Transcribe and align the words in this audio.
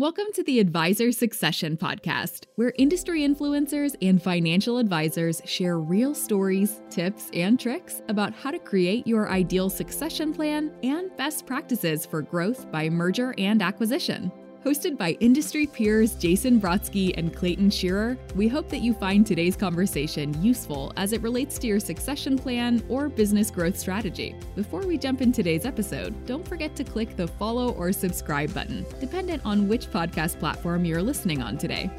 Welcome 0.00 0.32
to 0.32 0.42
the 0.42 0.60
Advisor 0.60 1.12
Succession 1.12 1.76
Podcast, 1.76 2.46
where 2.54 2.72
industry 2.78 3.20
influencers 3.20 3.94
and 4.00 4.22
financial 4.22 4.78
advisors 4.78 5.42
share 5.44 5.78
real 5.78 6.14
stories, 6.14 6.80
tips, 6.88 7.28
and 7.34 7.60
tricks 7.60 8.00
about 8.08 8.32
how 8.32 8.50
to 8.50 8.58
create 8.58 9.06
your 9.06 9.28
ideal 9.28 9.68
succession 9.68 10.32
plan 10.32 10.72
and 10.82 11.14
best 11.18 11.44
practices 11.44 12.06
for 12.06 12.22
growth 12.22 12.72
by 12.72 12.88
merger 12.88 13.34
and 13.36 13.60
acquisition. 13.60 14.32
Hosted 14.64 14.98
by 14.98 15.12
industry 15.20 15.66
peers 15.66 16.14
Jason 16.16 16.60
Brotsky 16.60 17.16
and 17.16 17.34
Clayton 17.34 17.70
Shearer, 17.70 18.18
we 18.34 18.46
hope 18.46 18.68
that 18.68 18.82
you 18.82 18.92
find 18.92 19.26
today's 19.26 19.56
conversation 19.56 20.34
useful 20.42 20.92
as 20.98 21.14
it 21.14 21.22
relates 21.22 21.58
to 21.60 21.66
your 21.66 21.80
succession 21.80 22.36
plan 22.36 22.84
or 22.90 23.08
business 23.08 23.50
growth 23.50 23.78
strategy. 23.78 24.36
Before 24.54 24.82
we 24.82 24.98
jump 24.98 25.22
in 25.22 25.32
today's 25.32 25.64
episode, 25.64 26.26
don't 26.26 26.46
forget 26.46 26.76
to 26.76 26.84
click 26.84 27.16
the 27.16 27.26
follow 27.26 27.72
or 27.72 27.90
subscribe 27.90 28.52
button, 28.52 28.84
dependent 29.00 29.40
on 29.46 29.66
which 29.66 29.90
podcast 29.90 30.38
platform 30.38 30.84
you're 30.84 31.02
listening 31.02 31.40
on 31.40 31.56
today. 31.56 31.90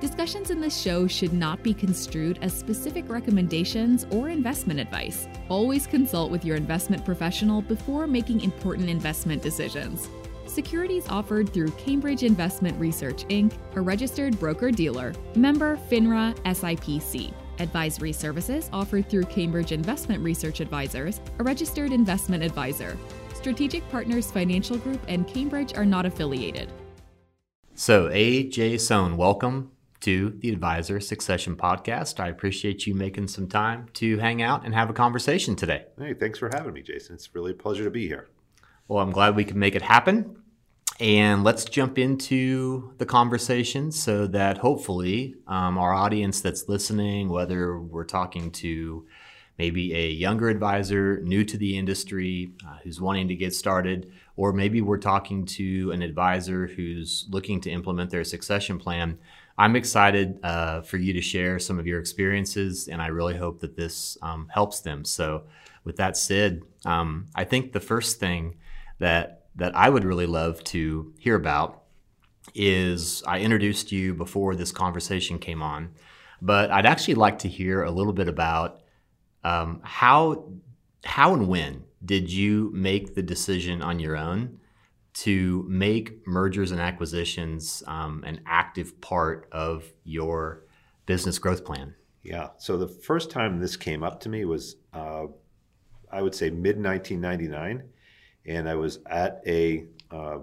Discussions 0.00 0.50
in 0.50 0.60
this 0.60 0.80
show 0.80 1.08
should 1.08 1.32
not 1.32 1.60
be 1.64 1.74
construed 1.74 2.38
as 2.40 2.56
specific 2.56 3.08
recommendations 3.08 4.06
or 4.12 4.28
investment 4.28 4.78
advice. 4.78 5.26
Always 5.48 5.88
consult 5.88 6.30
with 6.30 6.44
your 6.44 6.56
investment 6.56 7.04
professional 7.04 7.62
before 7.62 8.06
making 8.06 8.42
important 8.42 8.88
investment 8.88 9.42
decisions. 9.42 10.08
Securities 10.56 11.06
offered 11.10 11.52
through 11.52 11.70
Cambridge 11.72 12.22
Investment 12.22 12.80
Research 12.80 13.26
Inc., 13.28 13.52
a 13.74 13.80
registered 13.82 14.40
broker 14.40 14.70
dealer, 14.70 15.12
member 15.34 15.76
FINRA 15.90 16.34
SIPC. 16.44 17.30
Advisory 17.58 18.10
services 18.10 18.70
offered 18.72 19.06
through 19.10 19.24
Cambridge 19.24 19.72
Investment 19.72 20.24
Research 20.24 20.60
Advisors, 20.60 21.20
a 21.38 21.44
registered 21.44 21.92
investment 21.92 22.42
advisor. 22.42 22.96
Strategic 23.34 23.86
Partners 23.90 24.30
Financial 24.30 24.78
Group 24.78 24.98
and 25.08 25.28
Cambridge 25.28 25.74
are 25.76 25.84
not 25.84 26.06
affiliated. 26.06 26.72
So, 27.74 28.08
AJ 28.08 28.80
Sohn, 28.80 29.18
welcome 29.18 29.72
to 30.00 30.38
the 30.38 30.48
Advisor 30.48 31.00
Succession 31.00 31.54
Podcast. 31.54 32.18
I 32.18 32.28
appreciate 32.28 32.86
you 32.86 32.94
making 32.94 33.28
some 33.28 33.46
time 33.46 33.88
to 33.92 34.16
hang 34.16 34.40
out 34.40 34.64
and 34.64 34.74
have 34.74 34.88
a 34.88 34.94
conversation 34.94 35.54
today. 35.54 35.84
Hey, 35.98 36.14
thanks 36.14 36.38
for 36.38 36.48
having 36.50 36.72
me, 36.72 36.80
Jason. 36.80 37.16
It's 37.16 37.34
really 37.34 37.52
a 37.52 37.54
pleasure 37.54 37.84
to 37.84 37.90
be 37.90 38.08
here. 38.08 38.30
Well, 38.88 39.00
I'm 39.00 39.12
glad 39.12 39.36
we 39.36 39.44
can 39.44 39.58
make 39.58 39.74
it 39.74 39.82
happen. 39.82 40.44
And 40.98 41.44
let's 41.44 41.64
jump 41.66 41.98
into 41.98 42.94
the 42.96 43.04
conversation 43.04 43.92
so 43.92 44.26
that 44.28 44.58
hopefully 44.58 45.34
um, 45.46 45.76
our 45.76 45.92
audience 45.92 46.40
that's 46.40 46.68
listening, 46.68 47.28
whether 47.28 47.78
we're 47.78 48.04
talking 48.04 48.50
to 48.52 49.06
maybe 49.58 49.94
a 49.94 50.08
younger 50.08 50.48
advisor 50.48 51.20
new 51.22 51.44
to 51.44 51.58
the 51.58 51.76
industry 51.76 52.52
uh, 52.66 52.76
who's 52.82 53.00
wanting 53.00 53.28
to 53.28 53.34
get 53.34 53.54
started, 53.54 54.10
or 54.36 54.52
maybe 54.52 54.80
we're 54.80 54.98
talking 54.98 55.44
to 55.44 55.90
an 55.92 56.00
advisor 56.02 56.66
who's 56.66 57.26
looking 57.30 57.60
to 57.60 57.70
implement 57.70 58.10
their 58.10 58.24
succession 58.24 58.78
plan. 58.78 59.18
I'm 59.58 59.76
excited 59.76 60.38
uh, 60.42 60.82
for 60.82 60.96
you 60.96 61.12
to 61.14 61.22
share 61.22 61.58
some 61.58 61.78
of 61.78 61.86
your 61.86 62.00
experiences, 62.00 62.88
and 62.88 63.00
I 63.00 63.08
really 63.08 63.36
hope 63.36 63.60
that 63.60 63.76
this 63.76 64.18
um, 64.22 64.48
helps 64.52 64.80
them. 64.80 65.04
So, 65.04 65.44
with 65.84 65.96
that 65.96 66.16
said, 66.16 66.62
um, 66.84 67.26
I 67.34 67.44
think 67.44 67.72
the 67.72 67.80
first 67.80 68.18
thing 68.18 68.56
that 68.98 69.45
that 69.56 69.76
I 69.76 69.88
would 69.88 70.04
really 70.04 70.26
love 70.26 70.62
to 70.64 71.12
hear 71.18 71.34
about 71.34 71.82
is 72.54 73.22
I 73.26 73.40
introduced 73.40 73.90
you 73.90 74.14
before 74.14 74.54
this 74.54 74.72
conversation 74.72 75.38
came 75.38 75.62
on, 75.62 75.94
but 76.40 76.70
I'd 76.70 76.86
actually 76.86 77.14
like 77.14 77.40
to 77.40 77.48
hear 77.48 77.82
a 77.82 77.90
little 77.90 78.12
bit 78.12 78.28
about 78.28 78.82
um, 79.42 79.80
how 79.82 80.50
how 81.04 81.34
and 81.34 81.48
when 81.48 81.84
did 82.04 82.30
you 82.30 82.70
make 82.74 83.14
the 83.14 83.22
decision 83.22 83.82
on 83.82 83.98
your 83.98 84.16
own 84.16 84.58
to 85.14 85.64
make 85.68 86.26
mergers 86.26 86.72
and 86.72 86.80
acquisitions 86.80 87.82
um, 87.86 88.22
an 88.26 88.40
active 88.46 89.00
part 89.00 89.48
of 89.50 89.84
your 90.04 90.64
business 91.06 91.38
growth 91.38 91.64
plan? 91.64 91.94
Yeah. 92.22 92.50
So 92.58 92.76
the 92.76 92.88
first 92.88 93.30
time 93.30 93.60
this 93.60 93.76
came 93.76 94.02
up 94.02 94.20
to 94.20 94.28
me 94.28 94.44
was, 94.44 94.76
uh, 94.92 95.26
I 96.10 96.22
would 96.22 96.34
say, 96.34 96.50
mid 96.50 96.82
1999 96.82 97.84
and 98.46 98.68
I 98.68 98.74
was 98.74 99.00
at 99.06 99.42
a 99.46 99.86
uh, 100.10 100.38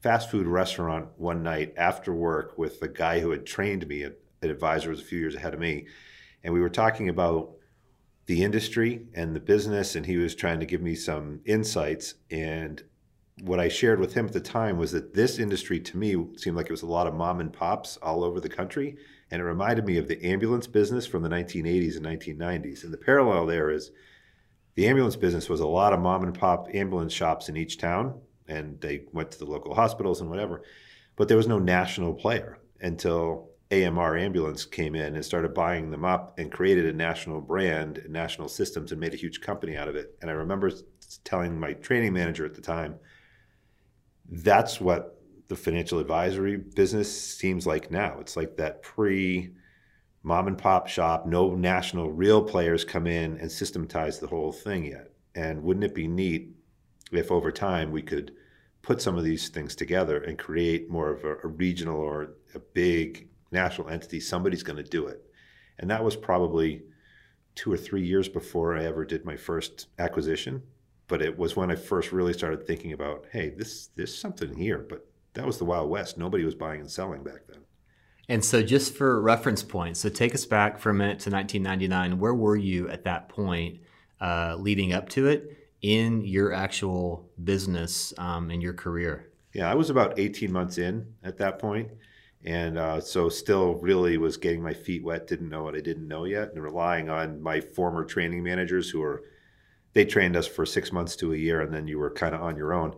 fast 0.00 0.30
food 0.30 0.46
restaurant 0.46 1.08
one 1.16 1.42
night 1.42 1.74
after 1.76 2.12
work 2.12 2.58
with 2.58 2.80
the 2.80 2.88
guy 2.88 3.20
who 3.20 3.30
had 3.30 3.46
trained 3.46 3.86
me 3.86 4.02
at 4.02 4.18
Advisor 4.42 4.90
was 4.90 5.00
a 5.00 5.04
few 5.04 5.18
years 5.18 5.34
ahead 5.34 5.54
of 5.54 5.60
me, 5.60 5.86
and 6.42 6.52
we 6.52 6.60
were 6.60 6.68
talking 6.68 7.08
about 7.08 7.52
the 8.26 8.42
industry 8.42 9.06
and 9.14 9.34
the 9.34 9.40
business, 9.40 9.96
and 9.96 10.06
he 10.06 10.16
was 10.16 10.34
trying 10.34 10.60
to 10.60 10.66
give 10.66 10.80
me 10.80 10.94
some 10.94 11.40
insights. 11.44 12.14
And 12.30 12.82
what 13.42 13.60
I 13.60 13.68
shared 13.68 14.00
with 14.00 14.14
him 14.14 14.26
at 14.26 14.32
the 14.32 14.40
time 14.40 14.78
was 14.78 14.92
that 14.92 15.14
this 15.14 15.38
industry 15.38 15.80
to 15.80 15.96
me 15.96 16.14
seemed 16.36 16.56
like 16.56 16.66
it 16.66 16.72
was 16.72 16.82
a 16.82 16.86
lot 16.86 17.06
of 17.06 17.14
mom 17.14 17.40
and 17.40 17.52
pops 17.52 17.96
all 17.98 18.24
over 18.24 18.40
the 18.40 18.48
country. 18.48 18.96
And 19.30 19.40
it 19.40 19.44
reminded 19.44 19.84
me 19.84 19.98
of 19.98 20.08
the 20.08 20.22
ambulance 20.24 20.66
business 20.66 21.06
from 21.06 21.22
the 21.22 21.28
1980s 21.28 21.96
and 21.96 22.06
1990s. 22.06 22.84
And 22.84 22.92
the 22.92 22.98
parallel 22.98 23.46
there 23.46 23.70
is 23.70 23.90
the 24.74 24.88
ambulance 24.88 25.16
business 25.16 25.48
was 25.48 25.60
a 25.60 25.66
lot 25.66 25.92
of 25.92 26.00
mom 26.00 26.24
and 26.24 26.38
pop 26.38 26.68
ambulance 26.74 27.12
shops 27.12 27.48
in 27.48 27.56
each 27.56 27.78
town, 27.78 28.20
and 28.48 28.80
they 28.80 29.04
went 29.12 29.30
to 29.32 29.38
the 29.38 29.46
local 29.46 29.74
hospitals 29.74 30.20
and 30.20 30.30
whatever. 30.30 30.62
But 31.16 31.28
there 31.28 31.36
was 31.36 31.46
no 31.46 31.58
national 31.58 32.14
player 32.14 32.58
until 32.80 33.50
AMR 33.70 34.16
Ambulance 34.18 34.64
came 34.64 34.94
in 34.94 35.14
and 35.14 35.24
started 35.24 35.54
buying 35.54 35.90
them 35.90 36.04
up 36.04 36.38
and 36.38 36.52
created 36.52 36.86
a 36.86 36.92
national 36.92 37.40
brand 37.40 37.98
and 37.98 38.12
national 38.12 38.48
systems 38.48 38.92
and 38.92 39.00
made 39.00 39.14
a 39.14 39.18
huge 39.18 39.40
company 39.40 39.76
out 39.76 39.88
of 39.88 39.96
it. 39.96 40.16
And 40.20 40.30
I 40.30 40.34
remember 40.34 40.70
telling 41.24 41.58
my 41.58 41.72
training 41.74 42.12
manager 42.12 42.44
at 42.44 42.54
the 42.54 42.60
time, 42.60 42.96
that's 44.28 44.80
what 44.80 45.20
the 45.48 45.56
financial 45.56 45.98
advisory 45.98 46.56
business 46.56 47.36
seems 47.36 47.66
like 47.66 47.90
now. 47.90 48.18
It's 48.20 48.36
like 48.36 48.56
that 48.56 48.82
pre 48.82 49.52
mom 50.24 50.48
and 50.48 50.58
pop 50.58 50.88
shop, 50.88 51.26
no 51.26 51.54
national 51.54 52.10
real 52.10 52.42
players 52.42 52.84
come 52.84 53.06
in 53.06 53.38
and 53.38 53.52
systematize 53.52 54.18
the 54.18 54.26
whole 54.26 54.50
thing 54.50 54.86
yet. 54.86 55.12
And 55.34 55.62
wouldn't 55.62 55.84
it 55.84 55.94
be 55.94 56.08
neat 56.08 56.56
if 57.12 57.30
over 57.30 57.52
time 57.52 57.92
we 57.92 58.02
could 58.02 58.32
put 58.80 59.02
some 59.02 59.16
of 59.16 59.24
these 59.24 59.50
things 59.50 59.76
together 59.76 60.22
and 60.22 60.38
create 60.38 60.90
more 60.90 61.10
of 61.10 61.24
a, 61.24 61.36
a 61.44 61.48
regional 61.48 61.98
or 61.98 62.34
a 62.54 62.58
big 62.58 63.28
national 63.52 63.90
entity? 63.90 64.18
Somebody's 64.18 64.62
going 64.62 64.82
to 64.82 64.90
do 64.90 65.06
it. 65.06 65.22
And 65.78 65.90
that 65.90 66.02
was 66.02 66.16
probably 66.16 66.82
two 67.54 67.70
or 67.70 67.76
three 67.76 68.04
years 68.04 68.28
before 68.28 68.76
I 68.76 68.84
ever 68.84 69.04
did 69.04 69.26
my 69.26 69.36
first 69.36 69.88
acquisition. 69.98 70.62
But 71.06 71.20
it 71.20 71.36
was 71.36 71.54
when 71.54 71.70
I 71.70 71.76
first 71.76 72.12
really 72.12 72.32
started 72.32 72.66
thinking 72.66 72.94
about, 72.94 73.26
hey, 73.30 73.50
this 73.50 73.88
there's 73.94 74.16
something 74.16 74.56
here. 74.56 74.86
But 74.88 75.06
that 75.34 75.44
was 75.44 75.58
the 75.58 75.66
Wild 75.66 75.90
West. 75.90 76.16
Nobody 76.16 76.44
was 76.44 76.54
buying 76.54 76.80
and 76.80 76.90
selling 76.90 77.22
back 77.22 77.46
then. 77.46 77.63
And 78.28 78.44
so, 78.44 78.62
just 78.62 78.94
for 78.94 79.20
reference 79.20 79.62
points, 79.62 80.00
so 80.00 80.08
take 80.08 80.34
us 80.34 80.46
back 80.46 80.78
for 80.78 80.90
a 80.90 80.94
minute 80.94 81.20
to 81.20 81.30
1999. 81.30 82.18
Where 82.18 82.34
were 82.34 82.56
you 82.56 82.88
at 82.88 83.04
that 83.04 83.28
point, 83.28 83.80
uh, 84.20 84.56
leading 84.58 84.92
up 84.92 85.08
to 85.10 85.28
it, 85.28 85.68
in 85.82 86.24
your 86.24 86.52
actual 86.52 87.28
business 87.42 88.14
um, 88.16 88.50
and 88.50 88.62
your 88.62 88.72
career? 88.72 89.30
Yeah, 89.52 89.70
I 89.70 89.74
was 89.74 89.90
about 89.90 90.18
18 90.18 90.50
months 90.50 90.78
in 90.78 91.14
at 91.22 91.36
that 91.38 91.58
point, 91.58 91.90
and 92.44 92.78
uh, 92.78 93.00
so 93.00 93.28
still 93.28 93.74
really 93.74 94.16
was 94.16 94.38
getting 94.38 94.62
my 94.62 94.72
feet 94.72 95.04
wet. 95.04 95.26
Didn't 95.26 95.50
know 95.50 95.62
what 95.62 95.74
I 95.74 95.80
didn't 95.80 96.08
know 96.08 96.24
yet, 96.24 96.54
and 96.54 96.62
relying 96.62 97.10
on 97.10 97.42
my 97.42 97.60
former 97.60 98.04
training 98.04 98.42
managers 98.42 98.88
who 98.88 99.00
were 99.00 99.24
they 99.92 100.06
trained 100.06 100.34
us 100.34 100.46
for 100.46 100.64
six 100.64 100.90
months 100.92 101.14
to 101.16 101.34
a 101.34 101.36
year, 101.36 101.60
and 101.60 101.72
then 101.72 101.86
you 101.86 101.98
were 101.98 102.10
kind 102.10 102.34
of 102.34 102.40
on 102.40 102.56
your 102.56 102.72
own 102.72 102.96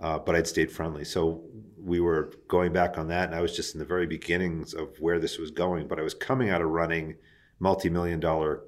uh, 0.00 0.18
but 0.18 0.34
I'd 0.34 0.46
stayed 0.46 0.72
friendly. 0.72 1.04
So 1.04 1.42
we 1.82 2.00
were 2.00 2.32
going 2.48 2.72
back 2.72 2.98
on 2.98 3.08
that, 3.08 3.26
and 3.26 3.34
I 3.34 3.40
was 3.40 3.54
just 3.54 3.74
in 3.74 3.78
the 3.78 3.84
very 3.84 4.06
beginnings 4.06 4.74
of 4.74 4.98
where 5.00 5.18
this 5.18 5.38
was 5.38 5.50
going. 5.50 5.88
But 5.88 5.98
I 5.98 6.02
was 6.02 6.14
coming 6.14 6.50
out 6.50 6.62
of 6.62 6.68
running 6.68 7.16
multi-million 7.58 8.20
dollar 8.20 8.62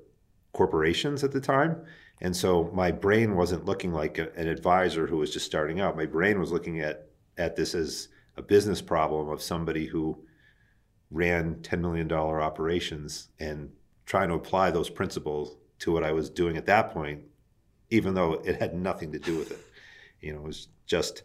corporations 0.52 1.24
at 1.24 1.32
the 1.32 1.40
time, 1.40 1.84
and 2.20 2.36
so 2.36 2.70
my 2.74 2.90
brain 2.90 3.36
wasn't 3.36 3.64
looking 3.64 3.92
like 3.92 4.18
a, 4.18 4.32
an 4.34 4.48
advisor 4.48 5.06
who 5.06 5.18
was 5.18 5.32
just 5.32 5.46
starting 5.46 5.80
out. 5.80 5.96
My 5.96 6.06
brain 6.06 6.38
was 6.38 6.52
looking 6.52 6.80
at 6.80 7.08
at 7.38 7.56
this 7.56 7.74
as 7.74 8.08
a 8.36 8.42
business 8.42 8.82
problem 8.82 9.28
of 9.28 9.42
somebody 9.42 9.86
who 9.86 10.24
ran 11.10 11.60
ten 11.62 11.80
million 11.80 12.08
dollar 12.08 12.40
operations 12.40 13.28
and 13.38 13.70
trying 14.06 14.28
to 14.28 14.34
apply 14.34 14.70
those 14.70 14.90
principles 14.90 15.56
to 15.78 15.92
what 15.92 16.04
I 16.04 16.12
was 16.12 16.30
doing 16.30 16.56
at 16.56 16.66
that 16.66 16.92
point, 16.92 17.22
even 17.90 18.14
though 18.14 18.34
it 18.34 18.60
had 18.60 18.74
nothing 18.74 19.12
to 19.12 19.18
do 19.18 19.38
with 19.38 19.50
it. 19.50 19.60
You 20.20 20.32
know, 20.32 20.40
it 20.40 20.46
was 20.46 20.68
just 20.86 21.22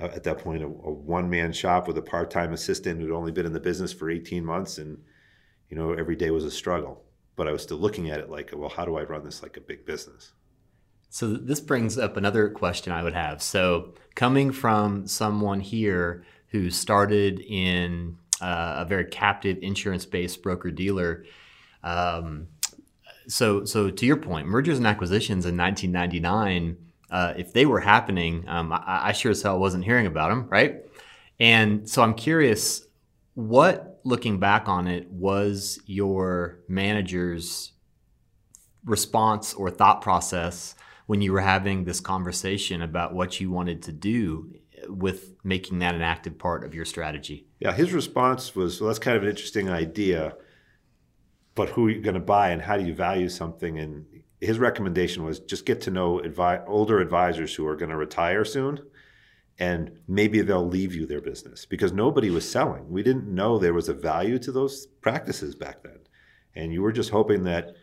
at 0.00 0.24
that 0.24 0.38
point 0.38 0.62
a, 0.62 0.66
a 0.66 0.68
one 0.68 1.30
man 1.30 1.52
shop 1.52 1.88
with 1.88 1.96
a 1.98 2.02
part 2.02 2.30
time 2.30 2.52
assistant 2.52 3.00
who'd 3.00 3.12
only 3.12 3.32
been 3.32 3.46
in 3.46 3.52
the 3.52 3.60
business 3.60 3.92
for 3.92 4.10
18 4.10 4.44
months, 4.44 4.78
and 4.78 4.98
you 5.68 5.76
know 5.76 5.92
every 5.92 6.16
day 6.16 6.30
was 6.30 6.44
a 6.44 6.50
struggle. 6.50 7.04
But 7.36 7.48
I 7.48 7.52
was 7.52 7.62
still 7.62 7.78
looking 7.78 8.10
at 8.10 8.20
it 8.20 8.30
like, 8.30 8.50
well, 8.54 8.70
how 8.70 8.84
do 8.84 8.96
I 8.96 9.02
run 9.02 9.24
this 9.24 9.42
like 9.42 9.56
a 9.56 9.60
big 9.60 9.84
business? 9.84 10.32
So 11.10 11.34
this 11.34 11.60
brings 11.60 11.98
up 11.98 12.16
another 12.16 12.48
question 12.48 12.92
I 12.92 13.02
would 13.02 13.14
have. 13.14 13.42
So 13.42 13.94
coming 14.14 14.52
from 14.52 15.06
someone 15.06 15.60
here 15.60 16.24
who 16.48 16.70
started 16.70 17.40
in 17.40 18.18
uh, 18.40 18.76
a 18.78 18.84
very 18.84 19.04
captive 19.04 19.58
insurance-based 19.62 20.42
broker 20.42 20.70
dealer. 20.70 21.24
Um, 21.82 22.48
so, 23.28 23.64
so 23.64 23.90
to 23.90 24.06
your 24.06 24.16
point, 24.16 24.46
mergers 24.46 24.78
and 24.78 24.86
acquisitions 24.86 25.46
in 25.46 25.56
1999 25.56 26.76
uh, 27.10 27.34
if 27.36 27.52
they 27.52 27.66
were 27.66 27.80
happening, 27.80 28.44
um, 28.48 28.72
I, 28.72 29.08
I, 29.08 29.12
sure 29.12 29.30
as 29.30 29.42
hell 29.42 29.58
wasn't 29.58 29.84
hearing 29.84 30.06
about 30.06 30.30
them, 30.30 30.48
right? 30.48 30.76
And 31.38 31.88
so 31.88 32.02
I'm 32.02 32.14
curious, 32.14 32.86
what, 33.34 34.00
looking 34.04 34.38
back 34.38 34.68
on 34.68 34.86
it, 34.88 35.10
was 35.10 35.78
your 35.86 36.60
manager's 36.68 37.72
response 38.84 39.54
or 39.54 39.70
thought 39.70 40.00
process 40.00 40.74
when 41.06 41.20
you 41.20 41.32
were 41.32 41.40
having 41.40 41.84
this 41.84 42.00
conversation 42.00 42.82
about 42.82 43.14
what 43.14 43.40
you 43.40 43.50
wanted 43.50 43.82
to 43.82 43.92
do 43.92 44.52
with 44.88 45.34
making 45.44 45.78
that 45.80 45.94
an 45.94 46.02
active 46.02 46.38
part 46.38 46.64
of 46.64 46.74
your 46.74 46.84
strategy? 46.84 47.46
Yeah, 47.60 47.72
his 47.72 47.92
response 47.92 48.54
was, 48.54 48.80
well, 48.80 48.88
that's 48.88 48.98
kind 48.98 49.16
of 49.16 49.22
an 49.22 49.28
interesting 49.28 49.68
idea, 49.68 50.34
but 51.54 51.68
who 51.70 51.86
are 51.86 51.90
you 51.90 52.00
going 52.00 52.14
to 52.14 52.20
buy 52.20 52.50
and 52.50 52.62
how 52.62 52.76
do 52.76 52.84
you 52.84 52.94
value 52.94 53.28
something? 53.28 53.78
And 53.78 54.06
his 54.40 54.58
recommendation 54.58 55.24
was 55.24 55.40
just 55.40 55.66
get 55.66 55.80
to 55.82 55.90
know 55.90 56.20
advi- 56.24 56.64
older 56.66 57.00
advisors 57.00 57.54
who 57.54 57.66
are 57.66 57.76
going 57.76 57.90
to 57.90 57.96
retire 57.96 58.44
soon 58.44 58.80
and 59.58 59.98
maybe 60.06 60.42
they'll 60.42 60.66
leave 60.66 60.94
you 60.94 61.06
their 61.06 61.20
business 61.20 61.64
because 61.64 61.92
nobody 61.92 62.30
was 62.30 62.48
selling. 62.48 62.90
We 62.90 63.02
didn't 63.02 63.26
know 63.26 63.58
there 63.58 63.72
was 63.72 63.88
a 63.88 63.94
value 63.94 64.38
to 64.40 64.52
those 64.52 64.86
practices 65.00 65.54
back 65.54 65.82
then. 65.82 65.98
And 66.54 66.72
you 66.72 66.82
were 66.82 66.92
just 66.92 67.10
hoping 67.10 67.44
that, 67.44 67.74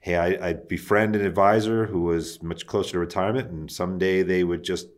hey, 0.00 0.16
I, 0.16 0.52
would 0.52 0.68
befriend 0.68 1.14
an 1.14 1.24
advisor 1.24 1.86
who 1.86 2.02
was 2.02 2.42
much 2.42 2.66
closer 2.66 2.92
to 2.92 2.98
retirement, 2.98 3.50
and 3.50 3.70
someday 3.70 4.22
they 4.22 4.44
would 4.44 4.62
just 4.62 4.88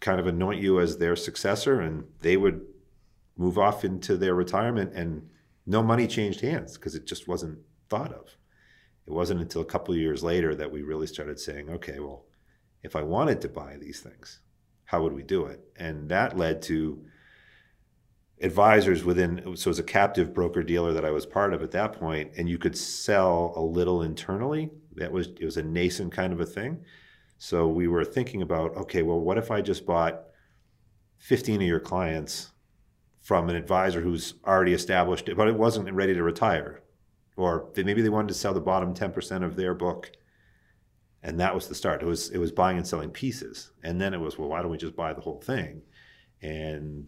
kind 0.00 0.20
of 0.20 0.28
anoint 0.28 0.62
you 0.62 0.80
as 0.80 0.98
their 0.98 1.16
successor 1.16 1.80
and 1.80 2.04
they 2.20 2.36
would 2.36 2.60
move 3.36 3.58
off 3.58 3.84
into 3.84 4.16
their 4.16 4.34
retirement 4.34 4.92
and 4.94 5.28
no 5.66 5.82
money 5.82 6.06
changed 6.06 6.40
hands 6.40 6.78
because 6.78 6.94
it 6.94 7.04
just 7.04 7.26
wasn't 7.26 7.58
thought 7.88 8.12
of. 8.12 8.36
It 9.08 9.14
wasn't 9.14 9.40
until 9.40 9.62
a 9.62 9.64
couple 9.64 9.94
of 9.94 10.00
years 10.00 10.22
later 10.22 10.54
that 10.54 10.70
we 10.70 10.82
really 10.82 11.06
started 11.06 11.40
saying, 11.40 11.70
okay, 11.70 11.98
well, 11.98 12.26
if 12.82 12.94
I 12.94 13.02
wanted 13.02 13.40
to 13.40 13.48
buy 13.48 13.78
these 13.80 14.00
things, 14.00 14.40
how 14.84 15.02
would 15.02 15.14
we 15.14 15.22
do 15.22 15.46
it? 15.46 15.64
And 15.76 16.10
that 16.10 16.36
led 16.36 16.60
to 16.62 17.02
advisors 18.42 19.04
within 19.04 19.56
so 19.56 19.68
it 19.68 19.70
was 19.70 19.78
a 19.78 19.82
captive 19.82 20.34
broker 20.34 20.62
dealer 20.62 20.92
that 20.92 21.06
I 21.06 21.10
was 21.10 21.24
part 21.24 21.54
of 21.54 21.62
at 21.62 21.70
that 21.70 21.94
point 21.94 22.32
and 22.36 22.50
you 22.50 22.58
could 22.58 22.76
sell 22.76 23.54
a 23.56 23.62
little 23.62 24.02
internally. 24.02 24.70
That 24.96 25.10
was 25.10 25.28
it 25.40 25.44
was 25.44 25.56
a 25.56 25.62
nascent 25.62 26.12
kind 26.12 26.34
of 26.34 26.40
a 26.40 26.46
thing. 26.46 26.84
So 27.38 27.66
we 27.66 27.88
were 27.88 28.04
thinking 28.04 28.42
about 28.42 28.76
okay 28.76 29.02
well 29.02 29.18
what 29.18 29.38
if 29.38 29.50
I 29.50 29.62
just 29.62 29.86
bought 29.86 30.20
15 31.16 31.62
of 31.62 31.66
your 31.66 31.80
clients 31.80 32.50
from 33.22 33.48
an 33.48 33.56
advisor 33.56 34.02
who's 34.02 34.34
already 34.46 34.74
established 34.74 35.30
but 35.34 35.48
it 35.48 35.56
wasn't 35.56 35.90
ready 35.92 36.12
to 36.12 36.22
retire 36.22 36.82
or 37.38 37.68
they, 37.74 37.84
maybe 37.84 38.02
they 38.02 38.08
wanted 38.08 38.28
to 38.28 38.34
sell 38.34 38.52
the 38.52 38.60
bottom 38.60 38.92
10% 38.92 39.44
of 39.44 39.56
their 39.56 39.72
book. 39.72 40.10
And 41.22 41.38
that 41.40 41.54
was 41.54 41.68
the 41.68 41.74
start. 41.74 42.02
It 42.02 42.06
was 42.06 42.30
it 42.30 42.38
was 42.38 42.52
buying 42.52 42.76
and 42.76 42.86
selling 42.86 43.10
pieces. 43.10 43.70
And 43.82 44.00
then 44.00 44.12
it 44.12 44.20
was 44.20 44.38
well 44.38 44.48
why 44.48 44.60
don't 44.60 44.70
we 44.70 44.76
just 44.76 44.96
buy 44.96 45.12
the 45.12 45.20
whole 45.20 45.40
thing? 45.40 45.82
And 46.42 47.06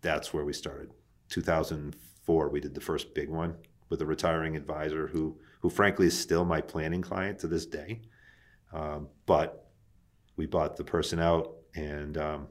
that's 0.00 0.32
where 0.32 0.44
we 0.44 0.52
started. 0.52 0.90
2004 1.28 2.48
we 2.48 2.60
did 2.60 2.74
the 2.74 2.80
first 2.80 3.14
big 3.14 3.28
one 3.28 3.56
with 3.88 4.00
a 4.02 4.06
retiring 4.06 4.56
advisor 4.56 5.08
who 5.08 5.38
who 5.60 5.70
frankly 5.70 6.06
is 6.06 6.18
still 6.18 6.44
my 6.44 6.60
planning 6.60 7.02
client 7.02 7.38
to 7.40 7.46
this 7.46 7.66
day. 7.66 8.02
Um, 8.72 9.08
but 9.26 9.70
we 10.36 10.46
bought 10.46 10.76
the 10.76 10.84
person 10.84 11.20
out 11.20 11.52
and 11.74 12.16
um, 12.18 12.48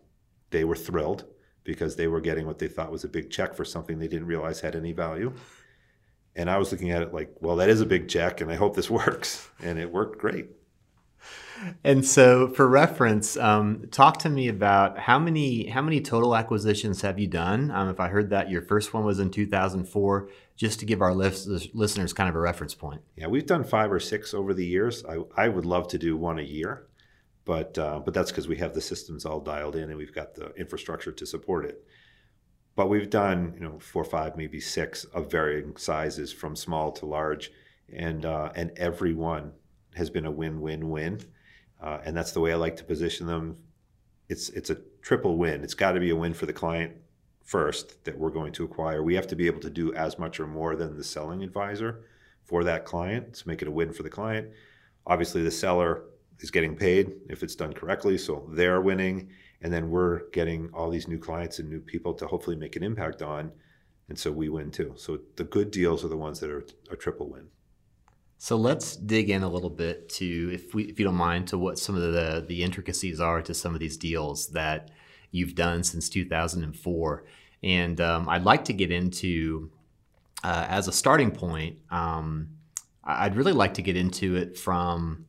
they 0.50 0.64
were 0.64 0.76
thrilled 0.76 1.26
because 1.64 1.96
they 1.96 2.08
were 2.08 2.22
getting 2.22 2.46
what 2.46 2.60
they 2.60 2.68
thought 2.68 2.92
was 2.92 3.04
a 3.04 3.10
big 3.10 3.30
check 3.30 3.54
for 3.54 3.66
something 3.66 4.00
they 4.00 4.08
didn't 4.08 4.28
realize 4.28 4.62
had 4.62 4.76
any 4.76 4.94
value 4.94 5.34
and 6.36 6.50
i 6.50 6.58
was 6.58 6.72
looking 6.72 6.92
at 6.92 7.02
it 7.02 7.14
like 7.14 7.34
well 7.40 7.56
that 7.56 7.70
is 7.70 7.82
a 7.82 7.86
big 7.86 8.08
check 8.08 8.42
and 8.42 8.52
i 8.52 8.56
hope 8.56 8.76
this 8.76 8.90
works 8.90 9.50
and 9.62 9.80
it 9.80 9.92
worked 9.92 10.20
great 10.20 10.48
and 11.84 12.06
so, 12.06 12.48
for 12.48 12.68
reference, 12.68 13.38
um, 13.38 13.86
talk 13.92 14.18
to 14.20 14.30
me 14.30 14.48
about 14.48 14.98
how 14.98 15.20
many 15.20 15.68
how 15.68 15.82
many 15.82 16.02
total 16.02 16.36
acquisitions 16.36 17.02
have 17.02 17.20
you 17.20 17.28
done? 17.28 17.72
Um, 17.72 17.90
if 17.90 18.00
I 18.00 18.08
heard 18.08 18.30
that 18.32 18.50
your 18.50 18.62
first 18.62 18.94
one 18.94 19.04
was 19.04 19.20
in 19.20 19.30
2004, 19.30 20.30
just 20.56 20.80
to 20.80 20.86
give 20.86 21.02
our 21.02 21.14
listeners 21.14 22.14
kind 22.14 22.30
of 22.30 22.36
a 22.36 22.40
reference 22.40 22.74
point. 22.74 23.02
Yeah, 23.16 23.28
we've 23.28 23.46
done 23.46 23.64
five 23.64 23.92
or 23.92 24.00
six 24.00 24.34
over 24.34 24.54
the 24.54 24.66
years. 24.66 25.04
I, 25.06 25.20
I 25.36 25.50
would 25.50 25.66
love 25.66 25.88
to 25.90 25.98
do 25.98 26.18
one 26.18 26.40
a 26.40 26.44
year, 26.44 26.88
but 27.46 27.78
uh, 27.78 28.00
but 28.00 28.14
that's 28.14 28.32
because 28.32 28.48
we 28.48 28.58
have 28.58 28.74
the 28.74 28.82
systems 28.82 29.26
all 29.26 29.40
dialed 29.40 29.76
in 29.76 29.90
and 29.90 29.98
we've 29.98 30.14
got 30.14 30.36
the 30.36 30.54
infrastructure 30.56 31.12
to 31.12 31.26
support 31.26 31.66
it. 31.66 31.84
But 32.82 32.90
we've 32.90 33.12
done 33.12 33.54
you 33.60 33.64
know 33.64 33.78
four, 33.78 34.04
five, 34.04 34.36
maybe 34.36 34.60
six 34.60 35.04
of 35.04 35.30
varying 35.30 35.78
sizes, 35.78 36.34
from 36.34 36.56
small 36.56 36.92
to 36.94 37.06
large, 37.06 37.52
and 37.94 38.26
uh, 38.26 38.52
and 38.56 38.72
every 38.76 39.14
one 39.14 39.52
has 39.94 40.10
been 40.10 40.26
a 40.26 40.32
win-win-win 40.32 41.20
uh, 41.80 42.00
and 42.04 42.18
that's 42.18 42.32
the 42.32 42.40
way 42.40 42.52
I 42.52 42.56
like 42.56 42.76
to 42.78 42.84
position 42.84 43.28
them. 43.28 43.58
It's 44.30 44.50
it's 44.50 44.72
a 44.72 44.78
triple 45.04 45.38
win. 45.38 45.64
It's 45.64 45.76
got 45.76 45.92
to 45.92 46.00
be 46.00 46.10
a 46.10 46.16
win 46.16 46.34
for 46.34 46.48
the 46.48 46.54
client 46.54 46.94
first 47.44 48.04
that 48.06 48.18
we're 48.18 48.32
going 48.32 48.52
to 48.54 48.64
acquire. 48.64 49.04
We 49.04 49.14
have 49.14 49.28
to 49.28 49.36
be 49.36 49.46
able 49.46 49.62
to 49.62 49.70
do 49.70 49.94
as 49.94 50.18
much 50.18 50.40
or 50.40 50.48
more 50.48 50.76
than 50.76 50.98
the 50.98 51.04
selling 51.04 51.44
advisor 51.44 52.06
for 52.44 52.64
that 52.64 52.86
client 52.86 53.36
to 53.36 53.48
make 53.48 53.62
it 53.62 53.68
a 53.68 53.72
win 53.72 53.94
for 53.94 54.02
the 54.02 54.10
client. 54.10 54.50
Obviously, 55.06 55.44
the 55.44 55.52
seller 55.52 56.06
is 56.40 56.50
getting 56.50 56.76
paid 56.76 57.14
if 57.30 57.44
it's 57.44 57.56
done 57.56 57.74
correctly, 57.74 58.18
so 58.18 58.50
they're 58.54 58.82
winning, 58.82 59.30
and 59.62 59.72
then 59.72 59.90
we're 59.90 60.30
getting 60.32 60.70
all 60.74 60.90
these 60.90 61.08
new 61.08 61.20
clients 61.20 61.60
and 61.60 61.70
new 61.70 61.80
people 61.80 62.14
to 62.16 62.28
hopefully 62.28 62.56
make 62.56 62.76
an 62.76 62.84
impact 62.84 63.22
on, 63.22 63.52
and 64.10 64.18
so 64.18 64.32
we 64.32 64.50
win 64.50 64.72
too. 64.72 64.94
So 64.98 65.20
the 65.36 65.44
good 65.44 65.72
deals 65.72 66.04
are 66.04 66.10
the 66.10 66.18
ones 66.18 66.40
that 66.40 66.50
are 66.50 66.66
a 66.90 66.96
triple 66.96 67.30
win. 67.30 67.48
So 68.38 68.56
let's 68.56 68.96
dig 68.96 69.30
in 69.30 69.44
a 69.44 69.50
little 69.50 69.70
bit 69.70 70.10
to, 70.10 70.52
if 70.52 70.74
we, 70.74 70.86
if 70.86 71.00
you 71.00 71.06
don't 71.06 71.14
mind, 71.14 71.48
to 71.50 71.60
what 71.60 71.78
some 71.78 71.96
of 71.96 72.02
the 72.02 72.44
the 72.48 72.64
intricacies 72.64 73.20
are 73.20 73.42
to 73.44 73.54
some 73.54 73.76
of 73.76 73.80
these 73.80 73.98
deals 73.98 74.48
that 74.48 74.90
you've 75.30 75.56
done 75.56 75.84
since 75.84 76.10
2004. 76.10 77.24
And 77.64 78.02
um, 78.02 78.28
I'd 78.28 78.44
like 78.44 78.66
to 78.66 78.74
get 78.74 78.92
into, 78.92 79.72
uh, 80.44 80.66
as 80.68 80.88
a 80.88 80.92
starting 80.92 81.30
point, 81.32 81.78
um, 81.92 82.50
I'd 83.04 83.36
really 83.36 83.54
like 83.54 83.76
to 83.76 83.82
get 83.82 83.96
into 83.96 84.36
it 84.36 84.58
from 84.58 85.26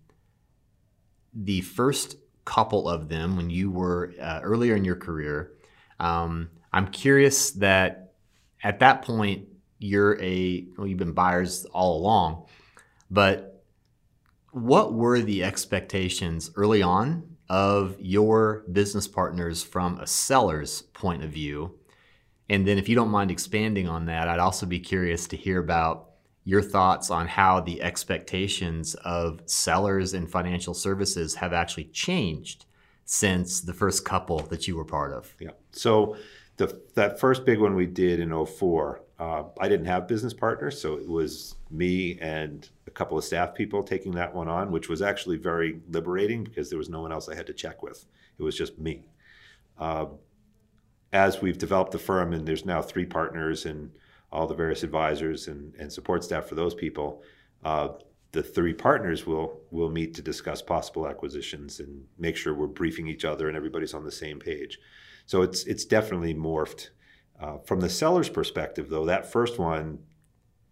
the 1.35 1.61
first 1.61 2.17
couple 2.44 2.89
of 2.89 3.09
them 3.09 3.37
when 3.37 3.50
you 3.50 3.71
were 3.71 4.12
uh, 4.21 4.41
earlier 4.43 4.75
in 4.77 4.85
your 4.85 4.97
career. 4.97 5.53
Um, 6.00 6.50
I'm 6.73 6.89
curious 6.89 7.50
that 7.53 8.15
at 8.62 8.81
that 8.81 9.03
point 9.03 9.49
you're 9.79 10.21
a 10.23 10.67
well, 10.77 10.87
you've 10.87 10.99
been 10.99 11.12
buyers 11.12 11.65
all 11.67 11.99
along 11.99 12.47
but 13.12 13.62
what 14.53 14.94
were 14.94 15.21
the 15.21 15.44
expectations 15.44 16.50
early 16.56 16.81
on 16.83 17.37
of 17.50 17.94
your 18.00 18.65
business 18.73 19.06
partners 19.06 19.62
from 19.62 19.99
a 19.99 20.06
seller's 20.06 20.81
point 20.81 21.23
of 21.23 21.31
view? 21.31 21.79
And 22.49 22.67
then, 22.67 22.79
if 22.79 22.88
you 22.88 22.97
don't 22.97 23.11
mind 23.11 23.31
expanding 23.31 23.87
on 23.87 24.06
that, 24.06 24.29
I'd 24.29 24.38
also 24.38 24.64
be 24.64 24.81
curious 24.81 25.26
to 25.28 25.37
hear 25.37 25.61
about 25.61 26.12
your 26.44 26.62
thoughts 26.62 27.11
on 27.11 27.28
how 27.28 27.61
the 27.61 27.82
expectations 27.82 28.94
of 29.04 29.40
sellers 29.46 30.12
in 30.14 30.26
financial 30.26 30.75
services 30.75 31.37
have 31.37 31.52
actually 31.52 31.84
changed 31.84 32.64
since 33.04 33.61
the 33.61 33.72
first 33.72 34.04
couple 34.04 34.38
that 34.38 34.66
you 34.66 34.76
were 34.76 34.84
part 34.84 35.12
of. 35.12 35.34
Yeah. 35.38 35.50
So, 35.70 36.16
the, 36.56 36.80
that 36.94 37.18
first 37.18 37.44
big 37.44 37.61
one 37.61 37.75
we 37.75 37.87
did 37.87 38.20
in 38.20 38.46
04, 38.46 39.00
uh, 39.18 39.44
I 39.58 39.68
didn't 39.68 39.87
have 39.87 40.06
business 40.06 40.34
partners, 40.34 40.80
so 40.80 40.94
it 40.96 41.08
was 41.08 41.56
me 41.70 42.18
and 42.20 42.68
a 42.87 42.90
couple 42.90 43.16
of 43.16 43.25
staff 43.25 43.54
people 43.54 43.82
taking 43.82 44.12
that 44.12 44.34
one 44.34 44.49
on, 44.49 44.70
which 44.70 44.88
was 44.88 45.00
actually 45.00 45.38
very 45.38 45.80
liberating 45.88 46.44
because 46.44 46.68
there 46.68 46.78
was 46.78 46.90
no 46.90 47.00
one 47.00 47.11
else 47.11 47.28
I 47.28 47.34
had 47.34 47.46
to 47.46 47.54
check 47.54 47.82
with. 47.82 48.04
It 48.38 48.42
was 48.42 48.56
just 48.56 48.78
me. 48.78 49.06
Uh, 49.78 50.06
as 51.12 51.40
we've 51.40 51.58
developed 51.58 51.92
the 51.92 51.99
firm, 51.99 52.32
and 52.32 52.46
there's 52.46 52.64
now 52.64 52.82
three 52.82 53.06
partners 53.06 53.66
and 53.66 53.90
all 54.33 54.47
the 54.47 54.55
various 54.55 54.83
advisors 54.83 55.49
and, 55.49 55.75
and 55.77 55.93
support 55.93 56.25
staff 56.25 56.47
for 56.47 56.55
those 56.55 56.75
people, 56.75 57.23
uh, 57.65 57.89
the 58.33 58.43
three 58.43 58.73
partners 58.73 59.27
will 59.27 59.61
will 59.71 59.91
meet 59.91 60.15
to 60.15 60.23
discuss 60.23 60.62
possible 60.62 61.07
acquisitions 61.07 61.81
and 61.81 62.05
make 62.19 62.37
sure 62.37 62.55
we're 62.55 62.67
briefing 62.67 63.07
each 63.07 63.25
other 63.25 63.49
and 63.49 63.57
everybody's 63.57 63.95
on 63.95 64.05
the 64.05 64.12
same 64.12 64.39
page. 64.39 64.79
So 65.27 65.43
it's 65.43 65.65
it's 65.65 65.85
definitely 65.85 66.35
morphed 66.35 66.89
uh, 67.43 67.59
from 67.59 67.81
the 67.81 67.89
seller's 67.89 68.29
perspective, 68.29 68.89
though, 68.89 69.07
that 69.07 69.31
first 69.31 69.59
one, 69.59 69.99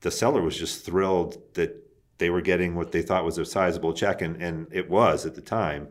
the 0.03 0.11
seller 0.11 0.41
was 0.41 0.57
just 0.57 0.85
thrilled 0.85 1.37
that 1.55 1.77
they 2.19 2.31
were 2.31 2.41
getting 2.41 2.77
what 2.77 2.93
they 2.93 3.03
thought 3.03 3.25
was 3.25 3.39
a 3.39 3.45
sizable 3.45 3.93
check, 3.93 4.23
and, 4.23 4.41
and 4.41 4.69
it 4.71 4.89
was 4.89 5.27
at 5.27 5.35
the 5.35 5.41
time. 5.41 5.89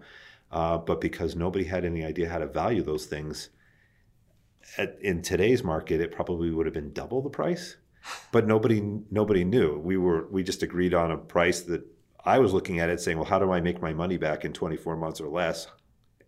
Uh, 0.51 0.77
but 0.77 1.01
because 1.01 1.35
nobody 1.35 1.65
had 1.65 1.83
any 1.83 2.05
idea 2.05 2.29
how 2.29 2.37
to 2.37 2.47
value 2.47 2.81
those 2.81 3.05
things, 3.05 3.49
at, 4.77 4.97
in 5.01 5.21
today's 5.21 5.63
market, 5.63 6.01
it 6.01 6.11
probably 6.11 6.51
would 6.51 6.65
have 6.65 6.73
been 6.73 6.93
double 6.93 7.21
the 7.21 7.29
price. 7.29 7.77
But 8.31 8.47
nobody 8.47 8.81
nobody 9.11 9.43
knew. 9.43 9.77
We 9.77 9.97
were 9.97 10.27
we 10.29 10.41
just 10.41 10.63
agreed 10.63 10.93
on 10.93 11.11
a 11.11 11.17
price 11.17 11.61
that 11.63 11.85
I 12.23 12.39
was 12.39 12.53
looking 12.53 12.79
at 12.79 12.89
it 12.89 13.01
saying, 13.01 13.17
well, 13.17 13.25
how 13.25 13.39
do 13.39 13.51
I 13.51 13.61
make 13.61 13.81
my 13.81 13.93
money 13.93 14.17
back 14.17 14.45
in 14.45 14.53
24 14.53 14.95
months 14.95 15.21
or 15.21 15.27
less? 15.27 15.67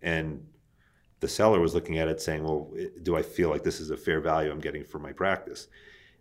And 0.01 0.45
the 1.19 1.27
seller 1.27 1.59
was 1.59 1.73
looking 1.73 1.97
at 1.99 2.07
it 2.07 2.21
saying, 2.21 2.43
well, 2.43 2.71
do 3.03 3.15
I 3.15 3.21
feel 3.21 3.49
like 3.49 3.63
this 3.63 3.79
is 3.79 3.89
a 3.91 3.97
fair 3.97 4.19
value 4.19 4.51
I'm 4.51 4.59
getting 4.59 4.83
for 4.83 4.99
my 4.99 5.13
practice? 5.13 5.67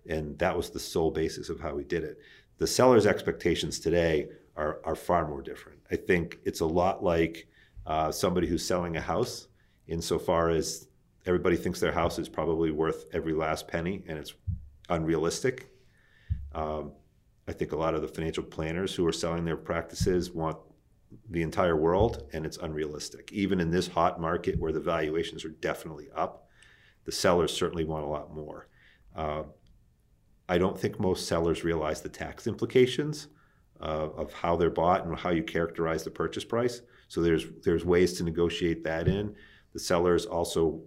And 0.08 0.38
that 0.38 0.56
was 0.56 0.70
the 0.70 0.78
sole 0.78 1.10
basis 1.10 1.48
of 1.48 1.60
how 1.60 1.74
we 1.74 1.84
did 1.84 2.04
it. 2.04 2.18
The 2.58 2.66
seller's 2.66 3.06
expectations 3.06 3.80
today 3.80 4.28
are, 4.56 4.80
are 4.84 4.94
far 4.94 5.26
more 5.26 5.42
different. 5.42 5.78
I 5.90 5.96
think 5.96 6.38
it's 6.44 6.60
a 6.60 6.66
lot 6.66 7.02
like 7.02 7.48
uh, 7.86 8.12
somebody 8.12 8.46
who's 8.46 8.64
selling 8.64 8.96
a 8.96 9.00
house 9.00 9.48
insofar 9.88 10.50
as 10.50 10.86
everybody 11.26 11.56
thinks 11.56 11.80
their 11.80 11.92
house 11.92 12.18
is 12.18 12.28
probably 12.28 12.70
worth 12.70 13.04
every 13.12 13.32
last 13.32 13.68
penny, 13.68 14.02
and 14.06 14.18
it's 14.18 14.34
unrealistic. 14.88 15.70
Um, 16.54 16.92
I 17.46 17.52
think 17.52 17.72
a 17.72 17.76
lot 17.76 17.94
of 17.94 18.02
the 18.02 18.08
financial 18.08 18.42
planners 18.42 18.94
who 18.94 19.06
are 19.06 19.12
selling 19.12 19.44
their 19.44 19.56
practices 19.56 20.30
want 20.30 20.56
the 21.28 21.42
entire 21.42 21.76
world, 21.76 22.28
and 22.32 22.46
it's 22.46 22.56
unrealistic. 22.58 23.30
Even 23.32 23.60
in 23.60 23.70
this 23.70 23.88
hot 23.88 24.20
market 24.20 24.58
where 24.58 24.72
the 24.72 24.80
valuations 24.80 25.44
are 25.44 25.50
definitely 25.50 26.08
up, 26.14 26.48
the 27.04 27.12
sellers 27.12 27.52
certainly 27.52 27.84
want 27.84 28.04
a 28.04 28.08
lot 28.08 28.34
more. 28.34 28.68
Uh, 29.14 29.42
I 30.48 30.58
don't 30.58 30.78
think 30.78 31.00
most 31.00 31.26
sellers 31.26 31.64
realize 31.64 32.00
the 32.00 32.08
tax 32.08 32.46
implications 32.46 33.28
uh, 33.80 34.10
of 34.16 34.32
how 34.32 34.56
they're 34.56 34.70
bought 34.70 35.04
and 35.04 35.18
how 35.18 35.30
you 35.30 35.42
characterize 35.42 36.04
the 36.04 36.10
purchase 36.10 36.44
price. 36.44 36.82
So 37.08 37.22
there's 37.22 37.46
there's 37.64 37.84
ways 37.84 38.12
to 38.14 38.24
negotiate 38.24 38.84
that 38.84 39.08
in. 39.08 39.34
The 39.72 39.78
sellers 39.78 40.26
also, 40.26 40.80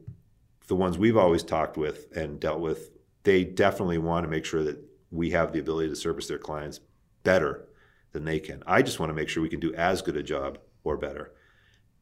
the 0.67 0.75
ones 0.75 0.97
we've 0.97 1.17
always 1.17 1.43
talked 1.43 1.77
with 1.77 2.15
and 2.15 2.39
dealt 2.39 2.59
with, 2.59 2.91
they 3.23 3.43
definitely 3.43 3.97
want 3.97 4.23
to 4.23 4.29
make 4.29 4.45
sure 4.45 4.63
that 4.63 4.77
we 5.11 5.31
have 5.31 5.53
the 5.53 5.59
ability 5.59 5.89
to 5.89 5.95
service 5.95 6.27
their 6.27 6.37
clients 6.37 6.79
better 7.23 7.67
than 8.11 8.25
they 8.25 8.39
can. 8.39 8.63
I 8.65 8.81
just 8.81 8.99
want 8.99 9.09
to 9.09 9.13
make 9.13 9.29
sure 9.29 9.43
we 9.43 9.49
can 9.49 9.59
do 9.59 9.73
as 9.75 10.01
good 10.01 10.17
a 10.17 10.23
job 10.23 10.59
or 10.83 10.97
better. 10.97 11.33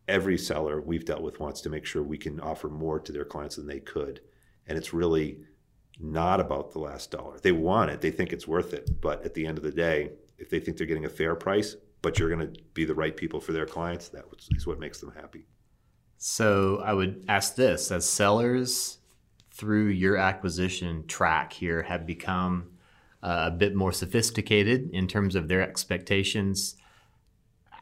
Every 0.07 0.37
seller 0.37 0.81
we've 0.81 1.05
dealt 1.05 1.21
with 1.21 1.39
wants 1.39 1.61
to 1.61 1.69
make 1.69 1.85
sure 1.85 2.03
we 2.03 2.17
can 2.17 2.39
offer 2.39 2.69
more 2.69 2.99
to 2.99 3.11
their 3.11 3.25
clients 3.25 3.55
than 3.55 3.67
they 3.67 3.79
could. 3.79 4.21
And 4.67 4.77
it's 4.77 4.93
really 4.93 5.39
not 5.99 6.39
about 6.39 6.71
the 6.71 6.79
last 6.79 7.11
dollar. 7.11 7.39
They 7.39 7.51
want 7.51 7.91
it, 7.91 8.01
they 8.01 8.11
think 8.11 8.33
it's 8.33 8.47
worth 8.47 8.73
it. 8.73 9.01
But 9.01 9.23
at 9.25 9.33
the 9.33 9.45
end 9.45 9.57
of 9.57 9.63
the 9.63 9.71
day, 9.71 10.11
if 10.37 10.49
they 10.49 10.59
think 10.59 10.77
they're 10.77 10.87
getting 10.87 11.05
a 11.05 11.09
fair 11.09 11.35
price, 11.35 11.75
but 12.01 12.17
you're 12.17 12.29
going 12.29 12.53
to 12.53 12.61
be 12.73 12.85
the 12.85 12.95
right 12.95 13.15
people 13.15 13.39
for 13.39 13.53
their 13.53 13.65
clients, 13.65 14.09
that 14.09 14.25
is 14.55 14.65
what 14.65 14.79
makes 14.79 14.99
them 14.99 15.13
happy. 15.15 15.45
So 16.23 16.83
I 16.85 16.93
would 16.93 17.25
ask 17.27 17.55
this 17.55 17.89
as 17.89 18.07
sellers 18.07 18.99
through 19.49 19.87
your 19.87 20.17
acquisition 20.17 21.07
track 21.07 21.51
here 21.51 21.81
have 21.81 22.05
become 22.05 22.73
uh, 23.23 23.45
a 23.47 23.51
bit 23.51 23.73
more 23.73 23.91
sophisticated 23.91 24.91
in 24.93 25.07
terms 25.07 25.33
of 25.33 25.47
their 25.47 25.63
expectations. 25.63 26.75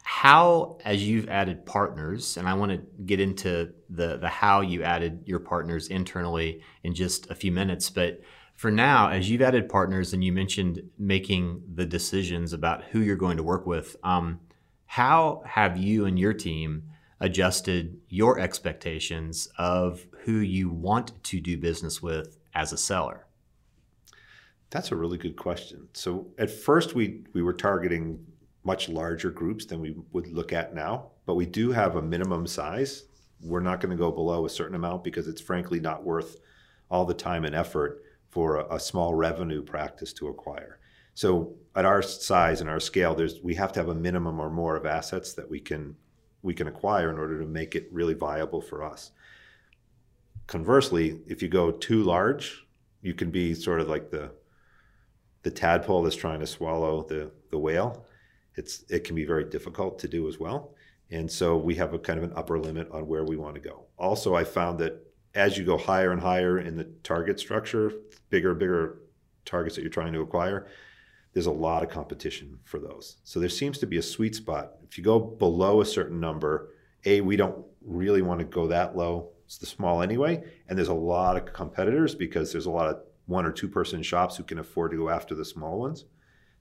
How, 0.04 0.78
as 0.86 1.06
you've 1.06 1.28
added 1.28 1.66
partners, 1.66 2.38
and 2.38 2.48
I 2.48 2.54
want 2.54 2.72
to 2.72 3.02
get 3.02 3.20
into 3.20 3.74
the 3.90 4.16
the 4.16 4.30
how 4.30 4.62
you 4.62 4.84
added 4.84 5.24
your 5.26 5.40
partners 5.40 5.88
internally 5.88 6.62
in 6.82 6.94
just 6.94 7.30
a 7.30 7.34
few 7.34 7.52
minutes, 7.52 7.90
but 7.90 8.22
for 8.54 8.70
now, 8.70 9.10
as 9.10 9.28
you've 9.28 9.42
added 9.42 9.68
partners 9.68 10.14
and 10.14 10.24
you 10.24 10.32
mentioned 10.32 10.82
making 10.98 11.62
the 11.74 11.84
decisions 11.84 12.54
about 12.54 12.84
who 12.84 13.00
you're 13.00 13.16
going 13.16 13.36
to 13.36 13.42
work 13.42 13.66
with, 13.66 13.96
um, 14.02 14.40
how 14.86 15.42
have 15.44 15.76
you 15.76 16.06
and 16.06 16.18
your 16.18 16.32
team 16.32 16.84
adjusted 17.20 18.00
your 18.08 18.38
expectations 18.38 19.48
of 19.58 20.06
who 20.24 20.38
you 20.38 20.70
want 20.70 21.22
to 21.24 21.40
do 21.40 21.56
business 21.56 22.02
with 22.02 22.38
as 22.54 22.72
a 22.72 22.78
seller? 22.78 23.26
That's 24.70 24.92
a 24.92 24.96
really 24.96 25.18
good 25.18 25.36
question. 25.36 25.88
So 25.92 26.28
at 26.38 26.50
first 26.50 26.94
we 26.94 27.24
we 27.32 27.42
were 27.42 27.52
targeting 27.52 28.24
much 28.64 28.88
larger 28.88 29.30
groups 29.30 29.64
than 29.64 29.80
we 29.80 29.96
would 30.12 30.28
look 30.28 30.52
at 30.52 30.74
now, 30.74 31.10
but 31.26 31.34
we 31.34 31.46
do 31.46 31.72
have 31.72 31.96
a 31.96 32.02
minimum 32.02 32.46
size. 32.46 33.04
We're 33.42 33.60
not 33.60 33.80
going 33.80 33.90
to 33.90 33.96
go 33.96 34.12
below 34.12 34.44
a 34.44 34.50
certain 34.50 34.76
amount 34.76 35.02
because 35.02 35.26
it's 35.26 35.40
frankly 35.40 35.80
not 35.80 36.04
worth 36.04 36.36
all 36.90 37.04
the 37.04 37.14
time 37.14 37.44
and 37.44 37.54
effort 37.54 38.02
for 38.28 38.56
a, 38.56 38.76
a 38.76 38.80
small 38.80 39.14
revenue 39.14 39.62
practice 39.62 40.12
to 40.14 40.28
acquire. 40.28 40.78
So 41.14 41.54
at 41.74 41.84
our 41.84 42.02
size 42.02 42.60
and 42.60 42.70
our 42.70 42.80
scale, 42.80 43.14
there's 43.14 43.40
we 43.42 43.54
have 43.54 43.72
to 43.72 43.80
have 43.80 43.88
a 43.88 43.94
minimum 43.94 44.38
or 44.40 44.50
more 44.50 44.76
of 44.76 44.86
assets 44.86 45.32
that 45.34 45.50
we 45.50 45.60
can 45.60 45.96
we 46.42 46.54
can 46.54 46.66
acquire 46.66 47.10
in 47.10 47.18
order 47.18 47.38
to 47.38 47.46
make 47.46 47.74
it 47.74 47.88
really 47.92 48.14
viable 48.14 48.60
for 48.60 48.82
us. 48.82 49.12
Conversely, 50.46 51.20
if 51.26 51.42
you 51.42 51.48
go 51.48 51.70
too 51.70 52.02
large, 52.02 52.64
you 53.02 53.14
can 53.14 53.30
be 53.30 53.54
sort 53.54 53.80
of 53.80 53.88
like 53.88 54.10
the 54.10 54.32
the 55.42 55.50
tadpole 55.50 56.02
that's 56.02 56.16
trying 56.16 56.40
to 56.40 56.46
swallow 56.46 57.02
the, 57.02 57.30
the 57.50 57.58
whale, 57.58 58.04
it's 58.56 58.84
it 58.88 59.04
can 59.04 59.14
be 59.14 59.24
very 59.24 59.44
difficult 59.44 59.98
to 59.98 60.08
do 60.08 60.28
as 60.28 60.38
well. 60.38 60.74
And 61.10 61.30
so 61.30 61.56
we 61.56 61.74
have 61.76 61.94
a 61.94 61.98
kind 61.98 62.18
of 62.18 62.24
an 62.24 62.32
upper 62.36 62.58
limit 62.58 62.90
on 62.92 63.06
where 63.06 63.24
we 63.24 63.36
want 63.36 63.54
to 63.54 63.60
go. 63.60 63.86
Also, 63.98 64.34
I 64.34 64.44
found 64.44 64.78
that 64.80 65.06
as 65.34 65.56
you 65.56 65.64
go 65.64 65.76
higher 65.78 66.12
and 66.12 66.20
higher 66.20 66.58
in 66.58 66.76
the 66.76 66.84
target 67.02 67.40
structure, 67.40 67.92
bigger 68.28 68.54
bigger 68.54 69.00
targets 69.44 69.76
that 69.76 69.82
you're 69.82 69.90
trying 69.90 70.12
to 70.12 70.20
acquire, 70.20 70.66
there's 71.32 71.46
a 71.46 71.52
lot 71.52 71.82
of 71.82 71.88
competition 71.88 72.58
for 72.64 72.78
those. 72.78 73.16
So 73.24 73.38
there 73.38 73.48
seems 73.48 73.78
to 73.78 73.86
be 73.86 73.98
a 73.98 74.02
sweet 74.02 74.34
spot. 74.34 74.72
If 74.82 74.98
you 74.98 75.04
go 75.04 75.18
below 75.18 75.80
a 75.80 75.86
certain 75.86 76.20
number, 76.20 76.70
A, 77.04 77.20
we 77.20 77.36
don't 77.36 77.64
really 77.84 78.22
want 78.22 78.40
to 78.40 78.44
go 78.44 78.66
that 78.68 78.96
low. 78.96 79.30
It's 79.46 79.58
the 79.58 79.66
small 79.66 80.02
anyway. 80.02 80.42
And 80.68 80.76
there's 80.76 80.88
a 80.88 80.94
lot 80.94 81.36
of 81.36 81.52
competitors 81.52 82.14
because 82.14 82.52
there's 82.52 82.66
a 82.66 82.70
lot 82.70 82.88
of 82.88 83.00
one 83.26 83.46
or 83.46 83.52
two 83.52 83.68
person 83.68 84.02
shops 84.02 84.36
who 84.36 84.42
can 84.42 84.58
afford 84.58 84.90
to 84.90 84.96
go 84.96 85.08
after 85.08 85.34
the 85.34 85.44
small 85.44 85.78
ones. 85.78 86.04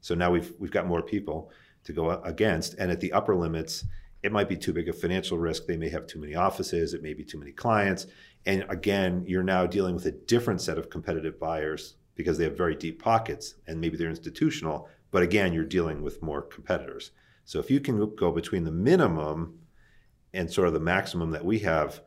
So 0.02 0.16
now 0.16 0.32
we've 0.32 0.54
we've 0.60 0.72
got 0.72 0.88
more 0.88 1.02
people 1.02 1.52
to 1.84 1.94
go 1.94 2.22
against, 2.24 2.76
and 2.76 2.92
at 2.92 3.00
the 3.00 3.12
upper 3.12 3.36
limits, 3.36 3.86
it 4.22 4.32
might 4.32 4.50
be 4.50 4.58
too 4.58 4.74
big 4.74 4.88
a 4.88 4.94
financial 4.94 5.38
risk. 5.38 5.66
They 5.66 5.78
may 5.78 5.90
have 5.90 6.08
too 6.08 6.20
many 6.20 6.36
offices. 6.36 6.94
It 6.94 7.02
may 7.02 7.14
be 7.14 7.24
too 7.24 7.40
many 7.40 7.52
clients. 7.52 8.08
And 8.46 8.66
again, 8.70 9.24
you're 9.28 9.44
now 9.44 9.66
dealing 9.66 9.96
with 9.96 10.06
a 10.06 10.12
different 10.12 10.62
set 10.62 10.78
of 10.78 10.90
competitive 10.90 11.40
buyers 11.40 11.96
because 12.20 12.38
they 12.38 12.44
have 12.44 12.58
very 12.58 12.76
deep 12.76 13.02
pockets 13.02 13.56
and 13.66 13.80
maybe 13.80 13.96
they're 13.96 14.10
institutional. 14.10 14.90
But 15.10 15.24
again, 15.24 15.54
you're 15.54 15.64
dealing 15.64 16.02
with 16.02 16.22
more 16.22 16.42
competitors. 16.42 17.12
So 17.46 17.60
if 17.60 17.72
you 17.72 17.80
can 17.80 18.14
go 18.18 18.30
between 18.34 18.66
the 18.66 18.74
minimum 18.74 19.58
and 20.34 20.52
sort 20.52 20.68
of 20.68 20.74
the 20.74 20.82
maximum 20.82 21.32
that 21.32 21.46
we 21.46 21.60
have, 21.60 22.02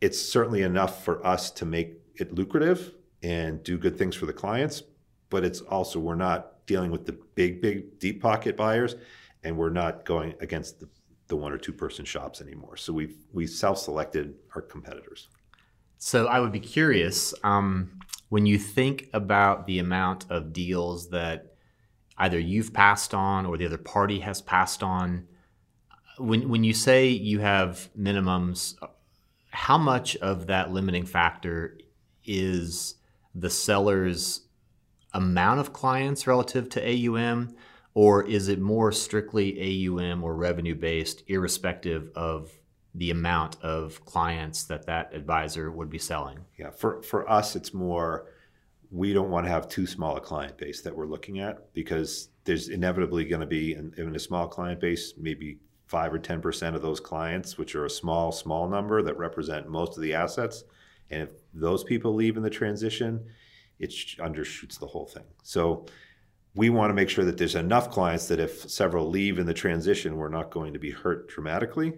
it's 0.00 0.20
certainly 0.20 0.62
enough 0.62 1.04
for 1.04 1.24
us 1.24 1.52
to 1.52 1.64
make 1.64 2.00
it 2.16 2.34
lucrative 2.34 2.94
and 3.22 3.62
do 3.62 3.78
good 3.78 3.96
things 3.96 4.16
for 4.16 4.26
the 4.26 4.32
clients. 4.32 4.82
But 5.30 5.44
it's 5.44 5.60
also, 5.60 6.00
we're 6.00 6.16
not 6.16 6.66
dealing 6.66 6.90
with 6.90 7.06
the 7.06 7.12
big, 7.36 7.62
big, 7.62 8.00
deep 8.00 8.20
pocket 8.20 8.56
buyers, 8.56 8.96
and 9.44 9.56
we're 9.56 9.70
not 9.70 10.04
going 10.04 10.34
against 10.40 10.80
the, 10.80 10.88
the 11.28 11.36
one 11.36 11.52
or 11.52 11.58
two 11.58 11.72
person 11.72 12.04
shops 12.04 12.40
anymore. 12.40 12.76
So 12.76 12.92
we've 12.92 13.16
we 13.32 13.46
self 13.46 13.78
selected 13.78 14.34
our 14.56 14.62
competitors. 14.62 15.28
So 15.98 16.26
I 16.26 16.40
would 16.40 16.52
be 16.52 16.60
curious 16.60 17.32
um, 17.44 18.00
when 18.34 18.46
you 18.46 18.58
think 18.58 19.08
about 19.12 19.64
the 19.64 19.78
amount 19.78 20.26
of 20.28 20.52
deals 20.52 21.10
that 21.10 21.54
either 22.18 22.36
you've 22.36 22.72
passed 22.74 23.14
on 23.14 23.46
or 23.46 23.56
the 23.56 23.64
other 23.64 23.78
party 23.78 24.18
has 24.18 24.42
passed 24.42 24.82
on. 24.82 25.24
When 26.18 26.48
when 26.48 26.64
you 26.64 26.74
say 26.74 27.06
you 27.06 27.38
have 27.38 27.88
minimums, 27.96 28.74
how 29.50 29.78
much 29.78 30.16
of 30.16 30.48
that 30.48 30.72
limiting 30.72 31.06
factor 31.06 31.78
is 32.24 32.96
the 33.36 33.50
seller's 33.50 34.48
amount 35.12 35.60
of 35.60 35.72
clients 35.72 36.26
relative 36.26 36.68
to 36.70 36.82
AUM, 36.82 37.54
or 37.94 38.26
is 38.26 38.48
it 38.48 38.58
more 38.58 38.90
strictly 38.90 39.86
AUM 39.86 40.24
or 40.24 40.34
revenue 40.34 40.74
based, 40.74 41.22
irrespective 41.28 42.10
of 42.16 42.50
the 42.94 43.10
amount 43.10 43.60
of 43.62 44.04
clients 44.04 44.64
that 44.64 44.86
that 44.86 45.12
advisor 45.12 45.70
would 45.70 45.90
be 45.90 45.98
selling? 45.98 46.38
Yeah, 46.56 46.70
for, 46.70 47.02
for 47.02 47.28
us, 47.28 47.56
it's 47.56 47.74
more 47.74 48.26
we 48.90 49.12
don't 49.12 49.30
want 49.30 49.44
to 49.44 49.50
have 49.50 49.68
too 49.68 49.86
small 49.86 50.16
a 50.16 50.20
client 50.20 50.56
base 50.56 50.80
that 50.82 50.96
we're 50.96 51.06
looking 51.06 51.40
at 51.40 51.72
because 51.74 52.28
there's 52.44 52.68
inevitably 52.68 53.24
going 53.24 53.40
to 53.40 53.46
be 53.46 53.74
in, 53.74 53.92
in 53.96 54.14
a 54.14 54.18
small 54.18 54.46
client 54.46 54.78
base 54.80 55.14
maybe 55.18 55.58
five 55.86 56.14
or 56.14 56.18
ten 56.18 56.40
percent 56.40 56.76
of 56.76 56.82
those 56.82 57.00
clients, 57.00 57.58
which 57.58 57.74
are 57.74 57.86
a 57.86 57.90
small 57.90 58.30
small 58.30 58.68
number 58.68 59.02
that 59.02 59.18
represent 59.18 59.68
most 59.68 59.96
of 59.96 60.02
the 60.02 60.14
assets, 60.14 60.64
and 61.10 61.22
if 61.22 61.30
those 61.52 61.84
people 61.84 62.14
leave 62.14 62.36
in 62.36 62.42
the 62.42 62.50
transition, 62.50 63.24
it 63.78 63.90
undershoots 64.18 64.78
the 64.78 64.86
whole 64.86 65.06
thing. 65.06 65.24
So 65.42 65.86
we 66.54 66.70
want 66.70 66.90
to 66.90 66.94
make 66.94 67.10
sure 67.10 67.24
that 67.24 67.36
there's 67.36 67.56
enough 67.56 67.90
clients 67.90 68.28
that 68.28 68.38
if 68.38 68.70
several 68.70 69.10
leave 69.10 69.38
in 69.40 69.46
the 69.46 69.54
transition, 69.54 70.16
we're 70.16 70.28
not 70.28 70.50
going 70.50 70.72
to 70.72 70.78
be 70.78 70.90
hurt 70.90 71.28
dramatically, 71.28 71.94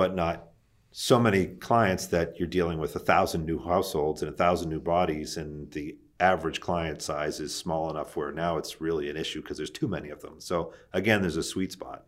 but 0.00 0.14
not 0.14 0.48
so 0.92 1.20
many 1.20 1.44
clients 1.44 2.06
that 2.06 2.38
you're 2.38 2.48
dealing 2.48 2.78
with 2.78 2.96
a 2.96 2.98
thousand 2.98 3.44
new 3.44 3.62
households 3.62 4.22
and 4.22 4.32
a 4.32 4.34
thousand 4.34 4.70
new 4.70 4.80
bodies 4.80 5.36
and 5.36 5.70
the 5.72 5.94
average 6.18 6.58
client 6.58 7.02
size 7.02 7.38
is 7.38 7.54
small 7.54 7.90
enough 7.90 8.16
where 8.16 8.32
now 8.32 8.56
it's 8.56 8.80
really 8.80 9.10
an 9.10 9.16
issue 9.18 9.42
because 9.42 9.58
there's 9.58 9.68
too 9.68 9.86
many 9.86 10.08
of 10.08 10.22
them. 10.22 10.36
So 10.38 10.72
again, 10.94 11.20
there's 11.20 11.36
a 11.36 11.42
sweet 11.42 11.70
spot. 11.70 12.06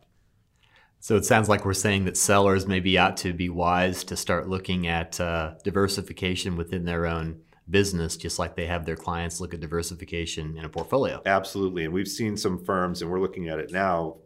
So 0.99 1.15
it 1.15 1.23
sounds 1.23 1.47
like 1.47 1.65
we're 1.65 1.75
saying 1.75 2.05
that 2.05 2.17
sellers 2.17 2.65
may 2.65 2.79
be 2.79 2.97
out 2.97 3.15
to 3.17 3.31
be 3.31 3.47
wise 3.47 4.03
to 4.05 4.17
start 4.17 4.49
looking 4.49 4.87
at 4.87 5.21
uh, 5.21 5.53
diversification 5.63 6.57
within 6.57 6.85
their 6.85 7.05
own 7.05 7.41
business, 7.69 8.17
just 8.17 8.39
like 8.39 8.55
they 8.55 8.65
have 8.65 8.87
their 8.87 8.95
clients 8.95 9.39
look 9.39 9.53
at 9.53 9.59
diversification 9.59 10.57
in 10.57 10.65
a 10.65 10.69
portfolio. 10.69 11.21
Absolutely. 11.27 11.85
And 11.85 11.93
we've 11.93 12.07
seen 12.07 12.37
some 12.37 12.57
firms, 12.57 13.03
and 13.03 13.11
we're 13.11 13.21
looking 13.21 13.49
at 13.49 13.59
it 13.59 13.71
now, 13.71 14.17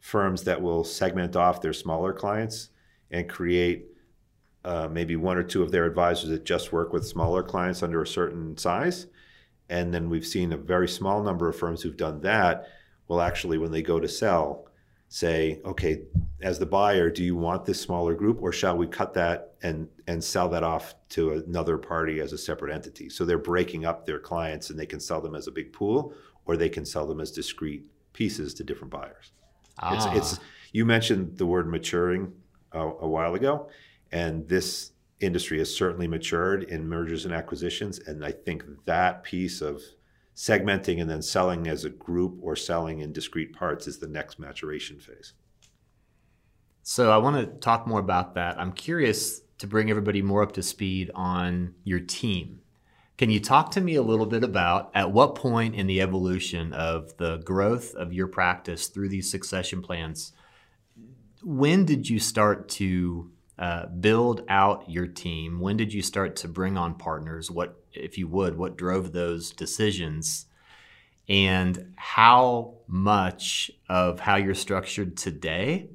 firms 0.00 0.42
that 0.42 0.60
will 0.60 0.82
segment 0.82 1.36
off 1.36 1.60
their 1.60 1.72
smaller 1.72 2.12
clients 2.12 2.70
and 3.10 3.28
create 3.28 3.86
uh, 4.64 4.88
maybe 4.90 5.16
one 5.16 5.36
or 5.36 5.42
two 5.42 5.62
of 5.62 5.70
their 5.70 5.84
advisors 5.84 6.30
that 6.30 6.44
just 6.44 6.72
work 6.72 6.92
with 6.92 7.06
smaller 7.06 7.42
clients 7.42 7.82
under 7.82 8.02
a 8.02 8.06
certain 8.06 8.56
size. 8.56 9.06
And 9.68 9.92
then 9.92 10.08
we've 10.08 10.26
seen 10.26 10.52
a 10.52 10.56
very 10.56 10.88
small 10.88 11.22
number 11.22 11.48
of 11.48 11.56
firms 11.56 11.82
who've 11.82 11.96
done 11.96 12.20
that 12.22 12.68
will 13.08 13.20
actually, 13.20 13.58
when 13.58 13.70
they 13.70 13.82
go 13.82 14.00
to 14.00 14.08
sell, 14.08 14.68
say, 15.08 15.60
okay, 15.64 16.02
as 16.40 16.58
the 16.58 16.66
buyer, 16.66 17.10
do 17.10 17.22
you 17.22 17.36
want 17.36 17.64
this 17.64 17.80
smaller 17.80 18.14
group 18.14 18.42
or 18.42 18.52
shall 18.52 18.76
we 18.76 18.86
cut 18.86 19.14
that 19.14 19.54
and, 19.62 19.88
and 20.06 20.22
sell 20.22 20.48
that 20.48 20.62
off 20.62 20.94
to 21.10 21.32
another 21.32 21.78
party 21.78 22.20
as 22.20 22.32
a 22.32 22.38
separate 22.38 22.74
entity? 22.74 23.08
So 23.08 23.24
they're 23.24 23.38
breaking 23.38 23.84
up 23.84 24.06
their 24.06 24.18
clients 24.18 24.70
and 24.70 24.78
they 24.78 24.86
can 24.86 25.00
sell 25.00 25.20
them 25.20 25.34
as 25.34 25.46
a 25.46 25.52
big 25.52 25.72
pool 25.72 26.14
or 26.46 26.56
they 26.56 26.68
can 26.68 26.84
sell 26.84 27.06
them 27.06 27.20
as 27.20 27.30
discrete 27.30 27.84
pieces 28.12 28.54
to 28.54 28.64
different 28.64 28.92
buyers. 28.92 29.32
Ah. 29.78 29.94
It's, 29.94 30.32
it's, 30.32 30.40
you 30.72 30.84
mentioned 30.84 31.36
the 31.36 31.46
word 31.46 31.68
maturing 31.68 32.32
a, 32.74 32.80
a 32.80 33.08
while 33.08 33.34
ago, 33.34 33.68
and 34.12 34.48
this 34.48 34.92
industry 35.20 35.58
has 35.58 35.74
certainly 35.74 36.06
matured 36.06 36.64
in 36.64 36.88
mergers 36.88 37.24
and 37.24 37.32
acquisitions. 37.32 37.98
And 38.00 38.24
I 38.24 38.32
think 38.32 38.64
that 38.84 39.22
piece 39.22 39.60
of 39.60 39.80
segmenting 40.36 41.00
and 41.00 41.08
then 41.08 41.22
selling 41.22 41.68
as 41.68 41.84
a 41.84 41.90
group 41.90 42.38
or 42.42 42.56
selling 42.56 43.00
in 43.00 43.12
discrete 43.12 43.52
parts 43.52 43.86
is 43.86 43.98
the 43.98 44.08
next 44.08 44.38
maturation 44.38 44.98
phase. 44.98 45.32
So 46.82 47.10
I 47.10 47.16
want 47.16 47.36
to 47.36 47.46
talk 47.60 47.86
more 47.86 48.00
about 48.00 48.34
that. 48.34 48.58
I'm 48.58 48.72
curious 48.72 49.40
to 49.58 49.66
bring 49.66 49.90
everybody 49.90 50.20
more 50.20 50.42
up 50.42 50.52
to 50.52 50.62
speed 50.62 51.10
on 51.14 51.74
your 51.84 52.00
team. 52.00 52.60
Can 53.16 53.30
you 53.30 53.38
talk 53.38 53.70
to 53.70 53.80
me 53.80 53.94
a 53.94 54.02
little 54.02 54.26
bit 54.26 54.42
about 54.42 54.90
at 54.92 55.12
what 55.12 55.36
point 55.36 55.76
in 55.76 55.86
the 55.86 56.00
evolution 56.00 56.72
of 56.72 57.16
the 57.16 57.38
growth 57.38 57.94
of 57.94 58.12
your 58.12 58.26
practice 58.26 58.88
through 58.88 59.08
these 59.08 59.30
succession 59.30 59.80
plans, 59.80 60.32
when 61.44 61.84
did 61.84 62.08
you 62.08 62.18
start 62.18 62.68
to 62.70 63.30
uh, 63.58 63.86
build 63.86 64.42
out 64.48 64.88
your 64.90 65.06
team? 65.06 65.60
When 65.60 65.76
did 65.76 65.92
you 65.92 66.02
start 66.02 66.36
to 66.36 66.48
bring 66.48 66.76
on 66.76 66.94
partners? 66.94 67.50
What, 67.50 67.80
if 67.92 68.18
you 68.18 68.26
would, 68.28 68.56
what 68.56 68.76
drove 68.76 69.12
those 69.12 69.50
decisions? 69.52 70.46
And 71.28 71.94
how 71.96 72.74
much 72.86 73.70
of 73.88 74.20
how 74.20 74.36
you're 74.36 74.54
structured 74.54 75.16
today 75.16 75.88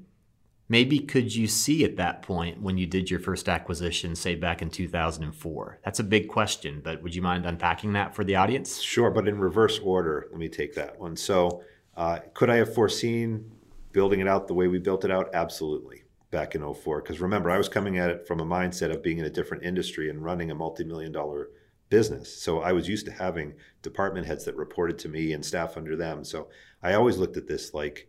maybe 0.71 0.99
could 0.99 1.35
you 1.35 1.47
see 1.47 1.83
at 1.83 1.97
that 1.97 2.21
point 2.21 2.61
when 2.61 2.77
you 2.77 2.85
did 2.85 3.09
your 3.09 3.19
first 3.19 3.49
acquisition, 3.49 4.15
say 4.15 4.35
back 4.35 4.61
in 4.61 4.69
2004? 4.69 5.79
That's 5.83 5.99
a 5.99 6.03
big 6.03 6.27
question, 6.27 6.79
but 6.83 7.01
would 7.01 7.15
you 7.15 7.23
mind 7.23 7.45
unpacking 7.47 7.93
that 7.93 8.15
for 8.15 8.23
the 8.23 8.35
audience? 8.35 8.79
Sure, 8.79 9.09
but 9.09 9.27
in 9.27 9.39
reverse 9.39 9.79
order, 9.79 10.27
let 10.29 10.39
me 10.39 10.47
take 10.47 10.75
that 10.75 10.99
one. 10.99 11.15
So, 11.15 11.63
uh, 11.97 12.19
could 12.33 12.49
I 12.49 12.57
have 12.57 12.73
foreseen 12.73 13.51
building 13.91 14.19
it 14.19 14.27
out 14.27 14.47
the 14.47 14.53
way 14.53 14.67
we 14.67 14.79
built 14.79 15.05
it 15.05 15.11
out? 15.11 15.29
Absolutely 15.33 16.03
back 16.31 16.53
in 16.53 16.73
04 16.73 17.01
because 17.01 17.19
remember 17.19 17.49
i 17.49 17.57
was 17.57 17.69
coming 17.69 17.97
at 17.97 18.09
it 18.09 18.27
from 18.27 18.39
a 18.39 18.45
mindset 18.45 18.93
of 18.93 19.01
being 19.01 19.17
in 19.17 19.25
a 19.25 19.29
different 19.29 19.63
industry 19.63 20.09
and 20.09 20.23
running 20.23 20.51
a 20.51 20.55
multi-million 20.55 21.11
dollar 21.11 21.49
business. 21.89 22.41
So 22.41 22.59
i 22.59 22.71
was 22.71 22.87
used 22.87 23.07
to 23.07 23.11
having 23.11 23.55
department 23.81 24.27
heads 24.27 24.45
that 24.45 24.55
reported 24.55 24.99
to 24.99 25.09
me 25.09 25.33
and 25.33 25.43
staff 25.43 25.75
under 25.75 25.95
them. 25.95 26.23
So 26.23 26.49
i 26.83 26.93
always 26.93 27.17
looked 27.17 27.37
at 27.37 27.47
this 27.47 27.73
like 27.73 28.07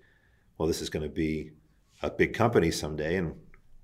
well 0.58 0.68
this 0.68 0.82
is 0.82 0.90
going 0.90 1.02
to 1.02 1.08
be 1.08 1.52
a 2.02 2.10
big 2.10 2.34
company 2.34 2.70
someday 2.70 3.16
and 3.16 3.34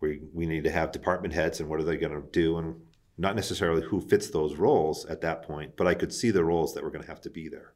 we, 0.00 0.20
we 0.34 0.44
need 0.44 0.64
to 0.64 0.70
have 0.70 0.92
department 0.92 1.32
heads 1.32 1.60
and 1.60 1.68
what 1.68 1.80
are 1.80 1.84
they 1.84 1.96
going 1.96 2.12
to 2.12 2.28
do? 2.30 2.58
And 2.58 2.76
not 3.18 3.34
necessarily 3.34 3.82
who 3.82 3.98
fits 3.98 4.28
those 4.28 4.56
roles 4.56 5.06
at 5.06 5.22
that 5.22 5.42
point 5.42 5.74
but 5.76 5.86
i 5.86 5.94
could 5.94 6.12
see 6.12 6.30
the 6.30 6.44
roles 6.44 6.74
that 6.74 6.84
were 6.84 6.90
going 6.90 7.02
to 7.02 7.08
have 7.08 7.22
to 7.22 7.30
be 7.30 7.48
there 7.48 7.72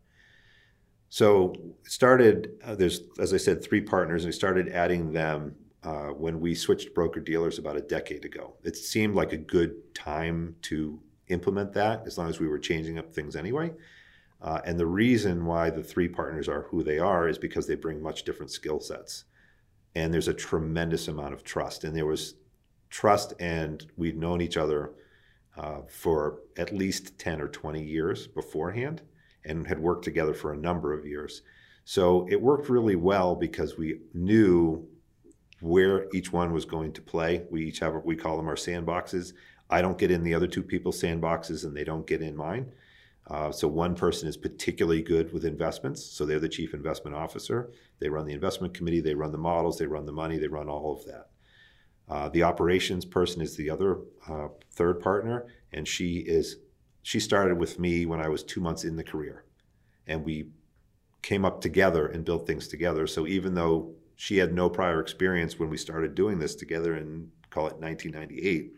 so 1.10 1.54
started 1.82 2.52
uh, 2.64 2.74
there's 2.74 3.02
as 3.18 3.34
i 3.34 3.36
said 3.36 3.62
three 3.62 3.80
partners 3.80 4.24
and 4.24 4.28
we 4.28 4.32
started 4.32 4.68
adding 4.70 5.12
them 5.12 5.54
uh, 5.82 6.08
when 6.08 6.40
we 6.40 6.54
switched 6.54 6.94
broker 6.94 7.20
dealers 7.20 7.58
about 7.58 7.76
a 7.76 7.80
decade 7.80 8.24
ago. 8.24 8.54
It 8.62 8.76
seemed 8.76 9.14
like 9.14 9.32
a 9.32 9.38
good 9.38 9.94
time 9.94 10.56
to 10.62 11.00
implement 11.28 11.72
that 11.74 12.02
as 12.06 12.18
long 12.18 12.28
as 12.28 12.40
we 12.40 12.48
were 12.48 12.58
changing 12.58 12.98
up 12.98 13.14
things 13.14 13.36
anyway. 13.36 13.72
Uh, 14.42 14.60
and 14.64 14.78
the 14.78 14.86
reason 14.86 15.44
why 15.44 15.70
the 15.70 15.82
three 15.82 16.08
partners 16.08 16.48
are 16.48 16.62
who 16.62 16.82
they 16.82 16.98
are 16.98 17.28
is 17.28 17.38
because 17.38 17.66
they 17.66 17.74
bring 17.76 18.02
much 18.02 18.24
different 18.24 18.50
skill 18.50 18.80
sets. 18.80 19.24
And 19.94 20.12
there's 20.12 20.28
a 20.28 20.34
tremendous 20.34 21.08
amount 21.08 21.34
of 21.34 21.44
trust. 21.44 21.84
And 21.84 21.96
there 21.96 22.06
was 22.06 22.34
trust, 22.88 23.34
and 23.38 23.86
we'd 23.96 24.18
known 24.18 24.40
each 24.40 24.56
other 24.56 24.92
uh, 25.56 25.80
for 25.88 26.40
at 26.56 26.74
least 26.74 27.18
10 27.18 27.40
or 27.40 27.48
20 27.48 27.82
years 27.82 28.26
beforehand 28.26 29.02
and 29.44 29.66
had 29.66 29.78
worked 29.78 30.04
together 30.04 30.34
for 30.34 30.52
a 30.52 30.56
number 30.56 30.92
of 30.92 31.06
years. 31.06 31.42
So 31.84 32.26
it 32.30 32.40
worked 32.40 32.68
really 32.68 32.96
well 32.96 33.34
because 33.34 33.76
we 33.76 34.00
knew 34.14 34.86
where 35.60 36.08
each 36.14 36.32
one 36.32 36.52
was 36.52 36.64
going 36.64 36.92
to 36.92 37.02
play. 37.02 37.44
We 37.50 37.64
each 37.66 37.80
have 37.80 37.94
what 37.94 38.06
we 38.06 38.16
call 38.16 38.36
them 38.36 38.48
our 38.48 38.54
sandboxes. 38.54 39.32
I 39.68 39.82
don't 39.82 39.98
get 39.98 40.10
in 40.10 40.24
the 40.24 40.34
other 40.34 40.46
two 40.46 40.62
people's 40.62 41.00
sandboxes, 41.00 41.64
and 41.64 41.76
they 41.76 41.84
don't 41.84 42.06
get 42.06 42.22
in 42.22 42.36
mine. 42.36 42.72
Uh, 43.28 43.52
so 43.52 43.68
one 43.68 43.94
person 43.94 44.28
is 44.28 44.36
particularly 44.36 45.02
good 45.02 45.32
with 45.32 45.44
investments, 45.44 46.04
so 46.04 46.26
they're 46.26 46.40
the 46.40 46.48
chief 46.48 46.74
investment 46.74 47.14
officer. 47.14 47.70
They 48.00 48.08
run 48.08 48.26
the 48.26 48.32
investment 48.32 48.74
committee, 48.74 49.00
they 49.00 49.14
run 49.14 49.30
the 49.30 49.38
models, 49.38 49.78
they 49.78 49.86
run 49.86 50.06
the 50.06 50.12
money, 50.12 50.38
they 50.38 50.48
run 50.48 50.68
all 50.68 50.96
of 50.96 51.04
that. 51.04 51.28
Uh, 52.08 52.28
the 52.28 52.42
operations 52.42 53.04
person 53.04 53.40
is 53.40 53.54
the 53.56 53.70
other 53.70 53.98
uh, 54.28 54.48
third 54.72 55.00
partner, 55.00 55.46
and 55.72 55.86
she 55.86 56.18
is 56.18 56.56
she 57.02 57.20
started 57.20 57.58
with 57.58 57.78
me 57.78 58.06
when 58.06 58.20
I 58.20 58.28
was 58.28 58.42
two 58.42 58.60
months 58.60 58.84
in 58.84 58.96
the 58.96 59.04
career, 59.04 59.44
and 60.06 60.24
we 60.24 60.48
came 61.22 61.44
up 61.44 61.60
together 61.60 62.06
and 62.06 62.24
built 62.24 62.46
things 62.46 62.68
together. 62.68 63.06
So 63.06 63.26
even 63.26 63.54
though 63.54 63.94
she 64.20 64.36
had 64.36 64.52
no 64.52 64.68
prior 64.68 65.00
experience 65.00 65.58
when 65.58 65.70
we 65.70 65.78
started 65.78 66.14
doing 66.14 66.38
this 66.38 66.54
together 66.54 66.94
in 66.94 67.30
call 67.48 67.66
it 67.66 67.80
1998 67.80 68.74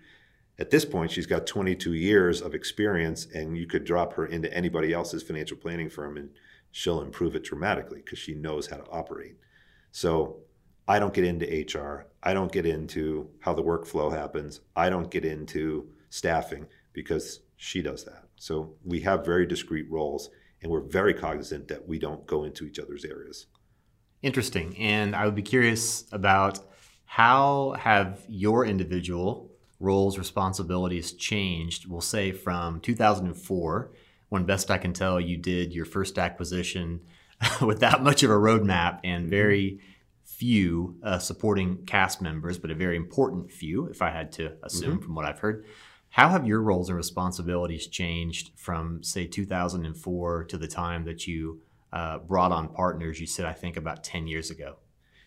at 0.61 0.71
this 0.71 0.85
point 0.85 1.11
she's 1.11 1.27
got 1.27 1.49
22 1.49 1.95
years 1.95 2.41
of 2.41 2.55
experience 2.55 3.27
and 3.35 3.57
you 3.59 3.67
could 3.67 3.83
drop 3.83 4.13
her 4.13 4.27
into 4.27 4.53
anybody 4.55 4.93
else's 4.93 5.21
financial 5.21 5.57
planning 5.57 5.91
firm 5.91 6.17
and 6.17 6.31
she'll 6.71 7.03
improve 7.03 7.35
it 7.35 7.43
dramatically 7.43 8.01
because 8.05 8.21
she 8.21 8.35
knows 8.35 8.69
how 8.69 8.77
to 8.77 8.89
operate. 8.91 9.35
So 9.91 10.37
i 10.87 11.01
don't 11.01 11.13
get 11.13 11.25
into 11.25 11.47
hr 11.47 12.07
i 12.23 12.33
don't 12.33 12.53
get 12.53 12.67
into 12.67 13.29
how 13.41 13.53
the 13.53 13.65
workflow 13.65 14.13
happens. 14.13 14.61
I 14.77 14.91
don't 14.91 15.11
get 15.11 15.25
into 15.25 15.89
staffing 16.09 16.67
because 16.93 17.41
she 17.63 17.83
does 17.83 18.05
that 18.05 18.25
so 18.37 18.75
we 18.85 19.01
have 19.01 19.25
very 19.25 19.47
discrete 19.47 19.91
roles 19.91 20.31
and 20.63 20.71
we're 20.71 20.81
very 20.81 21.15
cognizant 21.15 21.69
that 21.69 21.87
we 21.87 21.99
don't 21.99 22.27
go 22.27 22.45
into 22.45 22.65
each 22.65 22.79
other's 22.79 23.05
areas 23.05 23.47
Interesting. 24.23 24.77
And 24.79 25.17
I 25.17 25.25
would 25.25 25.35
be 25.35 25.43
curious 25.43 26.05
about 26.13 26.61
how 27.05 27.75
have 27.79 28.23
your 28.29 28.65
individual 28.65 29.51
roles, 29.81 30.17
responsibilities 30.17 31.13
changed, 31.13 31.89
we'll 31.89 32.01
say 32.01 32.31
from 32.31 32.81
2004, 32.81 33.91
when 34.29 34.45
best 34.45 34.71
I 34.71 34.79
can 34.79 34.93
tell 34.93 35.21
you 35.21 35.37
did 35.37 35.75
your 35.75 35.85
first 35.85 36.19
acquisition 36.19 37.01
without 37.61 38.03
much 38.03 38.23
of 38.23 38.31
a 38.31 38.35
roadmap 38.35 39.01
and 39.03 39.25
mm-hmm. 39.25 39.31
very 39.31 39.81
few 40.25 40.97
uh, 41.03 41.19
supporting 41.19 41.85
cast 41.85 42.23
members, 42.23 42.59
but 42.59 42.71
a 42.71 42.75
very 42.75 42.97
important 42.97 43.51
few, 43.51 43.87
if 43.87 44.01
I 44.01 44.11
had 44.11 44.31
to 44.33 44.53
assume 44.63 44.93
mm-hmm. 44.93 45.03
from 45.03 45.15
what 45.17 45.25
I've 45.25 45.41
heard. 45.41 45.67
How 46.13 46.29
have 46.29 46.47
your 46.47 46.61
roles 46.61 46.91
and 46.91 46.97
responsibilities 46.97 47.87
changed 47.87 48.51
from, 48.55 49.03
say, 49.03 49.27
2004 49.27 50.45
to 50.45 50.59
the 50.59 50.69
time 50.69 51.07
that 51.07 51.27
you 51.27 51.63
uh, 51.91 52.19
brought 52.19 52.53
on 52.53 52.69
partners, 52.69 53.19
you 53.19 53.27
said, 53.27 53.47
I 53.47 53.55
think, 53.55 53.79
about 53.79 54.05
10 54.05 54.27
years 54.27 54.51
ago. 54.51 54.77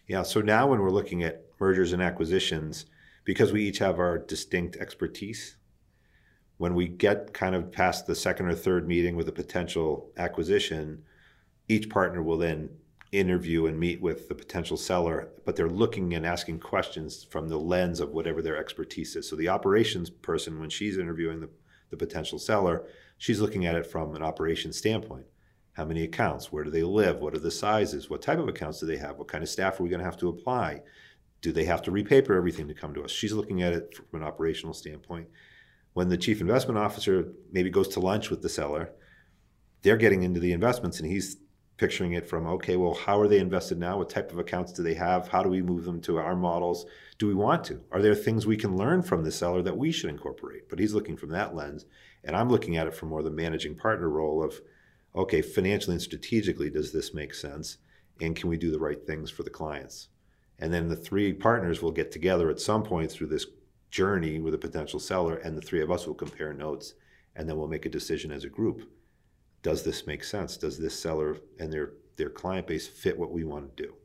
Yeah. 0.08 0.22
So 0.22 0.42
now 0.42 0.68
when 0.68 0.80
we're 0.80 0.92
looking 0.92 1.24
at 1.24 1.44
mergers 1.60 1.92
and 1.92 2.04
acquisitions, 2.04 2.86
because 3.24 3.52
we 3.52 3.64
each 3.64 3.80
have 3.80 3.98
our 3.98 4.20
distinct 4.20 4.76
expertise, 4.76 5.58
when 6.58 6.76
we 6.76 6.88
get 6.88 7.34
kind 7.34 7.56
of 7.56 7.72
past 7.72 8.06
the 8.06 8.14
second 8.14 8.46
or 8.46 8.54
third 8.54 8.88
meeting 8.88 9.16
with 9.16 9.28
a 9.28 9.32
potential 9.32 10.12
acquisition, 10.18 11.02
each 11.68 11.90
partner 11.90 12.22
will 12.22 12.38
then 12.38 12.70
interview 13.12 13.66
and 13.68 13.80
meet 13.80 14.02
with 14.02 14.28
the 14.28 14.36
potential 14.36 14.78
seller, 14.78 15.30
but 15.46 15.56
they're 15.56 15.70
looking 15.70 16.14
and 16.14 16.26
asking 16.26 16.60
questions 16.60 17.24
from 17.24 17.48
the 17.48 17.58
lens 17.58 18.00
of 18.00 18.12
whatever 18.12 18.42
their 18.42 18.58
expertise 18.58 19.16
is. 19.16 19.30
So 19.30 19.36
the 19.36 19.50
operations 19.50 20.10
person, 20.10 20.60
when 20.60 20.70
she's 20.70 20.98
interviewing 20.98 21.40
the, 21.40 21.50
the 21.90 21.98
potential 21.98 22.40
seller, 22.40 22.84
she's 23.18 23.40
looking 23.40 23.66
at 23.66 23.76
it 23.76 23.86
from 23.86 24.16
an 24.16 24.24
operations 24.24 24.78
standpoint 24.78 25.26
how 25.76 25.84
many 25.84 26.04
accounts, 26.04 26.52
where 26.52 26.64
do 26.64 26.70
they 26.70 26.84
live, 26.84 27.20
what 27.20 27.36
are 27.36 27.40
the 27.40 27.52
sizes, 27.52 28.10
what 28.10 28.22
type 28.22 28.40
of 28.40 28.48
accounts 28.48 28.80
do 28.80 28.86
they 28.86 28.98
have, 28.98 29.18
what 29.18 29.28
kind 29.28 29.44
of 29.44 29.50
staff 29.50 29.78
are 29.78 29.84
we 29.84 29.90
going 29.90 30.00
to 30.00 30.06
have 30.06 30.18
to 30.18 30.30
apply, 30.30 30.82
do 31.42 31.52
they 31.52 31.66
have 31.66 31.82
to 31.82 31.92
repaper 31.92 32.34
everything 32.34 32.68
to 32.68 32.74
come 32.74 32.94
to 32.94 33.04
us? 33.04 33.12
She's 33.12 33.34
looking 33.34 33.62
at 33.62 33.74
it 33.74 33.94
from 33.94 34.22
an 34.22 34.28
operational 34.28 34.74
standpoint. 34.74 35.28
When 35.92 36.08
the 36.08 36.18
chief 36.18 36.40
investment 36.40 36.78
officer 36.78 37.28
maybe 37.52 37.70
goes 37.70 37.90
to 37.90 38.00
lunch 38.00 38.30
with 38.30 38.42
the 38.42 38.50
seller, 38.50 38.92
they're 39.82 39.98
getting 39.98 40.24
into 40.24 40.40
the 40.40 40.54
investments 40.54 41.00
and 41.02 41.12
he's 41.12 41.38
picturing 41.78 42.14
it 42.14 42.28
from 42.28 42.48
okay, 42.48 42.78
well, 42.78 42.94
how 42.94 43.20
are 43.20 43.28
they 43.28 43.40
invested 43.40 43.78
now? 43.78 43.98
What 43.98 44.10
type 44.10 44.32
of 44.32 44.40
accounts 44.40 44.72
do 44.72 44.84
they 44.84 44.94
have? 44.94 45.28
How 45.28 45.44
do 45.44 45.50
we 45.50 45.62
move 45.62 45.84
them 45.84 46.02
to 46.02 46.18
our 46.18 46.36
models? 46.36 46.86
Do 47.18 47.28
we 47.28 47.34
want 47.34 47.64
to? 47.66 47.82
Are 47.92 48.02
there 48.02 48.16
things 48.16 48.46
we 48.46 48.58
can 48.58 48.78
learn 48.78 49.02
from 49.02 49.24
the 49.24 49.32
seller 49.32 49.62
that 49.62 49.78
we 49.78 49.92
should 49.92 50.10
incorporate? 50.10 50.70
But 50.70 50.80
he's 50.80 50.94
looking 50.94 51.18
from 51.18 51.30
that 51.30 51.56
lens. 51.56 51.86
And 52.24 52.36
I'm 52.36 52.50
looking 52.50 52.78
at 52.78 52.88
it 52.88 52.96
from 52.96 53.10
more 53.10 53.24
the 53.24 53.30
managing 53.30 53.76
partner 53.76 54.10
role 54.10 54.44
of 54.44 54.62
okay, 55.16 55.42
financially 55.42 55.94
and 55.94 56.02
strategically, 56.02 56.70
does 56.70 56.92
this 56.92 57.14
make 57.14 57.34
sense? 57.34 57.78
And 58.22 58.36
can 58.36 58.50
we 58.50 58.58
do 58.58 58.72
the 58.72 58.80
right 58.80 59.06
things 59.06 59.32
for 59.32 59.44
the 59.44 59.50
clients? 59.50 60.10
And 60.60 60.74
then 60.74 60.88
the 60.88 60.96
three 60.96 61.34
partners 61.34 61.82
will 61.82 61.92
get 61.92 62.12
together 62.12 62.50
at 62.50 62.60
some 62.60 62.84
point 62.84 63.12
through 63.12 63.28
this 63.28 63.46
journey 63.90 64.40
with 64.40 64.54
a 64.54 64.58
potential 64.58 65.00
seller, 65.00 65.36
and 65.38 65.58
the 65.58 65.62
three 65.62 65.82
of 65.82 65.92
us 65.92 66.06
will 66.06 66.14
compare 66.14 66.54
notes, 66.54 66.94
and 67.36 67.48
then 67.48 67.58
we'll 67.58 67.68
make 67.68 67.86
a 67.86 67.90
decision 67.90 68.32
as 68.32 68.44
a 68.44 68.50
group. 68.50 68.90
Does 69.66 69.82
this 69.82 70.06
make 70.06 70.24
sense? 70.24 70.58
Does 70.58 70.78
this 70.78 70.94
seller 70.98 71.38
and 71.60 71.74
their 71.74 71.94
their 72.18 72.30
client 72.30 72.68
base 72.68 72.88
fit 72.88 73.18
what 73.18 73.32
we 73.32 73.44
want 73.44 73.76
to 73.76 73.84
do? 73.84 73.96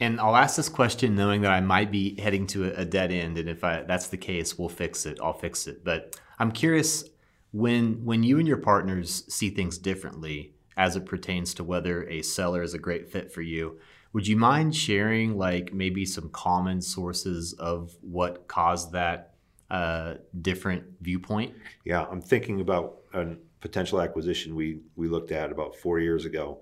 And 0.00 0.20
I'll 0.20 0.34
ask 0.34 0.56
this 0.56 0.68
question 0.68 1.14
knowing 1.14 1.42
that 1.42 1.52
I 1.52 1.60
might 1.60 1.92
be 1.92 2.20
heading 2.20 2.48
to 2.48 2.76
a 2.76 2.84
dead 2.84 3.12
end, 3.12 3.38
and 3.38 3.48
if 3.48 3.62
I, 3.62 3.82
that's 3.82 4.08
the 4.08 4.16
case, 4.16 4.58
we'll 4.58 4.68
fix 4.68 5.06
it. 5.06 5.20
I'll 5.22 5.38
fix 5.38 5.68
it. 5.68 5.84
But 5.84 6.20
I'm 6.40 6.50
curious 6.50 7.04
when 7.52 8.04
when 8.04 8.24
you 8.24 8.40
and 8.40 8.48
your 8.48 8.56
partners 8.56 9.32
see 9.32 9.50
things 9.50 9.78
differently 9.78 10.56
as 10.76 10.96
it 10.96 11.06
pertains 11.06 11.54
to 11.54 11.62
whether 11.62 12.02
a 12.08 12.22
seller 12.22 12.64
is 12.64 12.74
a 12.74 12.80
great 12.80 13.12
fit 13.12 13.30
for 13.32 13.42
you. 13.42 13.78
Would 14.12 14.26
you 14.26 14.36
mind 14.36 14.74
sharing 14.74 15.38
like 15.38 15.72
maybe 15.72 16.04
some 16.04 16.30
common 16.30 16.80
sources 16.80 17.52
of 17.52 17.96
what 18.00 18.48
caused 18.48 18.90
that 18.90 19.34
uh, 19.70 20.14
different 20.42 20.82
viewpoint? 21.00 21.54
Yeah, 21.84 22.06
I'm 22.10 22.20
thinking 22.20 22.60
about 22.60 22.96
a 23.12 23.36
potential 23.64 23.98
acquisition 23.98 24.54
we 24.54 24.80
we 24.94 25.08
looked 25.08 25.32
at 25.32 25.50
about 25.50 25.74
four 25.74 25.98
years 25.98 26.26
ago, 26.26 26.60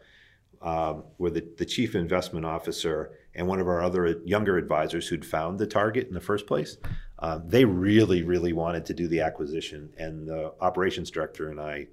um, 0.62 1.02
where 1.16 1.32
the, 1.32 1.44
the 1.58 1.66
chief 1.66 1.96
investment 1.96 2.46
officer 2.46 3.10
and 3.34 3.48
one 3.48 3.58
of 3.58 3.66
our 3.66 3.82
other 3.82 4.20
younger 4.24 4.56
advisors 4.56 5.08
who'd 5.08 5.26
found 5.26 5.58
the 5.58 5.66
target 5.66 6.06
in 6.06 6.14
the 6.14 6.20
first 6.20 6.46
place, 6.46 6.76
uh, 7.18 7.40
they 7.44 7.64
really, 7.64 8.22
really 8.22 8.52
wanted 8.52 8.84
to 8.86 8.94
do 8.94 9.08
the 9.08 9.20
acquisition, 9.20 9.90
and 9.98 10.28
the 10.28 10.54
operations 10.60 11.10
director 11.10 11.50
and 11.50 11.60
I 11.60 11.88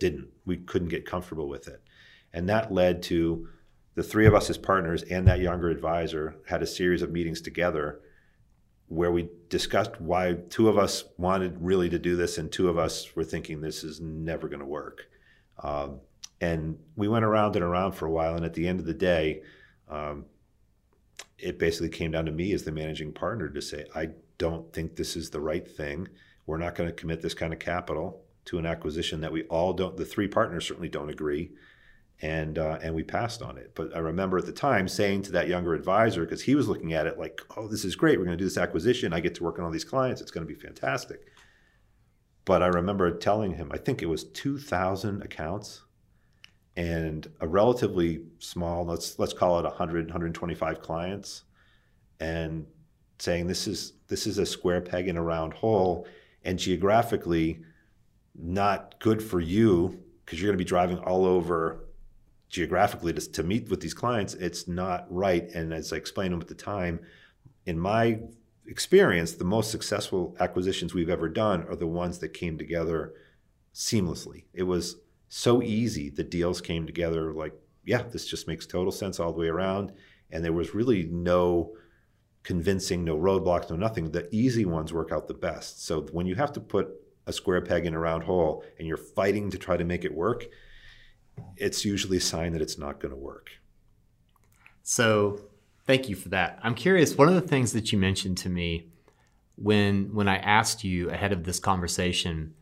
didn't. 0.00 0.26
We 0.44 0.56
couldn't 0.56 0.88
get 0.88 1.06
comfortable 1.06 1.48
with 1.48 1.68
it, 1.68 1.80
and 2.32 2.48
that 2.48 2.72
led 2.72 3.00
to 3.04 3.46
the 3.94 4.02
three 4.02 4.26
of 4.26 4.34
us 4.34 4.50
as 4.50 4.58
partners 4.58 5.04
and 5.04 5.28
that 5.28 5.38
younger 5.38 5.70
advisor 5.70 6.34
had 6.48 6.64
a 6.64 6.66
series 6.66 7.02
of 7.02 7.12
meetings 7.12 7.40
together 7.40 8.00
where 8.92 9.10
we 9.10 9.30
discussed 9.48 9.98
why 10.00 10.34
two 10.50 10.68
of 10.68 10.76
us 10.76 11.04
wanted 11.16 11.56
really 11.60 11.88
to 11.88 11.98
do 11.98 12.14
this 12.14 12.36
and 12.36 12.52
two 12.52 12.68
of 12.68 12.76
us 12.76 13.16
were 13.16 13.24
thinking 13.24 13.60
this 13.60 13.82
is 13.84 14.00
never 14.00 14.48
going 14.48 14.60
to 14.60 14.66
work. 14.66 15.08
Um, 15.62 16.00
and 16.42 16.78
we 16.94 17.08
went 17.08 17.24
around 17.24 17.56
and 17.56 17.64
around 17.64 17.92
for 17.92 18.04
a 18.04 18.10
while, 18.10 18.34
and 18.34 18.44
at 18.44 18.52
the 18.52 18.68
end 18.68 18.80
of 18.80 18.86
the 18.86 18.92
day, 18.92 19.42
um, 19.88 20.26
it 21.38 21.58
basically 21.58 21.88
came 21.88 22.10
down 22.10 22.26
to 22.26 22.32
me 22.32 22.52
as 22.52 22.64
the 22.64 22.72
managing 22.72 23.12
partner 23.12 23.48
to 23.48 23.62
say, 23.62 23.86
I 23.94 24.10
don't 24.36 24.70
think 24.72 24.96
this 24.96 25.16
is 25.16 25.30
the 25.30 25.40
right 25.40 25.66
thing. 25.66 26.08
We're 26.44 26.58
not 26.58 26.74
going 26.74 26.88
to 26.88 26.94
commit 26.94 27.22
this 27.22 27.34
kind 27.34 27.52
of 27.52 27.58
capital 27.60 28.22
to 28.46 28.58
an 28.58 28.66
acquisition 28.66 29.20
that 29.22 29.32
we 29.32 29.44
all 29.44 29.72
don't, 29.72 29.96
the 29.96 30.04
three 30.04 30.28
partners 30.28 30.66
certainly 30.66 30.88
don't 30.88 31.08
agree. 31.08 31.52
And, 32.22 32.56
uh, 32.56 32.78
and 32.80 32.94
we 32.94 33.02
passed 33.02 33.42
on 33.42 33.58
it. 33.58 33.72
But 33.74 33.96
I 33.96 33.98
remember 33.98 34.38
at 34.38 34.46
the 34.46 34.52
time 34.52 34.86
saying 34.86 35.22
to 35.22 35.32
that 35.32 35.48
younger 35.48 35.74
advisor, 35.74 36.24
because 36.24 36.40
he 36.40 36.54
was 36.54 36.68
looking 36.68 36.92
at 36.92 37.06
it 37.06 37.18
like, 37.18 37.40
oh, 37.56 37.66
this 37.66 37.84
is 37.84 37.96
great. 37.96 38.16
We're 38.16 38.24
going 38.24 38.38
to 38.38 38.42
do 38.42 38.48
this 38.48 38.58
acquisition. 38.58 39.12
I 39.12 39.18
get 39.18 39.34
to 39.36 39.42
work 39.42 39.58
on 39.58 39.64
all 39.64 39.72
these 39.72 39.84
clients. 39.84 40.20
It's 40.20 40.30
going 40.30 40.46
to 40.46 40.52
be 40.52 40.58
fantastic. 40.58 41.26
But 42.44 42.62
I 42.62 42.68
remember 42.68 43.10
telling 43.10 43.54
him, 43.54 43.70
I 43.72 43.78
think 43.78 44.02
it 44.02 44.06
was 44.06 44.24
2,000 44.24 45.22
accounts 45.22 45.82
and 46.76 47.30
a 47.40 47.46
relatively 47.46 48.22
small 48.38 48.84
let's 48.84 49.18
let's 49.18 49.32
call 49.32 49.58
it 49.58 49.64
100 49.64 50.06
125 50.06 50.80
clients 50.80 51.42
and 52.20 52.66
saying 53.18 53.46
this 53.46 53.66
is 53.66 53.94
this 54.08 54.26
is 54.26 54.38
a 54.38 54.46
square 54.46 54.80
peg 54.80 55.08
in 55.08 55.16
a 55.16 55.22
round 55.22 55.52
hole 55.52 56.06
and 56.44 56.58
geographically 56.58 57.60
not 58.34 58.98
good 59.00 59.22
for 59.22 59.40
you 59.40 60.02
because 60.24 60.40
you're 60.40 60.48
going 60.48 60.56
to 60.56 60.64
be 60.64 60.68
driving 60.68 60.98
all 60.98 61.26
over 61.26 61.81
geographically 62.52 63.12
to, 63.12 63.20
to 63.32 63.42
meet 63.42 63.68
with 63.68 63.80
these 63.80 63.94
clients 63.94 64.34
it's 64.34 64.68
not 64.68 65.04
right 65.10 65.50
and 65.54 65.74
as 65.74 65.92
i 65.92 65.96
explained 65.96 66.32
them 66.32 66.40
at 66.40 66.46
the 66.46 66.54
time 66.54 67.00
in 67.66 67.76
my 67.76 68.20
experience 68.68 69.32
the 69.32 69.44
most 69.44 69.72
successful 69.72 70.36
acquisitions 70.38 70.94
we've 70.94 71.10
ever 71.10 71.28
done 71.28 71.64
are 71.68 71.74
the 71.74 71.86
ones 71.86 72.20
that 72.20 72.28
came 72.28 72.56
together 72.56 73.12
seamlessly 73.74 74.44
it 74.54 74.62
was 74.62 74.96
so 75.34 75.62
easy. 75.62 76.10
The 76.10 76.24
deals 76.24 76.60
came 76.60 76.84
together 76.84 77.32
like, 77.32 77.54
yeah, 77.86 78.02
this 78.02 78.26
just 78.26 78.46
makes 78.46 78.66
total 78.66 78.92
sense 78.92 79.18
all 79.18 79.32
the 79.32 79.38
way 79.38 79.48
around. 79.48 79.90
And 80.30 80.44
there 80.44 80.52
was 80.52 80.74
really 80.74 81.04
no 81.04 81.72
convincing, 82.42 83.02
no 83.02 83.16
roadblocks, 83.16 83.70
no 83.70 83.76
nothing. 83.76 84.10
The 84.10 84.28
easy 84.30 84.66
ones 84.66 84.92
work 84.92 85.10
out 85.10 85.28
the 85.28 85.34
best. 85.34 85.86
So 85.86 86.02
when 86.12 86.26
you 86.26 86.34
have 86.34 86.52
to 86.52 86.60
put 86.60 86.90
a 87.26 87.32
square 87.32 87.62
peg 87.62 87.86
in 87.86 87.94
a 87.94 87.98
round 87.98 88.24
hole 88.24 88.62
and 88.78 88.86
you're 88.86 88.98
fighting 88.98 89.50
to 89.52 89.56
try 89.56 89.78
to 89.78 89.84
make 89.84 90.04
it 90.04 90.14
work, 90.14 90.44
it's 91.56 91.84
usually 91.84 92.18
a 92.18 92.20
sign 92.20 92.52
that 92.52 92.62
it's 92.62 92.78
not 92.78 93.00
going 93.00 93.14
to 93.14 93.20
work. 93.20 93.50
So 94.82 95.40
thank 95.86 96.08
you 96.08 96.16
for 96.16 96.28
that. 96.30 96.58
I'm 96.62 96.74
curious, 96.74 97.16
one 97.16 97.28
of 97.28 97.34
the 97.34 97.40
things 97.40 97.72
that 97.72 97.92
you 97.92 97.98
mentioned 97.98 98.38
to 98.38 98.48
me 98.48 98.88
when 99.56 100.14
when 100.14 100.28
I 100.28 100.36
asked 100.38 100.82
you 100.82 101.10
ahead 101.10 101.32
of 101.32 101.44
this 101.44 101.60
conversation 101.60 102.54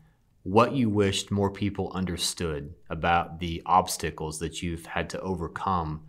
what 0.43 0.73
you 0.73 0.89
wished 0.89 1.31
more 1.31 1.51
people 1.51 1.91
understood 1.93 2.73
about 2.89 3.39
the 3.39 3.61
obstacles 3.65 4.39
that 4.39 4.61
you've 4.61 4.85
had 4.85 5.09
to 5.11 5.19
overcome 5.21 6.03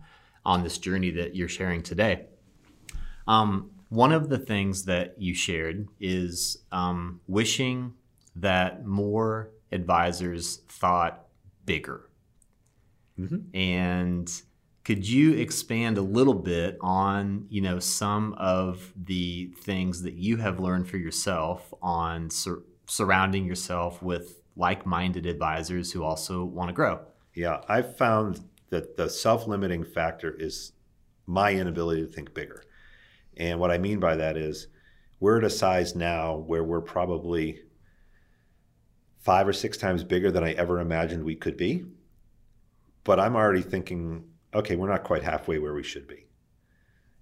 on 0.45 0.63
this 0.63 0.77
journey 0.77 1.11
that 1.11 1.35
you're 1.35 1.47
sharing 1.47 1.83
today. 1.83 2.25
Um, 3.27 3.71
one 3.89 4.11
of 4.11 4.29
the 4.29 4.39
things 4.39 4.85
that 4.85 5.21
you 5.21 5.35
shared 5.35 5.87
is 5.99 6.57
um, 6.71 7.21
wishing 7.27 7.93
that 8.35 8.85
more 8.85 9.51
advisors 9.71 10.61
thought 10.67 11.27
bigger. 11.65 12.09
Mm-hmm. 13.23 13.57
And 13.57 14.41
could 14.83 15.07
you 15.07 15.33
expand 15.33 15.97
a 15.97 16.01
little 16.01 16.33
bit 16.33 16.77
on, 16.81 17.45
you 17.49 17.61
know, 17.61 17.79
some 17.79 18.33
of 18.33 18.93
the 18.95 19.51
things 19.61 20.01
that 20.03 20.15
you 20.15 20.37
have 20.37 20.59
learned 20.59 20.89
for 20.89 20.97
yourself 20.97 21.73
on 21.81 22.29
sur- 22.29 22.63
surrounding 22.85 23.45
yourself 23.45 24.01
with 24.01 24.41
like-minded 24.55 25.25
advisors 25.25 25.91
who 25.91 26.03
also 26.03 26.43
want 26.43 26.69
to 26.69 26.73
grow. 26.73 26.99
Yeah, 27.33 27.61
I've 27.67 27.97
found 27.97 28.41
that 28.69 28.97
the 28.97 29.09
self-limiting 29.09 29.85
factor 29.85 30.31
is 30.37 30.73
my 31.25 31.53
inability 31.53 32.05
to 32.05 32.11
think 32.11 32.33
bigger. 32.33 32.63
And 33.37 33.59
what 33.59 33.71
I 33.71 33.77
mean 33.77 33.99
by 33.99 34.15
that 34.17 34.37
is 34.37 34.67
we're 35.19 35.37
at 35.37 35.43
a 35.43 35.49
size 35.49 35.95
now 35.95 36.35
where 36.35 36.63
we're 36.63 36.81
probably 36.81 37.61
five 39.19 39.47
or 39.47 39.53
six 39.53 39.77
times 39.77 40.03
bigger 40.03 40.31
than 40.31 40.43
I 40.43 40.51
ever 40.53 40.79
imagined 40.79 41.23
we 41.23 41.35
could 41.35 41.57
be. 41.57 41.85
But 43.03 43.19
I'm 43.19 43.35
already 43.35 43.61
thinking, 43.61 44.25
okay, 44.53 44.75
we're 44.75 44.89
not 44.89 45.03
quite 45.03 45.23
halfway 45.23 45.59
where 45.59 45.73
we 45.73 45.83
should 45.83 46.07
be. 46.07 46.27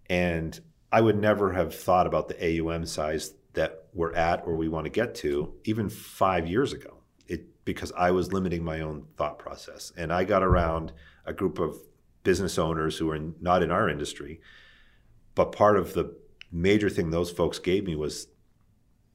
And 0.09 0.59
I 0.91 1.01
would 1.01 1.17
never 1.17 1.53
have 1.53 1.73
thought 1.73 2.07
about 2.07 2.27
the 2.27 2.59
AUM 2.59 2.85
size 2.85 3.33
that 3.53 3.85
we're 3.93 4.13
at 4.13 4.43
or 4.45 4.55
we 4.55 4.67
want 4.67 4.85
to 4.85 4.91
get 4.91 5.15
to 5.15 5.53
even 5.63 5.89
five 5.89 6.47
years 6.47 6.73
ago. 6.73 6.97
It 7.27 7.63
because 7.65 7.91
I 7.97 8.11
was 8.11 8.33
limiting 8.33 8.63
my 8.63 8.81
own 8.81 9.07
thought 9.17 9.39
process, 9.39 9.91
and 9.95 10.11
I 10.11 10.23
got 10.23 10.43
around 10.43 10.91
a 11.25 11.33
group 11.33 11.59
of 11.59 11.77
business 12.23 12.57
owners 12.57 12.97
who 12.97 13.09
are 13.09 13.19
not 13.39 13.63
in 13.63 13.71
our 13.71 13.89
industry, 13.89 14.41
but 15.35 15.51
part 15.51 15.77
of 15.77 15.93
the 15.93 16.15
major 16.51 16.89
thing 16.89 17.09
those 17.09 17.31
folks 17.31 17.59
gave 17.59 17.85
me 17.85 17.95
was 17.95 18.27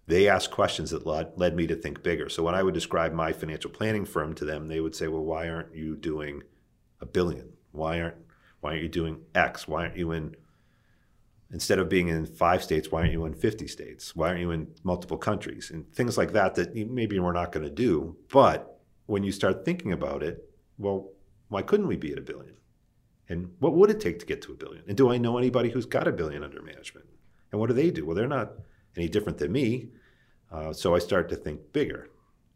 they 0.06 0.28
asked 0.28 0.50
questions 0.50 0.90
that 0.90 1.06
led 1.06 1.56
me 1.56 1.66
to 1.66 1.74
think 1.74 2.02
bigger. 2.02 2.28
So 2.28 2.42
when 2.42 2.54
I 2.54 2.62
would 2.62 2.74
describe 2.74 3.12
my 3.12 3.32
financial 3.32 3.70
planning 3.70 4.04
firm 4.04 4.34
to 4.36 4.44
them, 4.44 4.68
they 4.68 4.80
would 4.80 4.94
say, 4.94 5.08
"Well, 5.08 5.24
why 5.24 5.48
aren't 5.48 5.74
you 5.74 5.96
doing 5.96 6.42
a 7.00 7.06
billion? 7.06 7.52
Why 7.72 8.00
aren't 8.00 8.16
why 8.60 8.70
aren't 8.70 8.82
you 8.82 8.88
doing 8.88 9.20
X? 9.34 9.68
Why 9.68 9.82
aren't 9.82 9.96
you 9.96 10.12
in 10.12 10.34
instead 11.52 11.78
of 11.78 11.88
being 11.88 12.08
in 12.08 12.26
five 12.26 12.62
states, 12.62 12.90
why 12.90 13.00
aren't 13.00 13.12
you 13.12 13.24
in 13.24 13.34
50 13.34 13.68
states? 13.68 14.16
Why 14.16 14.28
aren't 14.28 14.40
you 14.40 14.50
in 14.50 14.68
multiple 14.82 15.16
countries? 15.16 15.70
And 15.70 15.90
things 15.92 16.18
like 16.18 16.32
that 16.32 16.54
that 16.56 16.74
maybe 16.74 17.18
we're 17.18 17.32
not 17.32 17.52
going 17.52 17.64
to 17.64 17.70
do. 17.70 18.16
But 18.32 18.80
when 19.06 19.22
you 19.22 19.32
start 19.32 19.64
thinking 19.64 19.92
about 19.92 20.22
it, 20.22 20.50
well, 20.78 21.12
why 21.48 21.62
couldn't 21.62 21.86
we 21.86 21.96
be 21.96 22.12
at 22.12 22.18
a 22.18 22.22
billion? 22.22 22.56
And 23.28 23.52
what 23.60 23.74
would 23.74 23.90
it 23.90 24.00
take 24.00 24.18
to 24.20 24.26
get 24.26 24.42
to 24.42 24.52
a 24.52 24.56
billion? 24.56 24.84
And 24.88 24.96
do 24.96 25.10
I 25.10 25.18
know 25.18 25.38
anybody 25.38 25.70
who's 25.70 25.86
got 25.86 26.08
a 26.08 26.12
billion 26.12 26.42
under 26.42 26.62
management? 26.62 27.06
And 27.50 27.60
what 27.60 27.68
do 27.68 27.74
they 27.74 27.90
do? 27.90 28.04
Well, 28.04 28.16
they're 28.16 28.28
not 28.28 28.52
any 28.96 29.08
different 29.08 29.38
than 29.38 29.52
me. 29.52 29.90
Uh, 30.50 30.72
so 30.72 30.94
I 30.94 30.98
start 30.98 31.28
to 31.28 31.36
think 31.36 31.72
bigger. 31.72 32.10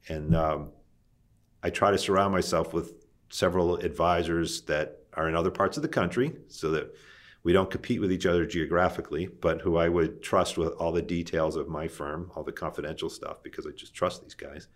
And 0.08 0.34
um, 0.34 0.70
I 1.62 1.70
try 1.70 1.90
to 1.90 1.98
surround 1.98 2.32
myself 2.32 2.72
with 2.72 2.99
several 3.30 3.76
advisors 3.76 4.62
that 4.62 4.98
are 5.14 5.28
in 5.28 5.34
other 5.34 5.50
parts 5.50 5.76
of 5.76 5.82
the 5.82 5.88
country 5.88 6.32
so 6.48 6.70
that 6.72 6.94
we 7.42 7.52
don't 7.52 7.70
compete 7.70 8.00
with 8.00 8.12
each 8.12 8.26
other 8.26 8.44
geographically, 8.44 9.26
but 9.26 9.62
who 9.62 9.76
I 9.76 9.88
would 9.88 10.22
trust 10.22 10.58
with 10.58 10.72
all 10.74 10.92
the 10.92 11.00
details 11.00 11.56
of 11.56 11.68
my 11.68 11.88
firm, 11.88 12.30
all 12.34 12.42
the 12.42 12.52
confidential 12.52 13.08
stuff, 13.08 13.42
because 13.42 13.66
I 13.66 13.70
just 13.70 13.94
trust 13.94 14.22
these 14.22 14.34
guys. 14.34 14.68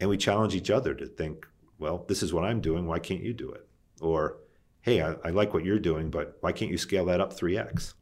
And 0.00 0.10
we 0.10 0.18
challenge 0.18 0.54
each 0.54 0.70
other 0.70 0.94
to 0.94 1.06
think, 1.06 1.46
well, 1.78 2.04
this 2.08 2.22
is 2.22 2.32
what 2.32 2.44
I'm 2.44 2.60
doing. 2.60 2.86
Why 2.86 2.98
can't 2.98 3.22
you 3.22 3.32
do 3.32 3.50
it? 3.52 3.66
Or, 4.00 4.36
hey, 4.82 5.00
I, 5.00 5.14
I 5.24 5.30
like 5.30 5.54
what 5.54 5.64
you're 5.64 5.78
doing, 5.78 6.10
but 6.10 6.36
why 6.40 6.52
can't 6.52 6.70
you 6.70 6.78
scale 6.78 7.06
that 7.06 7.20
up 7.20 7.32
3x? 7.32 7.94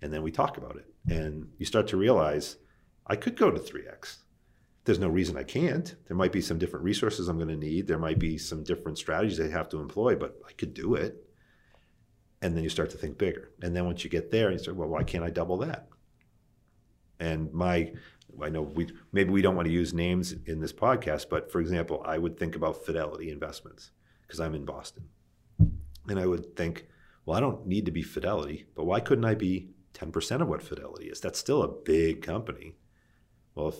And 0.00 0.12
then 0.12 0.22
we 0.22 0.30
talk 0.30 0.56
about 0.56 0.76
it. 0.76 0.86
And 1.08 1.48
you 1.58 1.66
start 1.66 1.88
to 1.88 1.96
realize 1.96 2.56
I 3.06 3.16
could 3.16 3.36
go 3.36 3.50
to 3.50 3.60
3x. 3.60 4.16
There's 4.86 4.98
no 4.98 5.08
reason 5.08 5.36
I 5.36 5.42
can't. 5.42 5.94
There 6.06 6.16
might 6.16 6.32
be 6.32 6.40
some 6.40 6.58
different 6.58 6.84
resources 6.84 7.28
I'm 7.28 7.36
going 7.36 7.48
to 7.48 7.56
need. 7.56 7.86
There 7.86 7.98
might 7.98 8.18
be 8.18 8.38
some 8.38 8.64
different 8.64 8.96
strategies 8.96 9.40
I 9.40 9.48
have 9.48 9.68
to 9.70 9.80
employ, 9.80 10.16
but 10.16 10.38
I 10.48 10.52
could 10.52 10.72
do 10.72 10.94
it 10.94 11.26
and 12.42 12.56
then 12.56 12.62
you 12.62 12.70
start 12.70 12.90
to 12.90 12.96
think 12.96 13.18
bigger. 13.18 13.50
And 13.62 13.74
then 13.74 13.86
once 13.86 14.04
you 14.04 14.10
get 14.10 14.30
there, 14.30 14.50
you 14.50 14.58
start, 14.58 14.76
well, 14.76 14.88
why 14.88 15.02
can't 15.02 15.24
I 15.24 15.30
double 15.30 15.58
that? 15.58 15.88
And 17.18 17.52
my, 17.52 17.92
I 18.42 18.50
know 18.50 18.62
we 18.62 18.88
maybe 19.12 19.30
we 19.30 19.40
don't 19.40 19.56
want 19.56 19.66
to 19.66 19.72
use 19.72 19.94
names 19.94 20.34
in 20.44 20.60
this 20.60 20.72
podcast, 20.72 21.30
but 21.30 21.50
for 21.50 21.60
example, 21.60 22.02
I 22.06 22.18
would 22.18 22.38
think 22.38 22.54
about 22.54 22.84
Fidelity 22.84 23.30
Investments 23.30 23.90
because 24.22 24.38
I'm 24.38 24.54
in 24.54 24.64
Boston, 24.64 25.08
and 26.08 26.20
I 26.20 26.26
would 26.26 26.54
think, 26.56 26.86
well, 27.24 27.36
I 27.36 27.40
don't 27.40 27.66
need 27.66 27.86
to 27.86 27.90
be 27.90 28.02
Fidelity, 28.02 28.66
but 28.74 28.84
why 28.84 29.00
couldn't 29.00 29.24
I 29.24 29.34
be 29.34 29.70
10% 29.94 30.42
of 30.42 30.48
what 30.48 30.62
Fidelity 30.62 31.06
is? 31.06 31.20
That's 31.20 31.38
still 31.38 31.62
a 31.62 31.68
big 31.68 32.20
company. 32.20 32.74
Well, 33.54 33.68
if, 33.68 33.76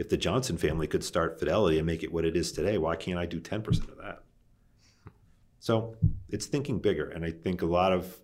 if 0.00 0.08
the 0.08 0.16
Johnson 0.16 0.56
family 0.56 0.86
could 0.86 1.04
start 1.04 1.38
Fidelity 1.38 1.76
and 1.76 1.86
make 1.86 2.02
it 2.02 2.10
what 2.10 2.24
it 2.24 2.34
is 2.34 2.52
today, 2.52 2.78
why 2.78 2.96
can't 2.96 3.18
I 3.18 3.26
do 3.26 3.38
10% 3.38 3.68
of 3.90 3.98
that? 3.98 4.22
So 5.58 5.94
it's 6.30 6.46
thinking 6.46 6.78
bigger. 6.78 7.10
And 7.10 7.22
I 7.22 7.30
think 7.30 7.60
a 7.60 7.66
lot 7.66 7.92
of 7.92 8.18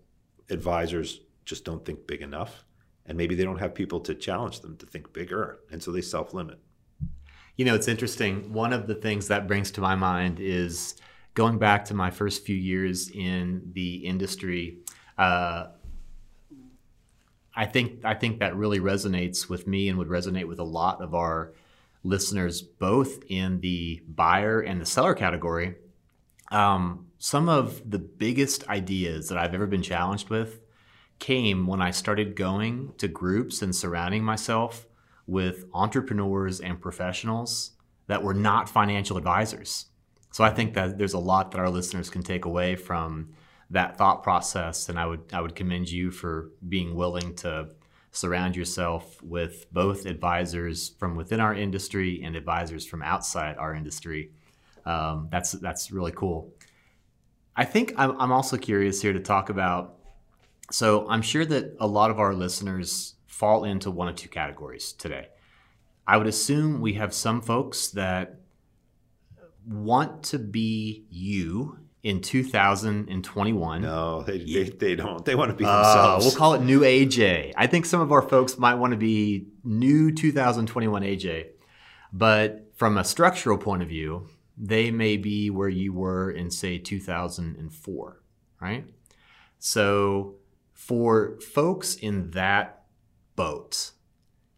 advisors 0.48 1.20
just 1.44 1.66
don't 1.66 1.84
think 1.84 2.06
big 2.06 2.22
enough. 2.22 2.64
And 3.04 3.18
maybe 3.18 3.34
they 3.34 3.44
don't 3.44 3.58
have 3.58 3.74
people 3.74 4.00
to 4.00 4.14
challenge 4.14 4.60
them 4.60 4.78
to 4.78 4.86
think 4.86 5.12
bigger. 5.12 5.58
And 5.70 5.82
so 5.82 5.92
they 5.92 6.00
self 6.00 6.32
limit. 6.32 6.58
You 7.56 7.66
know, 7.66 7.74
it's 7.74 7.88
interesting. 7.88 8.54
One 8.54 8.72
of 8.72 8.86
the 8.86 8.94
things 8.94 9.28
that 9.28 9.46
brings 9.46 9.70
to 9.72 9.82
my 9.82 9.94
mind 9.94 10.40
is 10.40 10.94
going 11.34 11.58
back 11.58 11.84
to 11.86 11.94
my 11.94 12.10
first 12.10 12.46
few 12.46 12.56
years 12.56 13.10
in 13.10 13.70
the 13.74 13.96
industry. 13.96 14.78
Uh, 15.18 15.66
I 17.54 17.66
think 17.66 18.02
I 18.02 18.14
think 18.14 18.38
that 18.40 18.56
really 18.56 18.80
resonates 18.80 19.50
with 19.50 19.66
me 19.66 19.90
and 19.90 19.98
would 19.98 20.08
resonate 20.08 20.48
with 20.48 20.58
a 20.58 20.64
lot 20.64 21.02
of 21.02 21.14
our 21.14 21.52
listeners, 22.02 22.62
both 22.62 23.22
in 23.28 23.61
the 23.61 24.02
buyer 24.09 24.61
and 24.61 24.80
the 24.80 24.87
seller 24.87 25.14
category. 25.14 25.76
Um, 26.50 27.06
some 27.18 27.48
of 27.48 27.90
the 27.90 27.98
biggest 27.98 28.68
ideas 28.68 29.28
that 29.28 29.38
I've 29.38 29.54
ever 29.54 29.66
been 29.66 29.82
challenged 29.82 30.28
with 30.28 30.61
came 31.18 31.66
when 31.66 31.80
I 31.80 31.90
started 31.90 32.37
going 32.37 32.92
to 32.98 33.09
groups 33.09 33.62
and 33.62 33.74
surrounding 33.74 34.22
myself 34.22 34.87
with 35.26 35.64
entrepreneurs 35.74 36.61
and 36.61 36.80
professionals 36.80 37.72
that 38.06 38.22
were 38.22 38.35
not 38.35 38.68
financial 38.68 39.16
advisors. 39.16 39.87
So 40.30 40.44
I 40.44 40.50
think 40.50 40.74
that 40.74 40.98
there's 40.98 41.14
a 41.14 41.18
lot 41.18 41.50
that 41.50 41.59
our 41.59 41.70
listeners 41.70 42.11
can 42.11 42.22
take 42.22 42.44
away 42.44 42.76
from 42.76 43.30
that 43.70 43.96
thought 43.96 44.22
process, 44.22 44.88
and 44.88 44.98
I 44.98 45.06
would 45.06 45.22
I 45.32 45.40
would 45.40 45.54
commend 45.56 45.90
you 45.90 46.11
for 46.11 46.50
being 46.68 46.94
willing 46.94 47.35
to 47.37 47.70
surround 48.16 48.57
yourself 48.57 49.22
with 49.22 49.66
both 49.72 50.07
advisors 50.07 50.88
from 50.98 51.16
within 51.16 51.38
our 51.38 51.55
industry 51.55 52.22
and 52.24 52.35
advisors 52.35 52.87
from 52.87 53.02
outside 53.02 53.59
our 53.59 53.74
industry. 53.74 54.31
Um, 54.87 55.29
that's 55.31 55.52
that's 55.52 55.90
really 55.90 56.12
cool. 56.12 56.55
I 57.55 57.64
think 57.64 57.92
I'm, 57.98 58.18
I'm 58.18 58.33
also 58.33 58.57
curious 58.57 59.02
here 59.02 59.12
to 59.12 59.20
talk 59.20 59.50
about. 59.50 59.96
So 60.70 61.07
I'm 61.09 61.22
sure 61.22 61.44
that 61.44 61.76
a 61.79 61.87
lot 61.87 62.11
of 62.11 62.18
our 62.18 62.35
listeners 62.35 63.14
fall 63.26 63.64
into 63.64 63.90
one 63.90 64.09
of 64.09 64.16
two 64.16 64.29
categories 64.29 64.92
today. 64.92 65.29
I 66.07 66.16
would 66.16 66.26
assume 66.26 66.81
we 66.81 66.94
have 66.94 67.12
some 67.12 67.42
folks 67.42 67.88
that 67.88 68.40
want 69.66 70.22
to 70.24 70.38
be 70.38 71.05
you 71.11 71.86
in 72.07 72.21
2021. 72.21 73.83
No, 73.83 74.23
they, 74.23 74.38
they, 74.38 74.62
they 74.71 74.95
don't. 74.95 75.25
They 75.25 75.35
want 75.35 75.51
to 75.51 75.57
be 75.57 75.64
Uh, 75.64 75.83
themselves. 75.83 76.25
we'll 76.25 76.35
call 76.37 76.55
it 76.55 76.62
new 76.62 76.81
AJ. 76.81 77.53
I 77.57 77.66
think 77.66 77.85
some 77.85 78.01
of 78.01 78.12
our 78.12 78.23
folks 78.23 78.57
might 78.59 78.77
want 78.77 78.92
to 78.92 78.97
be 78.97 79.49
new 79.64 80.12
2021 80.12 81.03
AJ. 81.03 81.47
But 82.12 82.71
from 82.77 82.97
a 82.97 83.03
structural 83.03 83.59
point 83.59 83.83
of 83.83 83.88
view, 83.88 84.29
they 84.57 84.92
may 84.92 85.16
be 85.16 85.51
where 85.51 85.69
you 85.69 85.92
were 85.92 86.31
in, 86.31 86.49
say, 86.53 86.79
2004, 86.79 88.23
right? 88.61 88.85
So 89.59 90.37
for 90.73 91.40
folks 91.40 91.97
in 91.97 92.31
that 92.31 92.85
boat, 93.35 93.90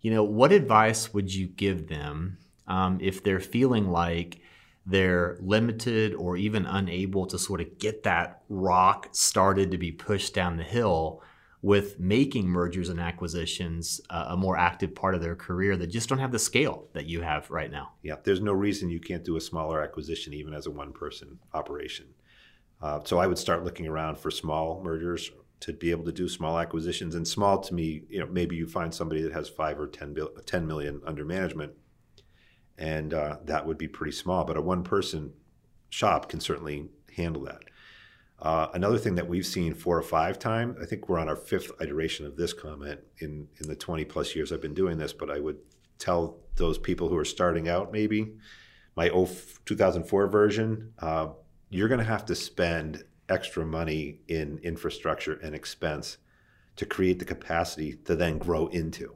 you 0.03 0.11
know, 0.11 0.23
what 0.23 0.53
advice 0.53 1.15
would 1.15 1.35
you 1.35 1.47
give 1.47 1.89
them 1.89 2.37
um, 2.67 2.99
if 3.01 3.23
they're 3.25 3.41
feeling 3.41 3.91
like 3.91 4.41
they're 4.89 5.37
limited 5.41 6.15
or 6.15 6.37
even 6.37 6.65
unable 6.65 7.27
to 7.27 7.39
sort 7.39 7.61
of 7.61 7.79
get 7.79 8.03
that 8.05 8.43
rock 8.49 9.09
started 9.13 9.71
to 9.71 9.79
be 9.79 9.93
pushed 9.93 10.33
down 10.33 10.57
the 10.57 10.63
hill 10.63 11.23
with 11.61 11.99
making 12.01 12.49
mergers 12.49 12.89
and 12.89 13.01
acquisitions 13.01 14.01
uh, 14.11 14.27
a 14.29 14.37
more 14.37 14.57
active 14.57 14.95
part 14.95 15.15
of 15.15 15.21
their 15.21 15.37
career 15.37 15.77
that 15.77 15.89
just 15.89 16.09
don't 16.09 16.21
have 16.21 16.33
the 16.33 16.39
scale 16.39 16.87
that 16.95 17.07
you 17.07 17.21
have 17.21 17.51
right 17.51 17.71
now. 17.71 17.91
Yeah, 18.03 18.15
there's 18.23 18.41
no 18.41 18.53
reason 18.53 18.89
you 18.89 19.01
can't 19.01 19.25
do 19.25 19.37
a 19.37 19.41
smaller 19.41 19.83
acquisition 19.83 20.33
even 20.33 20.55
as 20.55 20.67
a 20.67 20.71
one 20.71 20.93
person 20.93 21.39
operation. 21.53 22.07
Uh, 22.81 23.01
so 23.05 23.19
I 23.19 23.27
would 23.27 23.39
start 23.39 23.65
looking 23.65 23.89
around 23.89 24.19
for 24.19 24.31
small 24.31 24.81
mergers 24.83 25.31
to 25.61 25.73
be 25.73 25.91
able 25.91 26.05
to 26.05 26.13
do 26.13 26.29
small 26.29 26.59
acquisitions. 26.59 27.15
And 27.15 27.27
small 27.27 27.59
to 27.61 27.75
me, 27.75 28.05
you 28.09 28.21
know, 28.21 28.27
maybe 28.27 28.57
you 28.57 28.67
find 28.67 28.95
somebody 28.95 29.21
that 29.23 29.33
has 29.33 29.49
five 29.49 29.79
or 29.79 29.89
10, 29.89 30.15
bil- 30.15 30.31
10 30.47 30.67
million 30.67 31.03
under 31.05 31.25
management, 31.25 31.73
and 32.79 33.13
uh, 33.13 33.39
that 33.45 33.67
would 33.67 33.79
be 33.79 33.89
pretty 33.89 34.13
small. 34.13 34.45
But 34.45 34.57
a 34.57 34.63
one 34.63 34.83
person 34.83 35.33
shop 35.91 36.29
can 36.29 36.41
certainly 36.41 36.89
handle 37.17 37.45
that. 37.45 37.63
Uh, 38.41 38.69
another 38.73 38.99
thing 38.99 39.17
that 39.17 39.29
we've 39.29 39.47
seen 39.47 39.75
four 39.75 39.99
or 39.99 40.03
five 40.03 40.39
times, 40.39 40.77
I 40.81 40.87
think 40.87 41.09
we're 41.09 41.19
on 41.19 41.29
our 41.29 41.37
fifth 41.37 41.73
iteration 41.81 42.25
of 42.25 42.37
this 42.37 42.53
comment 42.53 43.01
in, 43.19 43.49
in 43.61 43.69
the 43.69 43.75
20 43.75 44.05
plus 44.05 44.37
years 44.37 44.53
I've 44.53 44.63
been 44.63 44.75
doing 44.75 44.97
this, 44.97 45.13
but 45.13 45.29
I 45.29 45.41
would 45.41 45.59
tell 45.99 46.39
those 46.55 46.79
people 46.79 47.09
who 47.09 47.17
are 47.17 47.25
starting 47.25 47.69
out 47.69 47.93
maybe 47.93 48.37
my 48.95 49.09
2004 49.09 50.27
version, 50.29 50.93
uh, 50.99 51.29
you're 51.71 51.89
going 51.89 52.01
to 52.01 52.05
have 52.05 52.25
to 52.27 52.35
spend 52.35 53.05
extra 53.29 53.65
money 53.65 54.21
in 54.27 54.59
infrastructure 54.59 55.35
and 55.35 55.55
expense 55.55 56.19
to 56.77 56.87
create 56.87 57.19
the 57.19 57.25
capacity 57.25 57.95
to 58.05 58.17
then 58.17 58.39
grow 58.39 58.67
into. 58.69 59.15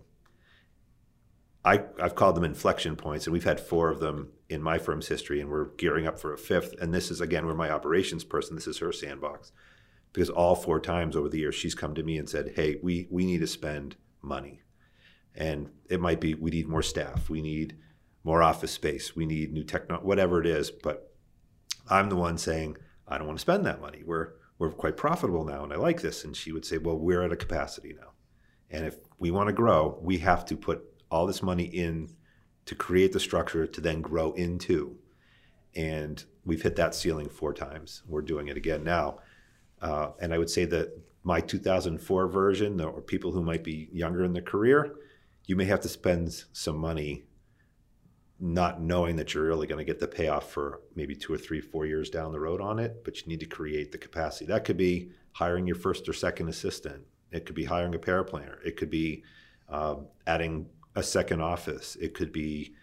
I, 1.64 1.84
I've 2.00 2.16
called 2.16 2.34
them 2.34 2.44
inflection 2.44 2.96
points, 2.96 3.26
and 3.26 3.32
we've 3.32 3.44
had 3.44 3.60
four 3.60 3.88
of 3.88 4.00
them 4.00 4.32
in 4.48 4.62
my 4.62 4.78
firm's 4.78 5.08
history, 5.08 5.40
and 5.40 5.48
we're 5.48 5.70
gearing 5.76 6.06
up 6.06 6.18
for 6.18 6.32
a 6.32 6.38
fifth. 6.38 6.74
And 6.80 6.92
this 6.92 7.10
is, 7.10 7.20
again, 7.20 7.46
we're 7.46 7.54
my 7.54 7.70
operations 7.70 8.24
person. 8.24 8.56
This 8.56 8.66
is 8.66 8.78
her 8.78 8.92
sandbox. 8.92 9.52
Because 10.12 10.28
all 10.28 10.54
four 10.56 10.80
times 10.80 11.16
over 11.16 11.28
the 11.28 11.38
years, 11.38 11.54
she's 11.54 11.74
come 11.74 11.94
to 11.94 12.02
me 12.02 12.18
and 12.18 12.28
said, 12.28 12.52
hey, 12.56 12.78
we, 12.82 13.06
we 13.10 13.24
need 13.24 13.40
to 13.40 13.46
spend 13.46 13.96
money. 14.20 14.60
And 15.34 15.70
it 15.88 16.00
might 16.00 16.20
be 16.20 16.34
we 16.34 16.50
need 16.50 16.68
more 16.68 16.82
staff, 16.82 17.30
we 17.30 17.40
need 17.40 17.76
more 18.24 18.42
office 18.42 18.72
space, 18.72 19.16
we 19.16 19.24
need 19.24 19.52
new 19.52 19.64
techno, 19.64 19.96
whatever 19.98 20.40
it 20.40 20.46
is. 20.46 20.70
But 20.70 21.14
I'm 21.88 22.10
the 22.10 22.16
one 22.16 22.36
saying, 22.36 22.76
I 23.08 23.16
don't 23.16 23.26
want 23.26 23.38
to 23.38 23.42
spend 23.42 23.64
that 23.66 23.80
money. 23.80 24.02
We're 24.04 24.34
we're 24.58 24.70
quite 24.70 24.96
profitable 24.96 25.44
now, 25.44 25.64
and 25.64 25.72
I 25.72 25.76
like 25.76 26.02
this. 26.02 26.22
And 26.22 26.36
she 26.36 26.52
would 26.52 26.64
say, 26.64 26.78
Well, 26.78 26.98
we're 26.98 27.22
at 27.22 27.32
a 27.32 27.36
capacity 27.36 27.96
now, 27.98 28.12
and 28.70 28.84
if 28.84 28.98
we 29.18 29.30
want 29.30 29.48
to 29.48 29.54
grow, 29.54 29.98
we 30.02 30.18
have 30.18 30.44
to 30.46 30.56
put 30.56 30.91
all 31.12 31.26
this 31.26 31.42
money 31.42 31.64
in 31.64 32.08
to 32.64 32.74
create 32.74 33.12
the 33.12 33.20
structure 33.20 33.66
to 33.66 33.80
then 33.80 34.00
grow 34.00 34.32
into. 34.32 34.96
And 35.76 36.24
we've 36.44 36.62
hit 36.62 36.76
that 36.76 36.94
ceiling 36.94 37.28
four 37.28 37.52
times. 37.52 38.02
We're 38.08 38.22
doing 38.22 38.48
it 38.48 38.56
again 38.56 38.82
now. 38.82 39.18
Uh, 39.80 40.10
and 40.20 40.32
I 40.32 40.38
would 40.38 40.50
say 40.50 40.64
that 40.66 40.98
my 41.22 41.40
2004 41.40 42.28
version, 42.28 42.80
or 42.80 43.00
people 43.00 43.30
who 43.30 43.42
might 43.42 43.62
be 43.62 43.88
younger 43.92 44.24
in 44.24 44.32
their 44.32 44.42
career, 44.42 44.94
you 45.46 45.54
may 45.54 45.64
have 45.66 45.80
to 45.80 45.88
spend 45.88 46.44
some 46.52 46.76
money 46.76 47.24
not 48.40 48.80
knowing 48.80 49.16
that 49.16 49.34
you're 49.34 49.44
really 49.44 49.68
going 49.68 49.78
to 49.78 49.84
get 49.84 50.00
the 50.00 50.08
payoff 50.08 50.50
for 50.50 50.80
maybe 50.96 51.14
two 51.14 51.32
or 51.32 51.38
three, 51.38 51.60
four 51.60 51.86
years 51.86 52.10
down 52.10 52.32
the 52.32 52.40
road 52.40 52.60
on 52.60 52.78
it, 52.78 53.04
but 53.04 53.20
you 53.20 53.28
need 53.28 53.38
to 53.38 53.46
create 53.46 53.92
the 53.92 53.98
capacity. 53.98 54.46
That 54.46 54.64
could 54.64 54.76
be 54.76 55.10
hiring 55.32 55.66
your 55.66 55.76
first 55.76 56.08
or 56.08 56.12
second 56.12 56.48
assistant. 56.48 57.04
It 57.30 57.46
could 57.46 57.54
be 57.54 57.64
hiring 57.64 57.94
a 57.94 57.98
paraplanner. 57.98 58.56
It 58.64 58.76
could 58.76 58.90
be 58.90 59.22
um, 59.68 60.06
adding 60.26 60.66
a 60.94 61.02
second 61.02 61.40
office. 61.40 61.96
It 62.00 62.14
could 62.14 62.32
be 62.32 62.74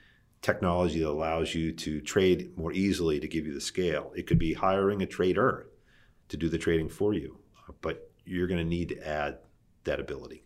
technology 0.42 1.00
that 1.00 1.10
allows 1.10 1.54
you 1.54 1.72
to 1.74 2.02
trade 2.02 2.58
more 2.58 2.72
easily 2.72 3.20
to 3.20 3.28
give 3.28 3.46
you 3.46 3.54
the 3.54 3.62
scale. 3.62 4.12
It 4.16 4.28
could 4.28 4.40
be 4.40 4.54
hiring 4.54 5.02
a 5.02 5.06
trader 5.06 5.68
to 6.30 6.38
do 6.38 6.50
the 6.50 6.58
trading 6.58 6.90
for 6.90 7.14
you, 7.14 7.38
but 7.82 8.10
you're 8.26 8.48
going 8.48 8.60
to 8.60 8.66
need 8.66 8.90
to 8.90 9.08
add 9.08 9.40
that 9.84 10.00
ability. 10.00 10.44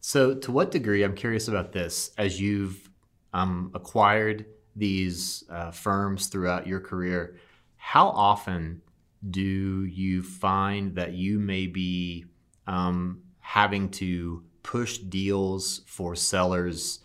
So, 0.00 0.34
to 0.34 0.52
what 0.52 0.70
degree, 0.70 1.02
I'm 1.02 1.14
curious 1.14 1.48
about 1.48 1.72
this, 1.72 2.10
as 2.18 2.38
you've 2.38 2.90
um, 3.32 3.70
acquired 3.74 4.44
these 4.76 5.44
uh, 5.48 5.70
firms 5.70 6.26
throughout 6.26 6.66
your 6.66 6.80
career, 6.80 7.36
how 7.76 8.08
often 8.08 8.82
do 9.30 9.84
you 9.84 10.22
find 10.22 10.94
that 10.96 11.14
you 11.14 11.38
may 11.38 11.66
be 11.66 12.26
um, 12.66 13.22
having 13.40 13.88
to 13.88 14.42
push 14.64 14.98
deals 14.98 15.82
for 15.86 16.16
sellers 16.16 16.98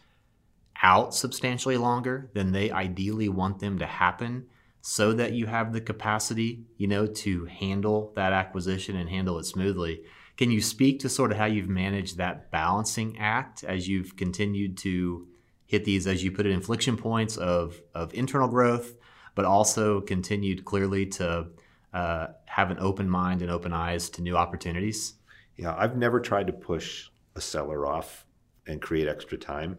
out 0.81 1.13
substantially 1.13 1.77
longer 1.77 2.31
than 2.33 2.51
they 2.51 2.71
ideally 2.71 3.29
want 3.29 3.59
them 3.59 3.77
to 3.77 3.85
happen 3.85 4.47
so 4.81 5.13
that 5.13 5.33
you 5.33 5.45
have 5.45 5.73
the 5.73 5.81
capacity, 5.81 6.63
you 6.77 6.87
know, 6.87 7.05
to 7.05 7.45
handle 7.45 8.11
that 8.15 8.33
acquisition 8.33 8.95
and 8.95 9.09
handle 9.09 9.37
it 9.37 9.43
smoothly. 9.43 10.01
Can 10.37 10.51
you 10.51 10.61
speak 10.61 11.01
to 11.01 11.09
sort 11.09 11.31
of 11.31 11.37
how 11.37 11.45
you've 11.45 11.69
managed 11.69 12.17
that 12.17 12.49
balancing 12.49 13.19
act 13.19 13.65
as 13.65 13.89
you've 13.89 14.15
continued 14.15 14.77
to 14.77 15.27
hit 15.65 15.83
these, 15.83 16.07
as 16.07 16.23
you 16.23 16.31
put 16.31 16.45
it, 16.45 16.53
inflection 16.53 16.95
points 16.95 17.35
of, 17.35 17.79
of 17.93 18.13
internal 18.13 18.47
growth, 18.47 18.95
but 19.35 19.43
also 19.43 19.99
continued 19.99 20.63
clearly 20.63 21.05
to 21.05 21.47
uh, 21.93 22.27
have 22.45 22.71
an 22.71 22.77
open 22.79 23.09
mind 23.09 23.41
and 23.41 23.51
open 23.51 23.73
eyes 23.73 24.09
to 24.11 24.21
new 24.21 24.37
opportunities? 24.37 25.15
Yeah, 25.57 25.75
I've 25.77 25.97
never 25.97 26.21
tried 26.21 26.47
to 26.47 26.53
push 26.53 27.09
a 27.39 27.41
seller 27.41 27.85
off 27.85 28.25
and 28.67 28.81
create 28.81 29.07
extra 29.07 29.37
time 29.37 29.77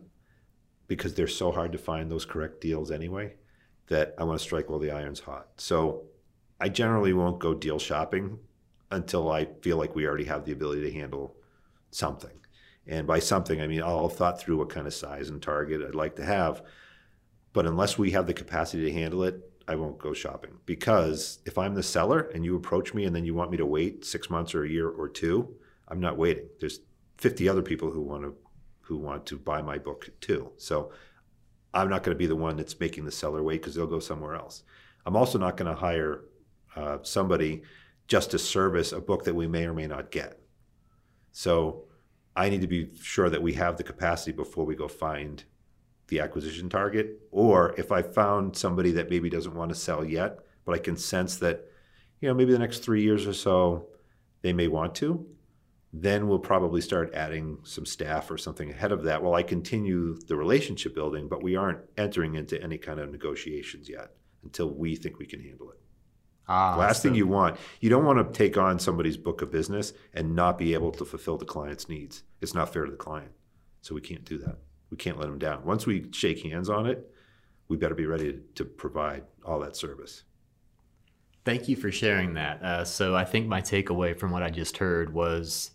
because 0.88 1.14
they're 1.14 1.28
so 1.28 1.52
hard 1.52 1.70
to 1.72 1.78
find 1.78 2.10
those 2.10 2.24
correct 2.24 2.60
deals 2.60 2.90
anyway 2.90 3.34
that 3.86 4.14
I 4.18 4.24
want 4.24 4.38
to 4.38 4.44
strike 4.44 4.68
while 4.68 4.78
the 4.78 4.90
iron's 4.90 5.20
hot. 5.20 5.48
So 5.58 6.04
I 6.58 6.68
generally 6.70 7.12
won't 7.12 7.38
go 7.38 7.54
deal 7.54 7.78
shopping 7.78 8.38
until 8.90 9.30
I 9.30 9.46
feel 9.62 9.76
like 9.76 9.94
we 9.94 10.06
already 10.06 10.24
have 10.24 10.44
the 10.44 10.52
ability 10.52 10.82
to 10.82 10.98
handle 10.98 11.36
something. 11.90 12.36
And 12.86 13.06
by 13.06 13.18
something, 13.18 13.60
I 13.60 13.66
mean 13.66 13.82
I'll 13.82 14.08
have 14.08 14.16
thought 14.16 14.40
through 14.40 14.56
what 14.56 14.70
kind 14.70 14.86
of 14.86 14.94
size 14.94 15.28
and 15.28 15.40
target 15.40 15.82
I'd 15.86 15.94
like 15.94 16.16
to 16.16 16.24
have. 16.24 16.62
But 17.52 17.66
unless 17.66 17.98
we 17.98 18.12
have 18.12 18.26
the 18.26 18.34
capacity 18.34 18.84
to 18.84 18.92
handle 18.92 19.22
it, 19.24 19.38
I 19.68 19.74
won't 19.74 19.98
go 19.98 20.12
shopping. 20.12 20.52
Because 20.66 21.40
if 21.44 21.58
I'm 21.58 21.74
the 21.74 21.82
seller 21.82 22.30
and 22.34 22.44
you 22.44 22.56
approach 22.56 22.94
me 22.94 23.04
and 23.04 23.14
then 23.14 23.24
you 23.24 23.34
want 23.34 23.50
me 23.50 23.58
to 23.58 23.66
wait 23.66 24.04
six 24.04 24.30
months 24.30 24.54
or 24.54 24.64
a 24.64 24.68
year 24.68 24.88
or 24.88 25.08
two, 25.08 25.54
I'm 25.88 26.00
not 26.00 26.16
waiting. 26.16 26.48
There's 26.58 26.80
50 27.20 27.48
other 27.48 27.62
people 27.62 27.90
who 27.90 28.00
want 28.00 28.22
to 28.22 28.34
who 28.80 28.96
want 28.96 29.24
to 29.26 29.38
buy 29.38 29.62
my 29.62 29.78
book 29.78 30.08
too. 30.20 30.50
So 30.56 30.90
I'm 31.72 31.88
not 31.88 32.02
going 32.02 32.14
to 32.14 32.18
be 32.18 32.26
the 32.26 32.34
one 32.34 32.56
that's 32.56 32.80
making 32.80 33.04
the 33.04 33.12
seller 33.12 33.42
wait 33.42 33.60
because 33.60 33.76
they'll 33.76 33.86
go 33.86 34.00
somewhere 34.00 34.34
else. 34.34 34.64
I'm 35.06 35.16
also 35.16 35.38
not 35.38 35.56
going 35.56 35.72
to 35.72 35.78
hire 35.78 36.24
uh, 36.74 36.98
somebody 37.02 37.62
just 38.08 38.32
to 38.32 38.38
service 38.38 38.90
a 38.90 39.00
book 39.00 39.24
that 39.24 39.34
we 39.34 39.46
may 39.46 39.64
or 39.66 39.74
may 39.74 39.86
not 39.86 40.10
get. 40.10 40.40
So 41.30 41.84
I 42.34 42.48
need 42.48 42.62
to 42.62 42.66
be 42.66 42.88
sure 43.00 43.30
that 43.30 43.42
we 43.42 43.52
have 43.52 43.76
the 43.76 43.84
capacity 43.84 44.32
before 44.32 44.64
we 44.64 44.74
go 44.74 44.88
find 44.88 45.44
the 46.08 46.18
acquisition 46.18 46.68
target. 46.68 47.20
Or 47.30 47.74
if 47.78 47.92
I 47.92 48.02
found 48.02 48.56
somebody 48.56 48.90
that 48.92 49.10
maybe 49.10 49.30
doesn't 49.30 49.54
want 49.54 49.68
to 49.68 49.76
sell 49.76 50.04
yet, 50.04 50.40
but 50.64 50.74
I 50.74 50.78
can 50.78 50.96
sense 50.96 51.36
that, 51.36 51.66
you 52.20 52.28
know, 52.28 52.34
maybe 52.34 52.52
the 52.52 52.58
next 52.58 52.78
three 52.78 53.02
years 53.02 53.26
or 53.26 53.34
so 53.34 53.86
they 54.42 54.52
may 54.52 54.66
want 54.66 54.96
to, 54.96 55.26
then 55.92 56.28
we'll 56.28 56.38
probably 56.38 56.80
start 56.80 57.12
adding 57.14 57.58
some 57.64 57.84
staff 57.84 58.30
or 58.30 58.38
something 58.38 58.70
ahead 58.70 58.92
of 58.92 59.02
that 59.04 59.22
while 59.22 59.34
I 59.34 59.42
continue 59.42 60.18
the 60.28 60.36
relationship 60.36 60.94
building, 60.94 61.28
but 61.28 61.42
we 61.42 61.56
aren't 61.56 61.80
entering 61.98 62.36
into 62.36 62.62
any 62.62 62.78
kind 62.78 63.00
of 63.00 63.10
negotiations 63.10 63.88
yet 63.88 64.10
until 64.44 64.70
we 64.70 64.94
think 64.94 65.18
we 65.18 65.26
can 65.26 65.40
handle 65.40 65.70
it. 65.70 65.80
Ah, 66.48 66.76
Last 66.76 67.02
thing 67.02 67.14
you 67.14 67.26
want, 67.26 67.56
you 67.80 67.90
don't 67.90 68.04
want 68.04 68.18
to 68.18 68.38
take 68.38 68.56
on 68.56 68.78
somebody's 68.78 69.16
book 69.16 69.42
of 69.42 69.50
business 69.50 69.92
and 70.14 70.34
not 70.34 70.58
be 70.58 70.74
able 70.74 70.90
to 70.92 71.04
fulfill 71.04 71.36
the 71.36 71.44
client's 71.44 71.88
needs. 71.88 72.22
It's 72.40 72.54
not 72.54 72.72
fair 72.72 72.84
to 72.84 72.90
the 72.90 72.96
client. 72.96 73.30
So 73.82 73.94
we 73.94 74.00
can't 74.00 74.24
do 74.24 74.38
that. 74.38 74.58
We 74.90 74.96
can't 74.96 75.18
let 75.18 75.26
them 75.26 75.38
down. 75.38 75.64
Once 75.64 75.86
we 75.86 76.06
shake 76.12 76.42
hands 76.42 76.68
on 76.68 76.86
it, 76.86 77.08
we 77.68 77.76
better 77.76 77.94
be 77.94 78.06
ready 78.06 78.40
to 78.56 78.64
provide 78.64 79.22
all 79.44 79.60
that 79.60 79.76
service. 79.76 80.24
Thank 81.44 81.68
you 81.68 81.76
for 81.76 81.90
sharing 81.90 82.34
that. 82.34 82.62
Uh, 82.62 82.84
so 82.84 83.14
I 83.14 83.24
think 83.24 83.46
my 83.46 83.60
takeaway 83.60 84.18
from 84.18 84.30
what 84.30 84.42
I 84.42 84.50
just 84.50 84.76
heard 84.78 85.14
was 85.14 85.70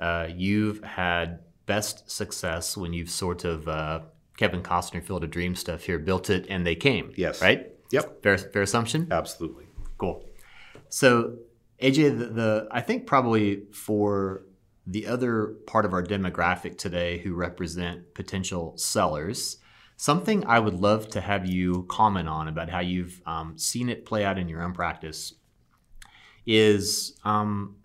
uh, 0.00 0.28
you've 0.34 0.82
had 0.82 1.40
best 1.66 2.10
success 2.10 2.76
when 2.76 2.92
you've 2.92 3.10
sort 3.10 3.44
of 3.44 3.68
uh, 3.68 4.00
Kevin 4.36 4.62
Costner 4.62 5.02
Field 5.02 5.24
of 5.24 5.30
Dream 5.30 5.54
stuff 5.54 5.84
here, 5.84 5.98
built 5.98 6.30
it 6.30 6.46
and 6.48 6.66
they 6.66 6.74
came. 6.74 7.12
Yes. 7.16 7.42
Right. 7.42 7.72
Yep. 7.90 8.22
Fair, 8.22 8.38
fair 8.38 8.62
assumption. 8.62 9.08
Absolutely. 9.10 9.66
Cool. 9.98 10.24
So 10.88 11.36
AJ, 11.82 12.18
the, 12.18 12.26
the 12.26 12.68
I 12.70 12.80
think 12.80 13.06
probably 13.06 13.64
for 13.72 14.42
the 14.88 15.06
other 15.06 15.48
part 15.66 15.84
of 15.84 15.92
our 15.92 16.02
demographic 16.02 16.78
today 16.78 17.18
who 17.18 17.34
represent 17.34 18.14
potential 18.14 18.72
sellers. 18.78 19.58
Something 19.96 20.46
I 20.46 20.60
would 20.60 20.74
love 20.74 21.08
to 21.10 21.20
have 21.20 21.44
you 21.44 21.84
comment 21.90 22.28
on 22.28 22.48
about 22.48 22.70
how 22.70 22.80
you've 22.80 23.20
um, 23.26 23.58
seen 23.58 23.90
it 23.90 24.06
play 24.06 24.24
out 24.24 24.38
in 24.38 24.48
your 24.48 24.62
own 24.62 24.72
practice 24.72 25.34
is 26.46 27.18
um, 27.24 27.76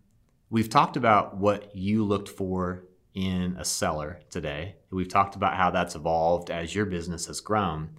we've 0.53 0.69
talked 0.69 0.95
about 0.95 1.35
what 1.35 1.75
you 1.75 2.03
looked 2.03 2.29
for 2.29 2.83
in 3.15 3.57
a 3.57 3.65
seller 3.65 4.19
today. 4.29 4.75
We've 4.91 5.09
talked 5.09 5.35
about 5.35 5.55
how 5.55 5.71
that's 5.71 5.95
evolved 5.95 6.51
as 6.51 6.75
your 6.75 6.85
business 6.85 7.25
has 7.25 7.41
grown. 7.41 7.97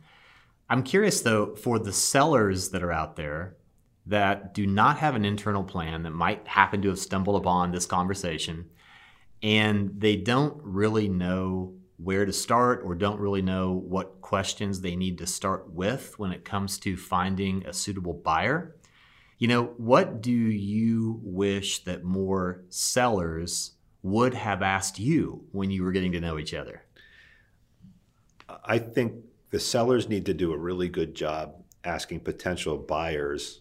I'm 0.71 0.85
curious 0.85 1.21
though, 1.21 1.57
for 1.57 1.81
the 1.81 1.93
sellers 1.93 2.69
that 2.69 2.85
are 2.85 2.93
out 2.93 3.17
there 3.17 3.57
that 4.07 4.55
do 4.55 4.69
not 4.69 4.99
have 4.99 5.17
an 5.17 5.25
internal 5.25 5.65
plan 5.65 6.05
that 6.05 6.13
might 6.13 6.47
happen 6.47 6.81
to 6.83 6.91
have 6.91 7.01
stumbled 7.01 7.35
upon 7.35 7.73
this 7.73 7.87
conversation 7.87 8.71
and 9.43 9.91
they 9.99 10.15
don't 10.15 10.57
really 10.63 11.09
know 11.09 11.75
where 11.97 12.25
to 12.25 12.33
start 12.33 12.83
or 12.85 12.95
don't 12.95 13.19
really 13.19 13.43
know 13.43 13.73
what 13.73 14.21
questions 14.21 14.81
they 14.81 14.95
need 14.95 15.19
to 15.19 15.27
start 15.27 15.73
with 15.73 16.17
when 16.21 16.31
it 16.31 16.45
comes 16.45 16.79
to 16.79 16.97
finding 16.97 17.67
a 17.67 17.73
suitable 17.73 18.15
buyer. 18.15 18.77
You 19.45 19.49
know, 19.49 19.75
what 19.77 20.23
do 20.23 20.33
you 20.33 21.21
wish 21.23 21.81
that 21.81 22.03
more 22.03 22.63
sellers 22.71 23.73
would 24.03 24.33
have 24.33 24.63
asked 24.63 24.99
you 24.99 25.45
when 25.53 25.71
you 25.71 25.85
were 25.85 25.93
getting 25.93 26.13
to 26.13 26.21
know 26.23 26.39
each 26.39 26.55
other? 26.55 26.83
I 28.65 28.79
think 28.79 29.17
the 29.51 29.61
sellers 29.61 30.09
need 30.09 30.25
to 30.25 30.33
do 30.33 30.55
a 30.55 30.57
really 30.57 30.89
good 30.89 31.15
job 31.15 31.57
asking 31.85 32.21
potential 32.21 32.79
buyers 32.79 33.61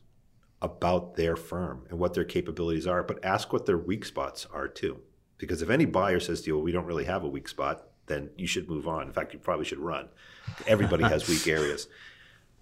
about 0.61 1.15
their 1.15 1.35
firm 1.35 1.85
and 1.89 1.99
what 1.99 2.13
their 2.13 2.23
capabilities 2.23 2.87
are, 2.87 3.03
but 3.03 3.25
ask 3.25 3.51
what 3.51 3.65
their 3.65 3.77
weak 3.77 4.05
spots 4.05 4.47
are 4.53 4.69
too. 4.69 5.01
Because 5.37 5.61
if 5.61 5.69
any 5.69 5.83
buyer 5.83 6.21
says 6.21 6.39
to 6.43 6.47
you, 6.47 6.55
well, 6.55 6.63
we 6.63 6.71
don't 6.71 6.85
really 6.85 7.03
have 7.03 7.25
a 7.25 7.27
weak 7.27 7.49
spot, 7.49 7.89
then 8.05 8.29
you 8.37 8.47
should 8.47 8.69
move 8.69 8.87
on. 8.87 9.07
In 9.07 9.11
fact, 9.11 9.33
you 9.33 9.39
probably 9.39 9.65
should 9.65 9.79
run. 9.79 10.07
Everybody 10.65 11.03
has 11.03 11.27
weak 11.27 11.45
areas. 11.49 11.89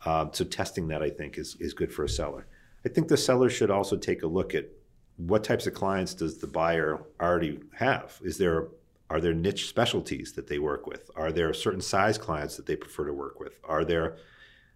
Um, 0.05 0.31
so 0.33 0.43
testing 0.43 0.87
that, 0.87 1.03
I 1.03 1.11
think, 1.11 1.37
is, 1.37 1.55
is 1.59 1.75
good 1.75 1.93
for 1.93 2.03
a 2.03 2.09
seller. 2.09 2.47
I 2.85 2.89
think 2.89 3.07
the 3.07 3.17
seller 3.17 3.49
should 3.49 3.71
also 3.71 3.97
take 3.97 4.23
a 4.23 4.27
look 4.27 4.55
at 4.55 4.65
what 5.17 5.43
types 5.43 5.67
of 5.67 5.73
clients 5.73 6.13
does 6.13 6.39
the 6.39 6.47
buyer 6.47 7.03
already 7.19 7.59
have? 7.75 8.19
Is 8.23 8.37
there 8.37 8.69
are 9.09 9.19
there 9.19 9.33
niche 9.33 9.67
specialties 9.67 10.31
that 10.33 10.47
they 10.47 10.57
work 10.57 10.87
with? 10.87 11.11
Are 11.17 11.33
there 11.33 11.53
certain 11.53 11.81
size 11.81 12.17
clients 12.17 12.55
that 12.55 12.65
they 12.65 12.77
prefer 12.77 13.05
to 13.07 13.13
work 13.13 13.41
with? 13.41 13.59
Are 13.65 13.83
there 13.83 14.15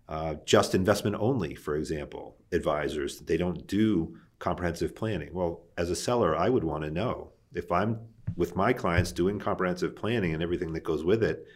uh, 0.10 0.36
just 0.46 0.76
investment 0.76 1.16
only, 1.20 1.56
for 1.56 1.78
example, 1.78 2.36
advisors 2.52 3.18
that 3.18 3.28
they 3.28 3.38
don't 3.38 3.66
do 3.66 4.18
comprehensive 4.40 4.94
planning? 4.94 5.30
Well, 5.34 5.62
as 5.78 5.90
a 5.90 5.96
seller, 5.96 6.36
I 6.36 6.50
would 6.50 6.66
want 6.66 6.84
to 6.84 6.92
know 6.92 7.32
if 7.54 7.72
I'm 7.72 8.02
with 8.36 8.58
my 8.58 8.74
clients 8.74 9.14
doing 9.14 9.40
comprehensive 9.40 9.96
planning 9.96 10.34
and 10.34 10.44
everything 10.44 10.74
that 10.74 10.84
goes 10.84 11.06
with 11.06 11.24
it, 11.24 11.48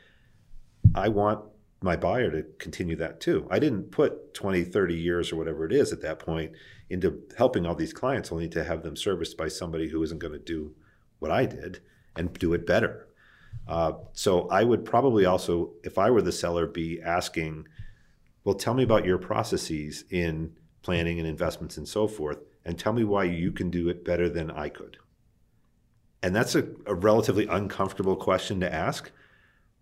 I 0.96 1.10
want 1.10 1.44
my 1.82 1.96
buyer 1.96 2.30
to 2.32 2.44
continue 2.58 2.96
that 2.98 3.22
too. 3.22 3.48
I 3.50 3.60
didn't 3.60 3.92
put 3.92 4.34
20, 4.34 4.64
30 4.66 4.96
years 4.96 5.32
or 5.32 5.38
whatever 5.38 5.66
it 5.66 5.72
is 5.72 5.94
at 5.94 6.02
that 6.02 6.20
point 6.20 6.52
into 6.90 7.22
helping 7.38 7.66
all 7.66 7.76
these 7.76 7.94
clients 7.94 8.32
only 8.32 8.50
to 8.50 8.64
have 8.64 8.84
them 8.84 8.96
serviced 8.96 9.38
by 9.38 9.48
somebody 9.48 9.88
who 9.90 10.04
isn't 10.04 10.20
going 10.20 10.34
to 10.34 10.40
do 10.40 10.76
what 11.20 11.32
I 11.32 11.46
did 11.46 11.80
and 12.16 12.34
do 12.34 12.54
it 12.54 12.66
better. 12.66 13.08
Uh, 13.68 13.94
so 14.14 14.48
I 14.50 14.64
would 14.64 14.84
probably 14.84 15.26
also, 15.26 15.72
if 15.84 15.98
I 15.98 16.10
were 16.10 16.22
the 16.22 16.32
seller, 16.32 16.68
be 16.68 17.02
asking, 17.02 17.68
well, 18.44 18.56
tell 18.56 18.74
me 18.74 18.84
about 18.84 19.06
your 19.06 19.18
processes 19.18 20.04
in 20.10 20.54
planning 20.82 21.20
and 21.20 21.28
investments 21.28 21.78
and 21.78 21.88
so 21.88 22.08
forth, 22.08 22.40
and 22.66 22.78
tell 22.78 22.94
me 22.94 23.04
why 23.04 23.24
you 23.26 23.52
can 23.52 23.70
do 23.70 23.90
it 23.90 24.04
better 24.04 24.28
than 24.30 24.52
I 24.52 24.70
could. 24.70 24.98
And 26.22 26.36
that's 26.36 26.56
a, 26.56 26.68
a 26.86 26.96
relatively 26.96 27.48
uncomfortable 27.48 28.16
question 28.16 28.60
to 28.60 28.74
ask. 28.74 29.12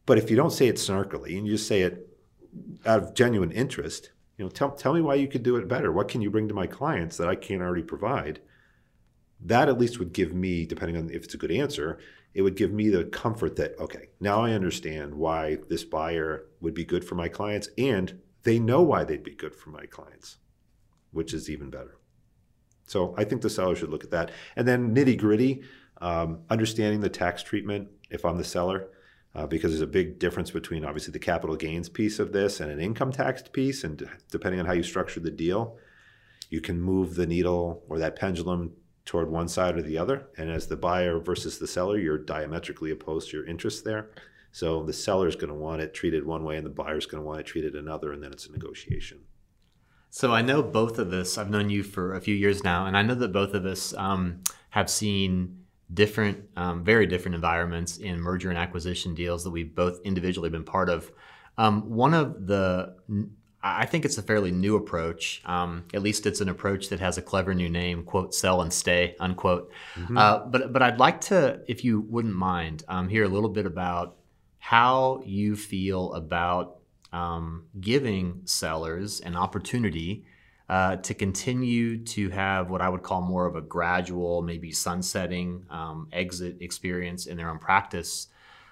But 0.07 0.17
if 0.17 0.31
you 0.31 0.37
don't 0.37 0.53
say 0.53 0.67
it 0.67 0.77
snarkily 0.77 1.37
and 1.37 1.45
you 1.45 1.53
just 1.53 1.67
say 1.67 1.81
it 1.81 2.17
out 2.85 3.03
of 3.03 3.13
genuine 3.13 3.51
interest, 3.51 4.11
you 4.37 4.45
know, 4.45 4.49
tell, 4.49 4.71
tell 4.71 4.93
me 4.93 5.01
why 5.01 5.15
you 5.15 5.27
could 5.27 5.43
do 5.43 5.57
it 5.57 5.67
better. 5.67 5.91
What 5.91 6.07
can 6.07 6.21
you 6.21 6.31
bring 6.31 6.47
to 6.47 6.53
my 6.53 6.65
clients 6.65 7.17
that 7.17 7.27
I 7.27 7.35
can't 7.35 7.61
already 7.61 7.83
provide? 7.83 8.39
That 9.39 9.67
at 9.67 9.77
least 9.77 9.99
would 9.99 10.13
give 10.13 10.33
me, 10.33 10.65
depending 10.65 10.95
on 10.95 11.09
if 11.09 11.25
it's 11.25 11.33
a 11.33 11.37
good 11.37 11.51
answer, 11.51 11.99
it 12.33 12.41
would 12.41 12.55
give 12.55 12.71
me 12.71 12.87
the 12.87 13.03
comfort 13.03 13.57
that, 13.57 13.77
okay, 13.79 14.07
now 14.21 14.43
I 14.43 14.53
understand 14.53 15.13
why 15.13 15.57
this 15.67 15.83
buyer 15.83 16.45
would 16.61 16.73
be 16.73 16.85
good 16.85 17.03
for 17.03 17.15
my 17.15 17.27
clients 17.27 17.67
and 17.77 18.21
they 18.43 18.59
know 18.59 18.81
why 18.81 19.03
they'd 19.03 19.23
be 19.23 19.35
good 19.35 19.53
for 19.53 19.71
my 19.71 19.85
clients, 19.87 20.37
which 21.11 21.33
is 21.33 21.49
even 21.49 21.69
better. 21.69 21.97
So 22.85 23.13
I 23.17 23.25
think 23.25 23.41
the 23.41 23.49
seller 23.49 23.75
should 23.75 23.89
look 23.89 24.05
at 24.05 24.11
that. 24.11 24.31
And 24.55 24.65
then 24.65 24.95
nitty 24.95 25.17
gritty, 25.17 25.63
um, 25.99 26.43
understanding 26.49 27.01
the 27.01 27.09
tax 27.09 27.43
treatment 27.43 27.89
if 28.09 28.23
I'm 28.23 28.37
the 28.37 28.45
seller, 28.45 28.87
uh, 29.35 29.45
because 29.45 29.71
there's 29.71 29.81
a 29.81 29.87
big 29.87 30.19
difference 30.19 30.51
between 30.51 30.83
obviously 30.83 31.11
the 31.11 31.19
capital 31.19 31.55
gains 31.55 31.89
piece 31.89 32.19
of 32.19 32.31
this 32.31 32.59
and 32.59 32.71
an 32.71 32.79
income 32.79 33.11
tax 33.11 33.43
piece. 33.51 33.83
And 33.83 34.09
depending 34.31 34.59
on 34.59 34.65
how 34.65 34.73
you 34.73 34.83
structure 34.83 35.19
the 35.19 35.31
deal, 35.31 35.77
you 36.49 36.61
can 36.61 36.81
move 36.81 37.15
the 37.15 37.27
needle 37.27 37.83
or 37.89 37.99
that 37.99 38.15
pendulum 38.15 38.73
toward 39.05 39.29
one 39.29 39.47
side 39.47 39.77
or 39.77 39.81
the 39.81 39.97
other. 39.97 40.27
And 40.37 40.49
as 40.49 40.67
the 40.67 40.75
buyer 40.75 41.19
versus 41.19 41.59
the 41.59 41.67
seller, 41.67 41.97
you're 41.97 42.17
diametrically 42.17 42.91
opposed 42.91 43.29
to 43.29 43.37
your 43.37 43.45
interests 43.45 43.81
there. 43.81 44.09
So 44.51 44.83
the 44.83 44.93
seller 44.93 45.27
is 45.27 45.35
going 45.35 45.49
to 45.49 45.55
want 45.55 45.81
it 45.81 45.93
treated 45.93 46.25
one 46.25 46.43
way 46.43 46.57
and 46.57 46.65
the 46.65 46.71
buyer 46.71 46.97
is 46.97 47.05
going 47.05 47.21
to 47.21 47.27
want 47.27 47.39
it 47.39 47.45
treated 47.45 47.75
another, 47.75 48.11
and 48.11 48.23
then 48.23 48.31
it's 48.31 48.47
a 48.47 48.51
negotiation. 48.51 49.19
So 50.09 50.33
I 50.33 50.41
know 50.41 50.63
both 50.63 50.97
of 50.97 51.13
us, 51.13 51.37
I've 51.37 51.49
known 51.49 51.69
you 51.69 51.83
for 51.83 52.15
a 52.15 52.21
few 52.21 52.33
years 52.33 52.63
now, 52.63 52.85
and 52.85 52.97
I 52.97 53.01
know 53.01 53.13
that 53.15 53.31
both 53.31 53.53
of 53.53 53.65
us 53.65 53.93
um, 53.93 54.41
have 54.71 54.89
seen 54.89 55.65
different, 55.93 56.49
um, 56.55 56.83
very 56.83 57.05
different 57.05 57.35
environments 57.35 57.97
in 57.97 58.19
merger 58.19 58.49
and 58.49 58.57
acquisition 58.57 59.15
deals 59.15 59.43
that 59.43 59.51
we've 59.51 59.73
both 59.73 59.99
individually 60.03 60.49
been 60.49 60.63
part 60.63 60.89
of. 60.89 61.11
Um, 61.57 61.89
one 61.89 62.13
of 62.13 62.47
the, 62.47 62.95
I 63.63 63.85
think 63.85 64.05
it's 64.05 64.17
a 64.17 64.21
fairly 64.21 64.51
new 64.51 64.75
approach. 64.75 65.41
Um, 65.45 65.85
at 65.93 66.03
least 66.03 66.25
it's 66.25 66.41
an 66.41 66.49
approach 66.49 66.89
that 66.89 66.99
has 66.99 67.17
a 67.17 67.21
clever 67.21 67.53
new 67.53 67.69
name, 67.69 68.03
quote, 68.03 68.35
sell 68.35 68.61
and 68.61 68.71
stay, 68.71 69.15
unquote. 69.19 69.71
Mm-hmm. 69.95 70.17
Uh, 70.17 70.39
but, 70.39 70.73
but 70.73 70.81
I'd 70.81 70.99
like 70.99 71.21
to, 71.21 71.61
if 71.67 71.83
you 71.83 72.01
wouldn't 72.01 72.35
mind, 72.35 72.83
um, 72.87 73.09
hear 73.09 73.23
a 73.23 73.29
little 73.29 73.49
bit 73.49 73.65
about 73.65 74.17
how 74.59 75.21
you 75.25 75.55
feel 75.55 76.13
about 76.13 76.79
um, 77.13 77.65
giving 77.79 78.41
sellers 78.43 79.21
an 79.21 79.35
opportunity 79.35 80.25
uh, 80.69 80.97
to 80.97 81.13
continue 81.13 82.03
to 82.03 82.29
have 82.29 82.69
what 82.69 82.81
I 82.81 82.89
would 82.89 83.03
call 83.03 83.21
more 83.21 83.45
of 83.45 83.55
a 83.55 83.61
gradual, 83.61 84.41
maybe 84.41 84.71
sunsetting 84.71 85.65
um, 85.69 86.09
exit 86.11 86.57
experience 86.59 87.25
in 87.25 87.37
their 87.37 87.49
own 87.49 87.59
practice. 87.59 88.27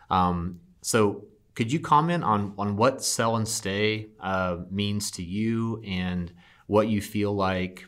Um, 0.09 0.59
so, 0.81 1.25
could 1.55 1.71
you 1.71 1.79
comment 1.79 2.23
on 2.23 2.53
on 2.57 2.75
what 2.75 3.01
sell 3.03 3.37
and 3.37 3.47
stay 3.47 4.09
uh, 4.19 4.57
means 4.69 5.09
to 5.11 5.23
you 5.23 5.81
and 5.85 6.33
what 6.67 6.89
you 6.89 7.01
feel 7.01 7.33
like 7.33 7.85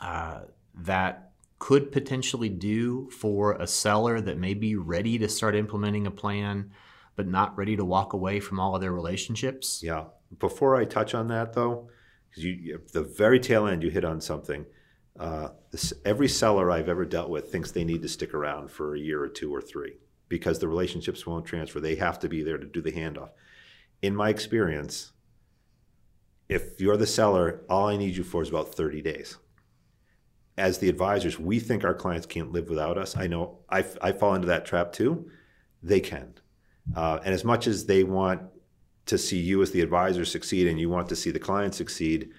uh, 0.00 0.40
that 0.74 1.32
could 1.58 1.90
potentially 1.92 2.48
do 2.48 3.10
for 3.10 3.52
a 3.54 3.66
seller 3.66 4.20
that 4.20 4.38
may 4.38 4.54
be 4.54 4.76
ready 4.76 5.18
to 5.18 5.28
start 5.28 5.54
implementing 5.54 6.06
a 6.06 6.10
plan, 6.10 6.70
but 7.16 7.26
not 7.26 7.56
ready 7.58 7.76
to 7.76 7.84
walk 7.84 8.12
away 8.12 8.40
from 8.40 8.60
all 8.60 8.74
of 8.74 8.80
their 8.80 8.92
relationships? 8.92 9.82
Yeah. 9.82 10.04
Before 10.38 10.76
I 10.76 10.84
touch 10.84 11.14
on 11.14 11.28
that, 11.28 11.54
though, 11.54 11.90
because 12.28 12.44
you, 12.44 12.80
the 12.92 13.02
very 13.02 13.40
tail 13.40 13.66
end 13.66 13.82
you 13.82 13.90
hit 13.90 14.04
on 14.04 14.20
something. 14.20 14.66
Uh, 15.18 15.48
this, 15.70 15.92
every 16.04 16.28
seller 16.28 16.70
I've 16.70 16.88
ever 16.88 17.04
dealt 17.04 17.28
with 17.28 17.50
thinks 17.50 17.70
they 17.70 17.84
need 17.84 18.02
to 18.02 18.08
stick 18.08 18.34
around 18.34 18.70
for 18.70 18.94
a 18.94 18.98
year 18.98 19.22
or 19.22 19.28
two 19.28 19.54
or 19.54 19.60
three 19.60 19.98
because 20.28 20.58
the 20.58 20.68
relationships 20.68 21.26
won't 21.26 21.46
transfer. 21.46 21.80
They 21.80 21.96
have 21.96 22.18
to 22.20 22.28
be 22.28 22.42
there 22.42 22.58
to 22.58 22.66
do 22.66 22.80
the 22.80 22.92
handoff. 22.92 23.30
In 24.02 24.14
my 24.14 24.28
experience, 24.28 25.12
if 26.48 26.80
you're 26.80 26.96
the 26.96 27.06
seller, 27.06 27.62
all 27.68 27.88
I 27.88 27.96
need 27.96 28.16
you 28.16 28.24
for 28.24 28.42
is 28.42 28.48
about 28.48 28.74
30 28.74 29.02
days. 29.02 29.36
As 30.56 30.78
the 30.78 30.88
advisors, 30.88 31.38
we 31.38 31.58
think 31.60 31.84
our 31.84 31.94
clients 31.94 32.26
can't 32.26 32.52
live 32.52 32.68
without 32.68 32.98
us. 32.98 33.16
I 33.16 33.26
know 33.26 33.58
I, 33.68 33.84
I 34.00 34.12
fall 34.12 34.34
into 34.34 34.48
that 34.48 34.66
trap 34.66 34.92
too. 34.92 35.30
They 35.82 36.00
can. 36.00 36.34
Uh, 36.96 37.20
and 37.24 37.34
as 37.34 37.44
much 37.44 37.66
as 37.66 37.86
they 37.86 38.02
want 38.02 38.42
to 39.08 39.18
see 39.18 39.38
you 39.38 39.62
as 39.62 39.70
the 39.70 39.80
advisor 39.80 40.24
succeed 40.24 40.66
and 40.66 40.78
you 40.78 40.88
want 40.88 41.08
to 41.08 41.16
see 41.16 41.30
the 41.30 41.38
client 41.38 41.74
succeed, 41.74 42.30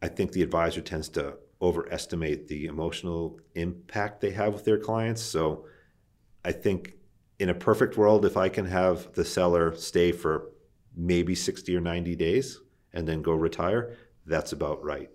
I 0.00 0.08
think 0.08 0.32
the 0.32 0.42
advisor 0.42 0.80
tends 0.80 1.08
to 1.10 1.36
overestimate 1.60 2.48
the 2.48 2.66
emotional 2.66 3.40
impact 3.54 4.20
they 4.20 4.30
have 4.30 4.52
with 4.52 4.64
their 4.64 4.78
clients. 4.78 5.20
So 5.20 5.66
I 6.44 6.52
think 6.52 6.94
in 7.38 7.48
a 7.48 7.54
perfect 7.54 7.96
world, 7.96 8.24
if 8.24 8.36
I 8.36 8.48
can 8.48 8.66
have 8.66 9.12
the 9.14 9.24
seller 9.24 9.74
stay 9.74 10.12
for 10.12 10.52
maybe 10.96 11.34
60 11.34 11.74
or 11.76 11.80
90 11.80 12.14
days 12.14 12.60
and 12.92 13.06
then 13.06 13.20
go 13.20 13.32
retire, 13.32 13.96
that's 14.26 14.52
about 14.52 14.84
right. 14.84 15.10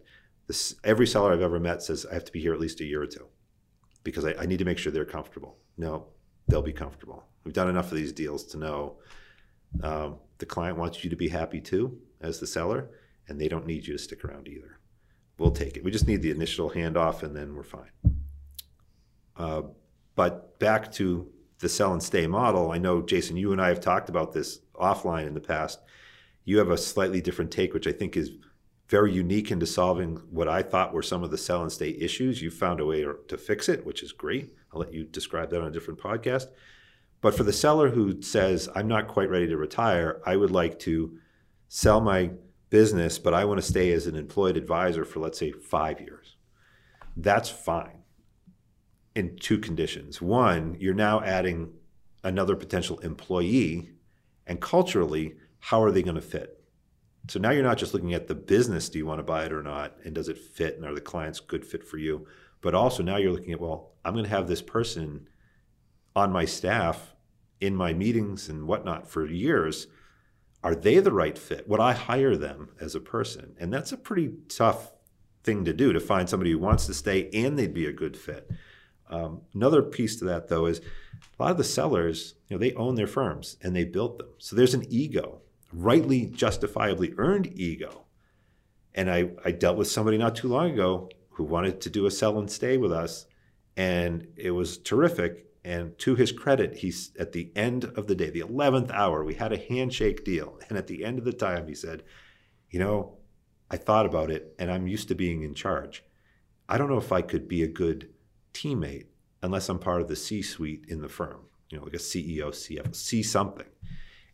This, 0.47 0.75
every 0.83 1.07
seller 1.07 1.31
I've 1.31 1.41
ever 1.41 1.59
met 1.59 1.81
says 1.81 2.05
I 2.05 2.15
have 2.15 2.25
to 2.25 2.31
be 2.31 2.41
here 2.41 2.53
at 2.53 2.59
least 2.59 2.81
a 2.81 2.85
year 2.85 3.01
or 3.01 3.07
two 3.07 3.27
because 4.03 4.25
I, 4.25 4.33
I 4.33 4.45
need 4.45 4.59
to 4.59 4.65
make 4.65 4.77
sure 4.77 4.91
they're 4.91 5.05
comfortable. 5.05 5.57
No, 5.77 6.07
they'll 6.47 6.61
be 6.61 6.73
comfortable. 6.73 7.23
We've 7.45 7.53
done 7.53 7.69
enough 7.69 7.91
of 7.91 7.97
these 7.97 8.11
deals 8.11 8.43
to 8.47 8.57
know 8.57 8.97
um, 9.83 10.17
the 10.41 10.45
client 10.45 10.77
wants 10.77 11.05
you 11.05 11.09
to 11.09 11.15
be 11.15 11.29
happy 11.29 11.61
too, 11.61 11.97
as 12.19 12.41
the 12.41 12.47
seller, 12.47 12.89
and 13.29 13.39
they 13.39 13.47
don't 13.47 13.65
need 13.65 13.87
you 13.87 13.93
to 13.93 14.03
stick 14.03 14.25
around 14.25 14.49
either. 14.49 14.79
We'll 15.37 15.51
take 15.51 15.77
it. 15.77 15.83
We 15.85 15.91
just 15.91 16.07
need 16.07 16.21
the 16.21 16.31
initial 16.31 16.71
handoff, 16.71 17.23
and 17.23 17.33
then 17.33 17.55
we're 17.55 17.63
fine. 17.63 17.91
Uh, 19.37 19.61
but 20.15 20.59
back 20.59 20.91
to 20.93 21.31
the 21.59 21.69
sell 21.69 21.93
and 21.93 22.03
stay 22.03 22.27
model, 22.27 22.71
I 22.71 22.77
know, 22.77 23.01
Jason, 23.01 23.37
you 23.37 23.51
and 23.53 23.61
I 23.61 23.69
have 23.69 23.79
talked 23.79 24.09
about 24.09 24.33
this 24.33 24.59
offline 24.75 25.27
in 25.27 25.33
the 25.33 25.39
past. 25.39 25.79
You 26.43 26.57
have 26.57 26.69
a 26.69 26.77
slightly 26.77 27.21
different 27.21 27.51
take, 27.51 27.73
which 27.73 27.87
I 27.87 27.91
think 27.91 28.17
is 28.17 28.31
very 28.89 29.13
unique 29.13 29.51
into 29.51 29.65
solving 29.65 30.17
what 30.31 30.49
I 30.49 30.63
thought 30.63 30.93
were 30.93 31.01
some 31.01 31.23
of 31.23 31.31
the 31.31 31.37
sell 31.37 31.61
and 31.61 31.71
stay 31.71 31.95
issues. 31.99 32.41
You 32.41 32.51
found 32.51 32.79
a 32.79 32.85
way 32.85 33.05
to 33.27 33.37
fix 33.37 33.69
it, 33.69 33.85
which 33.85 34.03
is 34.03 34.11
great. 34.11 34.53
I'll 34.73 34.81
let 34.81 34.93
you 34.93 35.05
describe 35.05 35.49
that 35.51 35.61
on 35.61 35.67
a 35.67 35.71
different 35.71 35.99
podcast. 35.99 36.47
But 37.21 37.35
for 37.35 37.43
the 37.43 37.53
seller 37.53 37.89
who 37.89 38.21
says, 38.21 38.67
I'm 38.75 38.87
not 38.87 39.07
quite 39.07 39.29
ready 39.29 39.47
to 39.47 39.57
retire, 39.57 40.21
I 40.25 40.35
would 40.35 40.51
like 40.51 40.79
to 40.79 41.17
sell 41.67 42.01
my 42.01 42.31
business, 42.69 43.19
but 43.19 43.33
I 43.33 43.45
want 43.45 43.59
to 43.59 43.65
stay 43.65 43.91
as 43.91 44.07
an 44.07 44.15
employed 44.15 44.57
advisor 44.57 45.05
for, 45.05 45.19
let's 45.19 45.37
say, 45.37 45.51
five 45.51 46.01
years. 46.01 46.35
That's 47.15 47.49
fine 47.49 48.01
in 49.13 49.37
two 49.37 49.59
conditions. 49.59 50.21
One, 50.21 50.77
you're 50.79 50.93
now 50.93 51.21
adding 51.21 51.73
another 52.23 52.55
potential 52.55 52.97
employee, 52.99 53.91
and 54.47 54.59
culturally, 54.59 55.35
how 55.59 55.83
are 55.83 55.91
they 55.91 56.01
going 56.01 56.15
to 56.15 56.21
fit? 56.21 56.57
So 57.27 57.39
now 57.39 57.51
you're 57.51 57.63
not 57.63 57.77
just 57.77 57.93
looking 57.93 58.13
at 58.13 58.27
the 58.27 58.35
business, 58.35 58.89
do 58.89 58.97
you 58.97 59.05
want 59.05 59.19
to 59.19 59.23
buy 59.23 59.45
it 59.45 59.53
or 59.53 59.61
not? 59.61 59.95
And 60.03 60.15
does 60.15 60.27
it 60.27 60.37
fit? 60.37 60.75
And 60.75 60.85
are 60.85 60.93
the 60.93 61.01
clients 61.01 61.39
good 61.39 61.65
fit 61.65 61.83
for 61.83 61.97
you? 61.97 62.25
But 62.61 62.73
also 62.73 63.03
now 63.03 63.17
you're 63.17 63.31
looking 63.31 63.53
at, 63.53 63.61
well, 63.61 63.91
I'm 64.03 64.13
going 64.13 64.25
to 64.25 64.31
have 64.31 64.47
this 64.47 64.61
person 64.61 65.27
on 66.15 66.31
my 66.31 66.45
staff 66.45 67.15
in 67.59 67.75
my 67.75 67.93
meetings 67.93 68.49
and 68.49 68.67
whatnot 68.67 69.07
for 69.07 69.25
years. 69.25 69.87
Are 70.63 70.75
they 70.75 70.99
the 70.99 71.11
right 71.11 71.37
fit? 71.37 71.67
Would 71.67 71.79
I 71.79 71.93
hire 71.93 72.35
them 72.35 72.69
as 72.79 72.95
a 72.95 72.99
person? 72.99 73.55
And 73.59 73.73
that's 73.73 73.91
a 73.91 73.97
pretty 73.97 74.33
tough 74.47 74.91
thing 75.43 75.65
to 75.65 75.73
do 75.73 75.93
to 75.93 75.99
find 75.99 76.29
somebody 76.29 76.51
who 76.51 76.59
wants 76.59 76.85
to 76.85 76.93
stay 76.93 77.29
and 77.33 77.57
they'd 77.57 77.73
be 77.73 77.85
a 77.85 77.93
good 77.93 78.15
fit. 78.15 78.49
Um, 79.09 79.41
another 79.53 79.81
piece 79.81 80.17
to 80.17 80.25
that, 80.25 80.47
though, 80.47 80.67
is 80.67 80.79
a 80.79 81.43
lot 81.43 81.51
of 81.51 81.57
the 81.57 81.63
sellers, 81.63 82.35
you 82.47 82.55
know, 82.55 82.59
they 82.59 82.73
own 82.73 82.95
their 82.95 83.07
firms 83.07 83.57
and 83.61 83.75
they 83.75 83.83
built 83.83 84.17
them. 84.17 84.29
So 84.37 84.55
there's 84.55 84.73
an 84.73 84.85
ego, 84.89 85.41
rightly, 85.73 86.27
justifiably 86.27 87.13
earned 87.17 87.51
ego. 87.59 88.05
And 88.93 89.09
I, 89.09 89.31
I 89.43 89.51
dealt 89.51 89.77
with 89.77 89.89
somebody 89.89 90.17
not 90.17 90.35
too 90.35 90.47
long 90.47 90.71
ago 90.71 91.09
who 91.31 91.43
wanted 91.43 91.81
to 91.81 91.89
do 91.89 92.05
a 92.05 92.11
sell 92.11 92.37
and 92.39 92.51
stay 92.51 92.77
with 92.77 92.91
us, 92.91 93.25
and 93.77 94.27
it 94.35 94.51
was 94.51 94.77
terrific. 94.77 95.47
And 95.63 95.97
to 95.99 96.15
his 96.15 96.31
credit, 96.31 96.77
he's 96.77 97.11
at 97.19 97.33
the 97.33 97.51
end 97.55 97.85
of 97.85 98.07
the 98.07 98.15
day, 98.15 98.29
the 98.29 98.41
11th 98.41 98.91
hour, 98.91 99.23
we 99.23 99.35
had 99.35 99.53
a 99.53 99.57
handshake 99.57 100.23
deal. 100.23 100.59
And 100.69 100.77
at 100.77 100.87
the 100.87 101.03
end 101.05 101.19
of 101.19 101.25
the 101.25 101.33
time, 101.33 101.67
he 101.67 101.75
said, 101.75 102.03
You 102.69 102.79
know, 102.79 103.17
I 103.69 103.77
thought 103.77 104.05
about 104.05 104.31
it 104.31 104.55
and 104.57 104.71
I'm 104.71 104.87
used 104.87 105.07
to 105.09 105.15
being 105.15 105.43
in 105.43 105.53
charge. 105.53 106.03
I 106.67 106.77
don't 106.77 106.89
know 106.89 106.97
if 106.97 107.11
I 107.11 107.21
could 107.21 107.47
be 107.47 107.63
a 107.63 107.67
good 107.67 108.09
teammate 108.53 109.07
unless 109.43 109.69
I'm 109.69 109.79
part 109.79 110.01
of 110.01 110.07
the 110.07 110.15
C 110.15 110.41
suite 110.41 110.85
in 110.87 111.01
the 111.01 111.09
firm, 111.09 111.41
you 111.69 111.77
know, 111.77 111.83
like 111.83 111.93
a 111.93 111.97
CEO, 111.97 112.49
CFO, 112.49 112.95
see 112.95 113.23
something. 113.23 113.67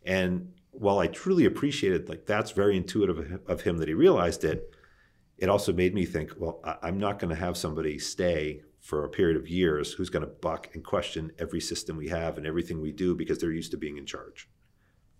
And 0.04 0.52
while 0.70 0.98
I 0.98 1.08
truly 1.08 1.44
appreciated, 1.44 2.08
like, 2.08 2.26
that's 2.26 2.52
very 2.52 2.76
intuitive 2.76 3.40
of 3.46 3.62
him 3.62 3.78
that 3.78 3.88
he 3.88 3.94
realized 3.94 4.44
it, 4.44 4.72
it 5.36 5.48
also 5.48 5.72
made 5.72 5.94
me 5.94 6.04
think, 6.04 6.32
well, 6.36 6.60
I'm 6.82 6.98
not 6.98 7.18
going 7.18 7.30
to 7.30 7.40
have 7.40 7.56
somebody 7.56 7.98
stay 7.98 8.62
for 8.88 9.04
a 9.04 9.08
period 9.10 9.36
of 9.36 9.46
years 9.46 9.92
who's 9.92 10.08
going 10.08 10.24
to 10.24 10.32
buck 10.40 10.70
and 10.72 10.82
question 10.82 11.30
every 11.38 11.60
system 11.60 11.94
we 11.94 12.08
have 12.08 12.38
and 12.38 12.46
everything 12.46 12.80
we 12.80 12.90
do 12.90 13.14
because 13.14 13.36
they're 13.36 13.52
used 13.52 13.70
to 13.70 13.76
being 13.76 13.98
in 13.98 14.06
charge. 14.06 14.48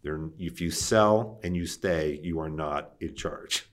They're, 0.03 0.31
if 0.39 0.63
you 0.63 0.71
sell 0.71 1.39
and 1.43 1.55
you 1.55 1.67
stay, 1.67 2.19
you 2.23 2.41
are 2.41 2.49
not 2.49 2.95
in 2.99 3.15
charge. 3.15 3.69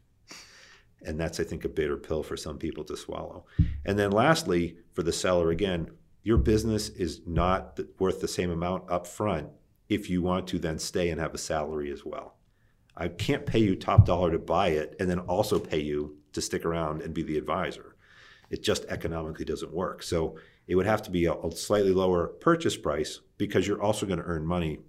And 1.05 1.17
that's, 1.17 1.39
I 1.39 1.45
think, 1.45 1.63
a 1.63 1.69
bitter 1.69 1.95
pill 1.95 2.23
for 2.23 2.35
some 2.35 2.57
people 2.57 2.83
to 2.83 2.97
swallow. 2.97 3.45
And 3.85 3.97
then 3.97 4.11
lastly, 4.11 4.79
for 4.91 5.01
the 5.01 5.13
seller, 5.13 5.49
again, 5.49 5.91
your 6.23 6.39
business 6.39 6.89
is 6.89 7.21
not 7.25 7.79
worth 7.97 8.19
the 8.19 8.27
same 8.27 8.51
amount 8.51 8.91
up 8.91 9.07
front 9.07 9.47
if 9.87 10.09
you 10.09 10.21
want 10.21 10.45
to 10.47 10.59
then 10.59 10.77
stay 10.77 11.09
and 11.09 11.21
have 11.21 11.33
a 11.33 11.37
salary 11.37 11.89
as 11.89 12.03
well. 12.03 12.35
I 12.97 13.07
can't 13.07 13.45
pay 13.45 13.59
you 13.59 13.77
top 13.77 14.05
dollar 14.05 14.31
to 14.31 14.39
buy 14.39 14.69
it 14.69 14.97
and 14.99 15.09
then 15.09 15.19
also 15.19 15.57
pay 15.57 15.79
you 15.79 16.17
to 16.33 16.41
stick 16.41 16.65
around 16.65 17.01
and 17.01 17.13
be 17.13 17.23
the 17.23 17.37
advisor. 17.37 17.94
It 18.49 18.63
just 18.63 18.85
economically 18.85 19.45
doesn't 19.45 19.73
work. 19.73 20.03
So 20.03 20.37
it 20.67 20.75
would 20.75 20.85
have 20.85 21.01
to 21.03 21.11
be 21.11 21.25
a, 21.25 21.33
a 21.33 21.51
slightly 21.51 21.91
lower 21.91 22.27
purchase 22.27 22.77
price 22.77 23.19
because 23.37 23.67
you're 23.67 23.81
also 23.81 24.05
going 24.05 24.19
to 24.19 24.25
earn 24.25 24.45
money 24.45 24.79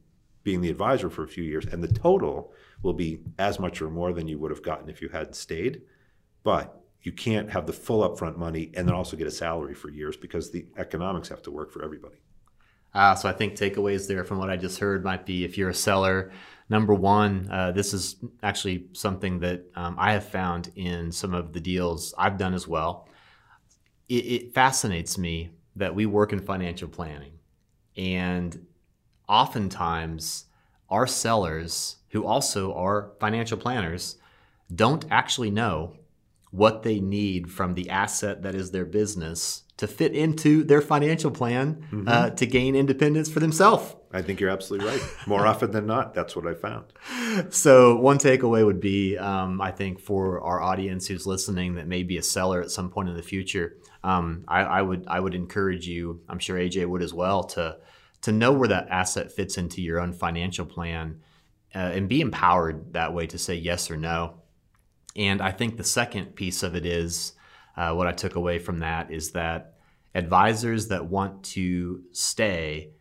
being 0.42 0.60
the 0.60 0.70
advisor 0.70 1.10
for 1.10 1.24
a 1.24 1.28
few 1.28 1.42
years, 1.42 1.66
and 1.66 1.82
the 1.82 1.92
total 1.92 2.52
will 2.82 2.92
be 2.92 3.18
as 3.38 3.58
much 3.58 3.82
or 3.82 3.90
more 3.90 4.12
than 4.12 4.28
you 4.28 4.38
would 4.38 4.52
have 4.52 4.62
gotten 4.62 4.88
if 4.88 5.02
you 5.02 5.08
hadn't 5.08 5.34
stayed. 5.34 5.82
But 6.44 6.80
you 7.02 7.10
can't 7.10 7.50
have 7.50 7.66
the 7.66 7.72
full 7.72 8.08
upfront 8.08 8.36
money 8.36 8.70
and 8.74 8.86
then 8.86 8.94
also 8.94 9.16
get 9.16 9.26
a 9.26 9.30
salary 9.30 9.74
for 9.74 9.90
years 9.90 10.16
because 10.16 10.50
the 10.50 10.66
economics 10.76 11.28
have 11.28 11.42
to 11.42 11.50
work 11.50 11.72
for 11.72 11.84
everybody. 11.84 12.16
Uh, 12.94 13.14
so 13.14 13.28
I 13.28 13.32
think 13.32 13.54
takeaways 13.54 14.08
there 14.08 14.24
from 14.24 14.38
what 14.38 14.48
I 14.48 14.56
just 14.56 14.78
heard 14.78 15.04
might 15.04 15.26
be 15.26 15.44
if 15.44 15.58
you're 15.58 15.68
a 15.68 15.74
seller, 15.74 16.32
number 16.68 16.94
one, 16.94 17.48
uh, 17.50 17.72
this 17.72 17.92
is 17.92 18.16
actually 18.42 18.86
something 18.92 19.40
that 19.40 19.64
um, 19.74 19.96
I 19.98 20.12
have 20.12 20.24
found 20.24 20.70
in 20.76 21.12
some 21.12 21.34
of 21.34 21.52
the 21.52 21.60
deals 21.60 22.14
I've 22.16 22.38
done 22.38 22.54
as 22.54 22.66
well 22.66 23.08
it, 24.08 24.14
it 24.14 24.54
fascinates 24.54 25.18
me 25.18 25.50
that 25.74 25.94
we 25.94 26.06
work 26.06 26.32
in 26.32 26.40
financial 26.40 26.88
planning, 26.88 27.32
and 27.96 28.66
oftentimes 29.28 30.44
our 30.88 31.06
sellers, 31.06 31.96
who 32.10 32.24
also 32.24 32.72
are 32.74 33.10
financial 33.20 33.58
planners, 33.58 34.16
don't 34.74 35.04
actually 35.10 35.50
know 35.50 35.96
what 36.50 36.82
they 36.82 37.00
need 37.00 37.50
from 37.50 37.74
the 37.74 37.90
asset 37.90 38.42
that 38.42 38.54
is 38.54 38.70
their 38.70 38.84
business 38.84 39.64
to 39.76 39.86
fit 39.86 40.14
into 40.14 40.64
their 40.64 40.80
financial 40.80 41.30
plan 41.30 41.74
mm-hmm. 41.90 42.08
uh, 42.08 42.30
to 42.30 42.46
gain 42.46 42.74
independence 42.74 43.30
for 43.30 43.40
themselves. 43.40 43.94
I 44.16 44.22
think 44.22 44.40
you're 44.40 44.50
absolutely 44.50 44.88
right. 44.88 45.00
More 45.26 45.46
often 45.46 45.70
than 45.70 45.86
not, 45.86 46.14
that's 46.14 46.34
what 46.34 46.46
I 46.46 46.54
found. 46.54 46.86
So, 47.52 47.96
one 47.96 48.18
takeaway 48.18 48.64
would 48.64 48.80
be 48.80 49.18
um, 49.18 49.60
I 49.60 49.70
think 49.70 50.00
for 50.00 50.40
our 50.40 50.60
audience 50.60 51.06
who's 51.06 51.26
listening 51.26 51.74
that 51.74 51.86
may 51.86 52.02
be 52.02 52.16
a 52.16 52.22
seller 52.22 52.62
at 52.62 52.70
some 52.70 52.90
point 52.90 53.08
in 53.08 53.16
the 53.16 53.22
future, 53.22 53.76
um, 54.02 54.44
I, 54.48 54.60
I, 54.62 54.82
would 54.82 55.04
I 55.06 55.20
would 55.20 55.34
encourage 55.34 55.86
you. 55.86 56.22
I'm 56.28 56.38
sure 56.38 56.58
AJ 56.58 56.86
would 56.86 57.02
as 57.02 57.12
well 57.12 57.44
to 57.44 57.76
to 58.22 58.32
know 58.32 58.52
where 58.52 58.68
that 58.68 58.88
asset 58.88 59.30
fits 59.30 59.58
into 59.58 59.82
your 59.82 60.00
own 60.00 60.12
financial 60.12 60.64
plan 60.64 61.20
uh, 61.74 61.78
and 61.78 62.08
be 62.08 62.20
empowered 62.20 62.94
that 62.94 63.12
way 63.12 63.26
to 63.26 63.38
say 63.38 63.54
yes 63.54 63.90
or 63.90 63.96
no. 63.96 64.40
And 65.14 65.40
I 65.40 65.52
think 65.52 65.76
the 65.76 65.84
second 65.84 66.34
piece 66.34 66.62
of 66.62 66.74
it 66.74 66.86
is 66.86 67.34
uh, 67.76 67.92
what 67.92 68.06
I 68.06 68.12
took 68.12 68.34
away 68.34 68.58
from 68.58 68.78
that 68.78 69.10
is 69.10 69.32
that 69.32 69.74
advisors 70.14 70.88
that 70.88 71.06
want 71.06 71.44
to 71.44 72.02
stay 72.12 72.92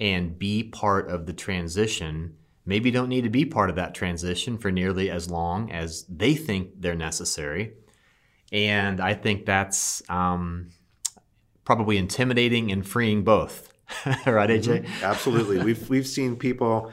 and 0.00 0.38
be 0.38 0.62
part 0.62 1.08
of 1.10 1.26
the 1.26 1.32
transition 1.32 2.36
maybe 2.70 2.90
don't 2.90 3.08
need 3.08 3.24
to 3.24 3.30
be 3.30 3.44
part 3.44 3.70
of 3.70 3.76
that 3.76 3.94
transition 3.94 4.58
for 4.58 4.70
nearly 4.70 5.10
as 5.10 5.30
long 5.30 5.70
as 5.72 6.04
they 6.04 6.34
think 6.34 6.70
they're 6.78 6.94
necessary. 6.94 7.72
And 8.52 9.00
I 9.00 9.14
think 9.14 9.46
that's 9.46 10.02
um, 10.08 10.70
probably 11.64 11.96
intimidating 11.98 12.70
and 12.70 12.86
freeing 12.86 13.24
both. 13.24 13.72
right, 14.06 14.50
AJ? 14.50 14.84
Mm-hmm. 14.84 15.04
Absolutely. 15.04 15.58
we've 15.64 15.90
we've 15.90 16.06
seen 16.06 16.36
people 16.36 16.92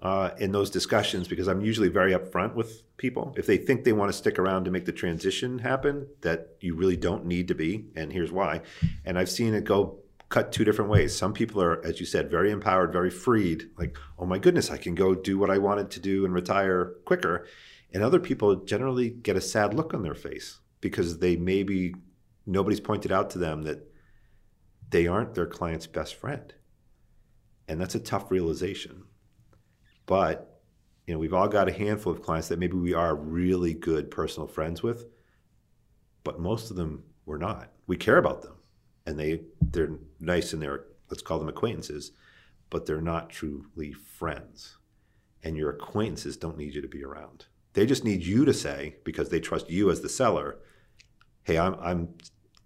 uh, 0.00 0.30
in 0.38 0.52
those 0.52 0.70
discussions 0.70 1.28
because 1.28 1.46
I'm 1.46 1.60
usually 1.60 1.88
very 1.88 2.12
upfront 2.12 2.54
with 2.54 2.84
people. 2.96 3.34
If 3.36 3.46
they 3.46 3.58
think 3.58 3.84
they 3.84 3.92
want 3.92 4.10
to 4.10 4.16
stick 4.16 4.38
around 4.38 4.64
to 4.64 4.70
make 4.70 4.86
the 4.86 4.92
transition 4.92 5.58
happen, 5.58 6.06
that 6.22 6.56
you 6.60 6.74
really 6.74 6.96
don't 6.96 7.26
need 7.26 7.48
to 7.48 7.54
be, 7.54 7.84
and 7.96 8.12
here's 8.12 8.32
why. 8.32 8.62
And 9.04 9.18
I've 9.18 9.30
seen 9.30 9.54
it 9.54 9.64
go 9.64 9.98
cut 10.28 10.52
two 10.52 10.64
different 10.64 10.90
ways. 10.90 11.16
Some 11.16 11.32
people 11.32 11.62
are, 11.62 11.84
as 11.84 12.00
you 12.00 12.06
said, 12.06 12.30
very 12.30 12.50
empowered, 12.50 12.92
very 12.92 13.10
freed, 13.10 13.70
like, 13.78 13.96
oh 14.18 14.26
my 14.26 14.38
goodness, 14.38 14.70
I 14.70 14.76
can 14.76 14.94
go 14.94 15.14
do 15.14 15.38
what 15.38 15.50
I 15.50 15.58
wanted 15.58 15.90
to 15.92 16.00
do 16.00 16.24
and 16.24 16.34
retire 16.34 16.96
quicker. 17.04 17.46
And 17.92 18.02
other 18.02 18.20
people 18.20 18.56
generally 18.56 19.10
get 19.10 19.36
a 19.36 19.40
sad 19.40 19.72
look 19.72 19.94
on 19.94 20.02
their 20.02 20.14
face 20.14 20.60
because 20.80 21.18
they 21.18 21.36
maybe 21.36 21.94
nobody's 22.46 22.80
pointed 22.80 23.10
out 23.10 23.30
to 23.30 23.38
them 23.38 23.62
that 23.62 23.90
they 24.90 25.06
aren't 25.06 25.34
their 25.34 25.46
client's 25.46 25.86
best 25.86 26.14
friend. 26.14 26.52
And 27.66 27.80
that's 27.80 27.94
a 27.94 28.00
tough 28.00 28.30
realization. 28.30 29.04
But 30.04 30.60
you 31.06 31.14
know, 31.14 31.18
we've 31.20 31.34
all 31.34 31.48
got 31.48 31.68
a 31.68 31.72
handful 31.72 32.12
of 32.12 32.22
clients 32.22 32.48
that 32.48 32.58
maybe 32.58 32.76
we 32.76 32.92
are 32.92 33.16
really 33.16 33.72
good 33.72 34.10
personal 34.10 34.46
friends 34.46 34.82
with, 34.82 35.06
but 36.22 36.38
most 36.38 36.70
of 36.70 36.76
them 36.76 37.04
we're 37.24 37.38
not. 37.38 37.72
We 37.86 37.96
care 37.96 38.18
about 38.18 38.42
them 38.42 38.58
and 39.08 39.18
they 39.18 39.40
they're 39.62 39.98
nice 40.20 40.52
and 40.52 40.62
they're 40.62 40.84
let's 41.10 41.22
call 41.22 41.38
them 41.38 41.48
acquaintances, 41.48 42.12
but 42.70 42.86
they're 42.86 43.00
not 43.00 43.30
truly 43.30 43.92
friends. 43.92 44.76
And 45.42 45.56
your 45.56 45.70
acquaintances 45.70 46.36
don't 46.36 46.58
need 46.58 46.74
you 46.74 46.82
to 46.82 46.88
be 46.88 47.04
around. 47.04 47.46
They 47.72 47.86
just 47.86 48.04
need 48.04 48.24
you 48.24 48.44
to 48.44 48.52
say 48.52 48.96
because 49.04 49.28
they 49.28 49.40
trust 49.40 49.70
you 49.70 49.90
as 49.90 50.00
the 50.00 50.08
seller, 50.08 50.58
"Hey, 51.44 51.58
I'm 51.58 51.74
I'm 51.80 52.14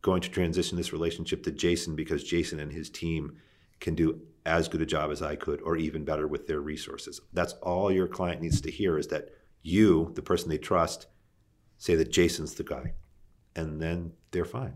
going 0.00 0.22
to 0.22 0.30
transition 0.30 0.76
this 0.76 0.92
relationship 0.92 1.42
to 1.44 1.52
Jason 1.52 1.94
because 1.94 2.24
Jason 2.24 2.58
and 2.58 2.72
his 2.72 2.90
team 2.90 3.36
can 3.78 3.94
do 3.94 4.20
as 4.44 4.68
good 4.68 4.82
a 4.82 4.86
job 4.86 5.12
as 5.12 5.22
I 5.22 5.36
could 5.36 5.60
or 5.60 5.76
even 5.76 6.04
better 6.04 6.26
with 6.26 6.46
their 6.46 6.60
resources." 6.60 7.20
That's 7.32 7.52
all 7.54 7.92
your 7.92 8.08
client 8.08 8.40
needs 8.40 8.60
to 8.62 8.70
hear 8.70 8.98
is 8.98 9.08
that 9.08 9.28
you, 9.62 10.12
the 10.14 10.22
person 10.22 10.48
they 10.48 10.58
trust, 10.58 11.06
say 11.78 11.94
that 11.94 12.10
Jason's 12.10 12.54
the 12.54 12.64
guy. 12.64 12.94
And 13.54 13.80
then 13.80 14.12
they're 14.30 14.44
fine. 14.44 14.74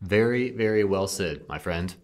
Very, 0.00 0.50
very 0.50 0.84
well 0.84 1.06
said, 1.06 1.46
my 1.48 1.58
friend. 1.58 1.94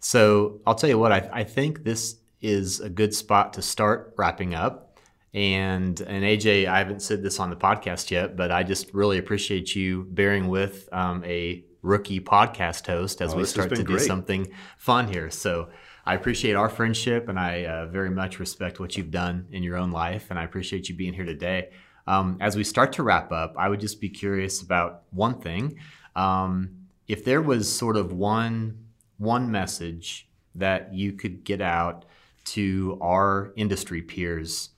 So 0.00 0.60
I'll 0.66 0.74
tell 0.74 0.90
you 0.90 0.98
what, 0.98 1.12
I, 1.12 1.28
I 1.32 1.44
think 1.44 1.84
this 1.84 2.16
is 2.40 2.80
a 2.80 2.90
good 2.90 3.14
spot 3.14 3.54
to 3.54 3.62
start 3.62 4.14
wrapping 4.16 4.54
up. 4.54 4.98
And 5.32 5.98
and 6.00 6.22
AJ, 6.22 6.66
I 6.66 6.78
haven't 6.78 7.02
said 7.02 7.22
this 7.22 7.40
on 7.40 7.50
the 7.50 7.56
podcast 7.56 8.10
yet, 8.10 8.36
but 8.36 8.52
I 8.52 8.62
just 8.62 8.94
really 8.94 9.18
appreciate 9.18 9.74
you 9.74 10.06
bearing 10.10 10.48
with 10.48 10.88
um, 10.92 11.24
a 11.24 11.64
rookie 11.82 12.20
podcast 12.20 12.86
host 12.86 13.20
as 13.20 13.34
Oh, 13.34 13.38
we 13.38 13.44
start 13.44 13.70
to 13.70 13.76
been 13.76 13.86
do 13.86 13.98
something 13.98 14.52
fun 14.78 15.08
here. 15.08 15.30
So 15.30 15.70
I 16.06 16.14
appreciate 16.14 16.54
our 16.54 16.68
friendship, 16.68 17.28
and 17.28 17.38
I 17.38 17.64
uh, 17.64 17.86
very 17.86 18.10
much 18.10 18.38
respect 18.38 18.78
what 18.78 18.96
you've 18.96 19.10
done 19.10 19.46
in 19.50 19.62
your 19.62 19.76
own 19.76 19.90
life, 19.90 20.26
and 20.30 20.38
I 20.38 20.44
appreciate 20.44 20.88
you 20.88 20.94
being 20.94 21.14
here 21.14 21.24
today. 21.24 21.70
Um, 22.06 22.36
as 22.40 22.56
we 22.56 22.62
start 22.62 22.92
to 22.94 23.02
wrap 23.02 23.32
up, 23.32 23.54
I 23.58 23.68
would 23.68 23.80
just 23.80 24.00
be 24.00 24.10
curious 24.10 24.60
about 24.60 25.02
one 25.10 25.40
thing. 25.40 25.78
Um, 26.14 26.83
if 27.08 27.24
there 27.24 27.42
was 27.42 27.70
sort 27.70 27.96
of 27.96 28.12
one 28.12 28.78
one 29.18 29.50
message 29.50 30.28
that 30.54 30.92
you 30.92 31.12
could 31.12 31.44
get 31.44 31.60
out 31.60 32.04
to 32.44 32.98
our 33.00 33.52
industry 33.56 34.02
peers 34.02 34.70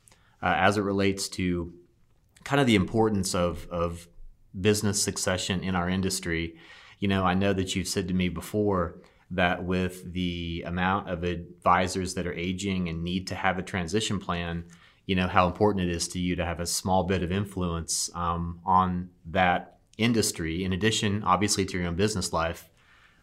uh, 0.43 0.55
as 0.57 0.77
it 0.77 0.83
relates 0.83 1.29
to 1.29 1.73
kind 2.45 2.61
of 2.61 2.67
the 2.67 2.75
importance 2.75 3.35
of 3.35 3.67
of 3.71 4.09
business 4.59 5.03
succession 5.03 5.63
in 5.63 5.75
our 5.75 5.89
industry, 5.89 6.57
you 6.99 7.09
know, 7.09 7.25
I 7.25 7.35
know 7.35 7.53
that 7.53 7.75
you've 7.75 7.89
said 7.89 8.09
to 8.09 8.15
me 8.15 8.29
before 8.29 9.01
that 9.31 9.65
with 9.65 10.13
the 10.13 10.63
amount 10.67 11.11
of 11.11 11.25
advisors 11.25 12.15
that 12.15 12.27
are 12.27 12.33
aging 12.33 12.89
and 12.89 13.03
need 13.03 13.27
to 13.29 13.35
have 13.35 13.59
a 13.59 13.63
transition 13.63 14.19
plan, 14.19 14.65
you 15.05 15.17
know, 15.17 15.27
how 15.27 15.47
important 15.47 15.89
it 15.89 15.95
is 15.95 16.09
to 16.09 16.19
you 16.19 16.37
to 16.37 16.45
have 16.45 16.61
a 16.61 16.67
small 16.67 17.05
bit 17.05 17.23
of 17.23 17.33
influence 17.33 18.09
um, 18.15 18.61
on 18.65 19.11
that 19.27 19.76
industry, 19.99 20.65
in 20.65 20.73
addition, 20.73 21.23
obviously, 21.23 21.65
to 21.67 21.79
your 21.79 21.87
own 21.87 21.97
business 21.97 22.33
life. 22.33 22.69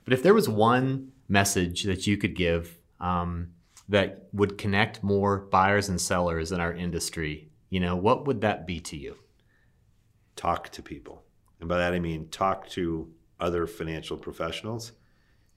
But 0.04 0.14
if 0.14 0.24
there 0.24 0.34
was 0.34 0.50
one 0.50 1.12
message 1.28 1.84
that 1.84 2.08
you 2.08 2.18
could 2.18 2.36
give 2.36 2.78
um, 3.00 3.50
that 3.90 4.28
would 4.34 4.58
connect 4.58 5.04
more 5.04 5.38
buyers 5.38 5.90
and 5.90 6.00
sellers 6.00 6.52
in 6.52 6.60
our 6.60 6.74
industry, 6.74 7.50
you 7.70 7.80
know, 7.80 7.96
what 7.96 8.28
would 8.28 8.42
that 8.42 8.68
be 8.68 8.80
to 8.82 8.98
you? 8.98 9.18
talk 10.36 10.70
to 10.70 10.82
people. 10.82 11.24
And 11.60 11.70
by 11.70 11.78
that 11.78 11.94
I 11.94 12.00
mean 12.00 12.30
talk 12.30 12.68
to 12.70 13.12
other 13.40 13.68
financial 13.68 14.18
professionals 14.18 14.94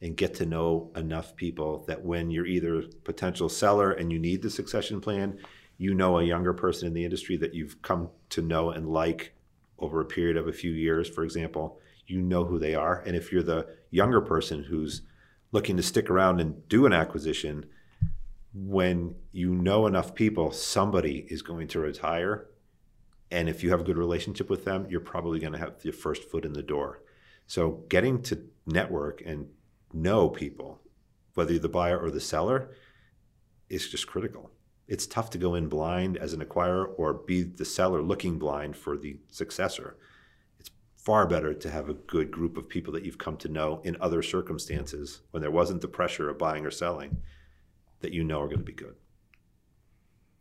and 0.01 0.17
get 0.17 0.35
to 0.35 0.47
know 0.47 0.91
enough 0.97 1.35
people 1.37 1.85
that 1.89 2.05
when 2.05 2.31
you're 2.31 2.47
either 2.47 2.81
a 2.81 2.89
potential 3.05 3.49
seller 3.49 3.93
and 3.93 4.13
you 4.13 4.19
need 4.19 4.43
the 4.43 4.51
succession 4.51 5.01
plan, 5.01 5.39
you 5.79 5.95
know 5.95 6.19
a 6.19 6.25
younger 6.25 6.53
person 6.53 6.89
in 6.89 6.95
the 6.95 7.05
industry 7.05 7.37
that 7.39 7.55
you've 7.55 7.81
come 7.83 8.11
to 8.31 8.43
know 8.43 8.71
and 8.71 8.89
like 8.89 9.35
over 9.79 10.01
a 10.01 10.07
period 10.07 10.37
of 10.37 10.49
a 10.49 10.53
few 10.53 10.71
years, 10.71 11.09
for 11.09 11.25
example, 11.25 11.81
you 12.07 12.23
know 12.23 12.45
who 12.45 12.59
they 12.59 12.75
are. 12.75 13.03
And 13.07 13.17
if 13.17 13.33
you're 13.33 13.43
the 13.43 13.67
younger 13.91 14.21
person 14.21 14.65
who's 14.65 15.03
looking 15.53 15.77
to 15.77 15.83
stick 15.83 16.09
around 16.09 16.41
and 16.41 16.67
do 16.69 16.87
an 16.87 16.93
acquisition, 16.93 17.67
when 18.55 19.17
you 19.33 19.55
know 19.55 19.87
enough 19.87 20.15
people, 20.15 20.51
somebody 20.51 21.27
is 21.29 21.43
going 21.43 21.69
to 21.69 21.81
retire 21.81 22.49
and 23.31 23.49
if 23.49 23.63
you 23.63 23.71
have 23.71 23.81
a 23.81 23.85
good 23.85 23.99
relationship 23.99 24.49
with 24.49 24.65
them, 24.65 24.87
you're 24.89 25.01
probably 25.01 25.41
going 25.41 25.53
to 25.53 25.59
have 25.59 25.75
your 25.83 25.93
first 25.93 26.25
foot 26.25 26.45
in 26.45 26.53
the 26.53 26.63
door. 26.63 27.03
So 27.47 27.85
getting 27.89 28.23
to 28.23 28.45
network 28.67 29.23
and 29.25 29.49
know 29.93 30.29
people, 30.29 30.81
whether 31.35 31.53
you're 31.53 31.61
the 31.61 31.69
buyer 31.69 31.99
or 31.99 32.11
the 32.11 32.21
seller, 32.21 32.71
is 33.69 33.89
just 33.89 34.07
critical. 34.07 34.51
It's 34.89 35.07
tough 35.07 35.31
to 35.31 35.39
go 35.39 35.55
in 35.55 35.69
blind 35.69 36.17
as 36.17 36.33
an 36.33 36.45
acquirer 36.45 36.93
or 36.97 37.15
be 37.15 37.43
the 37.43 37.65
seller 37.65 38.03
looking 38.03 38.39
blind 38.39 38.77
for 38.77 38.97
the 38.97 39.19
successor. 39.31 39.97
It's 40.61 40.71
far 40.97 41.27
better 41.27 41.55
to 41.55 41.71
have 41.71 41.89
a 41.89 41.95
good 41.95 42.31
group 42.31 42.57
of 42.57 42.69
people 42.69 42.93
that 42.93 43.05
you've 43.05 43.19
come 43.19 43.37
to 43.39 43.49
know 43.49 43.81
in 43.85 43.97
other 44.01 44.23
circumstances 44.23 45.23
when 45.33 45.41
there 45.41 45.51
wasn't 45.51 45.81
the 45.81 45.89
pressure 45.89 46.31
of 46.31 46.39
buying 46.39 46.65
or 46.65 46.71
selling 46.71 47.23
that 48.01 48.13
you 48.13 48.23
know 48.23 48.41
are 48.41 48.49
going 48.49 48.59
to 48.59 48.65
be 48.65 48.73
good. 48.73 48.95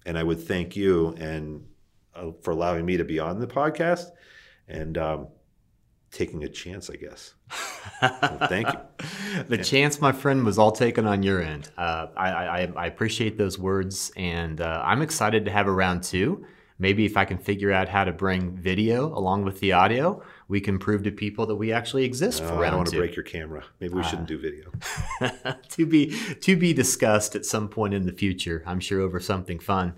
And 0.05 0.17
I 0.17 0.23
would 0.23 0.39
thank 0.39 0.75
you 0.75 1.15
and 1.17 1.65
uh, 2.13 2.31
for 2.41 2.51
allowing 2.51 2.85
me 2.85 2.97
to 2.97 3.03
be 3.03 3.19
on 3.19 3.39
the 3.39 3.47
podcast 3.47 4.11
and 4.67 4.97
um, 4.97 5.27
taking 6.15 6.43
a 6.43 6.49
chance, 6.49 6.89
I 6.89 6.95
guess. 6.95 7.33
Well, 8.01 8.47
thank 8.49 8.67
you. 8.67 9.43
the 9.47 9.57
chance, 9.57 10.01
my 10.01 10.11
friend, 10.11 10.43
was 10.45 10.59
all 10.59 10.71
taken 10.71 11.07
on 11.07 11.23
your 11.23 11.41
end. 11.41 11.69
Uh, 11.77 12.07
I, 12.17 12.29
I, 12.29 12.71
I 12.75 12.85
appreciate 12.87 13.37
those 13.37 13.57
words, 13.57 14.11
and 14.17 14.59
uh, 14.59 14.83
I'm 14.85 15.01
excited 15.01 15.45
to 15.45 15.51
have 15.51 15.67
a 15.67 15.71
round 15.71 16.03
two. 16.03 16.45
Maybe 16.77 17.05
if 17.05 17.15
I 17.15 17.23
can 17.23 17.37
figure 17.37 17.71
out 17.71 17.87
how 17.87 18.03
to 18.03 18.11
bring 18.11 18.51
video 18.57 19.17
along 19.17 19.45
with 19.45 19.61
the 19.61 19.71
audio, 19.71 20.21
we 20.49 20.59
can 20.59 20.77
prove 20.77 21.03
to 21.03 21.11
people 21.11 21.45
that 21.45 21.55
we 21.55 21.71
actually 21.71 22.03
exist 22.03 22.43
Oh, 22.43 22.49
for 22.49 22.65
I 22.65 22.69
don't 22.69 22.79
want 22.79 22.89
to 22.89 22.97
break 22.97 23.15
your 23.15 23.23
camera. 23.23 23.63
Maybe 23.79 23.93
we 23.93 24.03
shouldn't 24.03 24.27
do 24.27 24.37
video. 24.37 24.71
to 25.69 25.85
be 25.85 26.17
to 26.41 26.57
be 26.57 26.73
discussed 26.73 27.35
at 27.35 27.45
some 27.45 27.69
point 27.69 27.93
in 27.93 28.05
the 28.05 28.11
future. 28.11 28.61
I'm 28.65 28.81
sure 28.81 28.99
over 28.99 29.21
something 29.21 29.59
fun. 29.59 29.93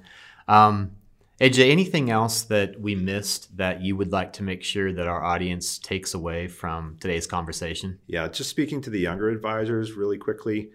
Um, 0.47 0.91
AJ, 1.39 1.69
anything 1.69 2.09
else 2.09 2.41
that 2.43 2.81
we 2.81 2.95
missed 2.95 3.55
that 3.57 3.81
you 3.81 3.95
would 3.95 4.11
like 4.11 4.33
to 4.33 4.43
make 4.43 4.63
sure 4.63 4.91
that 4.91 5.07
our 5.07 5.23
audience 5.23 5.77
takes 5.77 6.15
away 6.15 6.47
from 6.47 6.97
today's 6.99 7.27
conversation? 7.27 7.99
Yeah, 8.07 8.27
just 8.27 8.49
speaking 8.49 8.81
to 8.81 8.89
the 8.89 8.99
younger 8.99 9.29
advisors 9.29 9.93
really 9.93 10.17
quickly, 10.17 10.71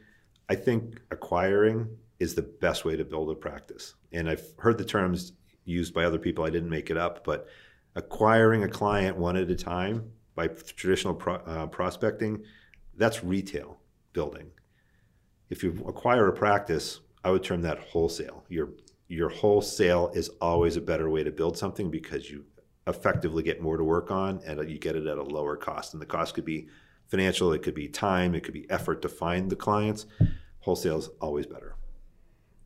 I 0.48 0.54
think 0.54 1.00
acquiring 1.10 1.88
is 2.20 2.36
the 2.36 2.42
best 2.42 2.84
way 2.84 2.94
to 2.94 3.04
build 3.04 3.28
a 3.30 3.34
practice. 3.34 3.94
And 4.12 4.30
I've 4.30 4.44
heard 4.58 4.78
the 4.78 4.84
terms 4.84 5.32
used 5.64 5.94
by 5.94 6.04
other 6.04 6.18
people. 6.18 6.44
I 6.44 6.50
didn't 6.50 6.70
make 6.70 6.90
it 6.90 6.96
up, 6.96 7.24
but 7.24 7.48
acquiring 7.96 8.62
a 8.62 8.68
client 8.68 9.16
one 9.16 9.36
at 9.36 9.50
a 9.50 9.56
time 9.56 10.12
by 10.36 10.46
traditional 10.46 11.14
pro, 11.14 11.34
uh, 11.34 11.66
prospecting, 11.66 12.44
that's 12.96 13.24
retail 13.24 13.78
building. 14.12 14.52
If 15.50 15.64
you 15.64 15.84
acquire 15.88 16.28
a 16.28 16.32
practice, 16.32 17.00
I 17.24 17.32
would 17.32 17.42
term 17.42 17.62
that 17.62 17.80
wholesale. 17.80 18.44
Your 18.48 18.70
your 19.12 19.28
wholesale 19.28 20.10
is 20.14 20.30
always 20.40 20.78
a 20.78 20.80
better 20.80 21.10
way 21.10 21.22
to 21.22 21.30
build 21.30 21.58
something 21.58 21.90
because 21.90 22.30
you 22.30 22.46
effectively 22.86 23.42
get 23.42 23.60
more 23.60 23.76
to 23.76 23.84
work 23.84 24.10
on 24.10 24.40
and 24.46 24.70
you 24.70 24.78
get 24.78 24.96
it 24.96 25.06
at 25.06 25.18
a 25.18 25.22
lower 25.22 25.54
cost. 25.54 25.92
And 25.92 26.00
the 26.00 26.06
cost 26.06 26.34
could 26.34 26.46
be 26.46 26.68
financial, 27.08 27.52
it 27.52 27.62
could 27.62 27.74
be 27.74 27.88
time, 27.88 28.34
it 28.34 28.42
could 28.42 28.54
be 28.54 28.68
effort 28.70 29.02
to 29.02 29.10
find 29.10 29.50
the 29.50 29.56
clients. 29.56 30.06
Wholesale 30.60 30.96
is 30.96 31.10
always 31.20 31.46
better. 31.46 31.76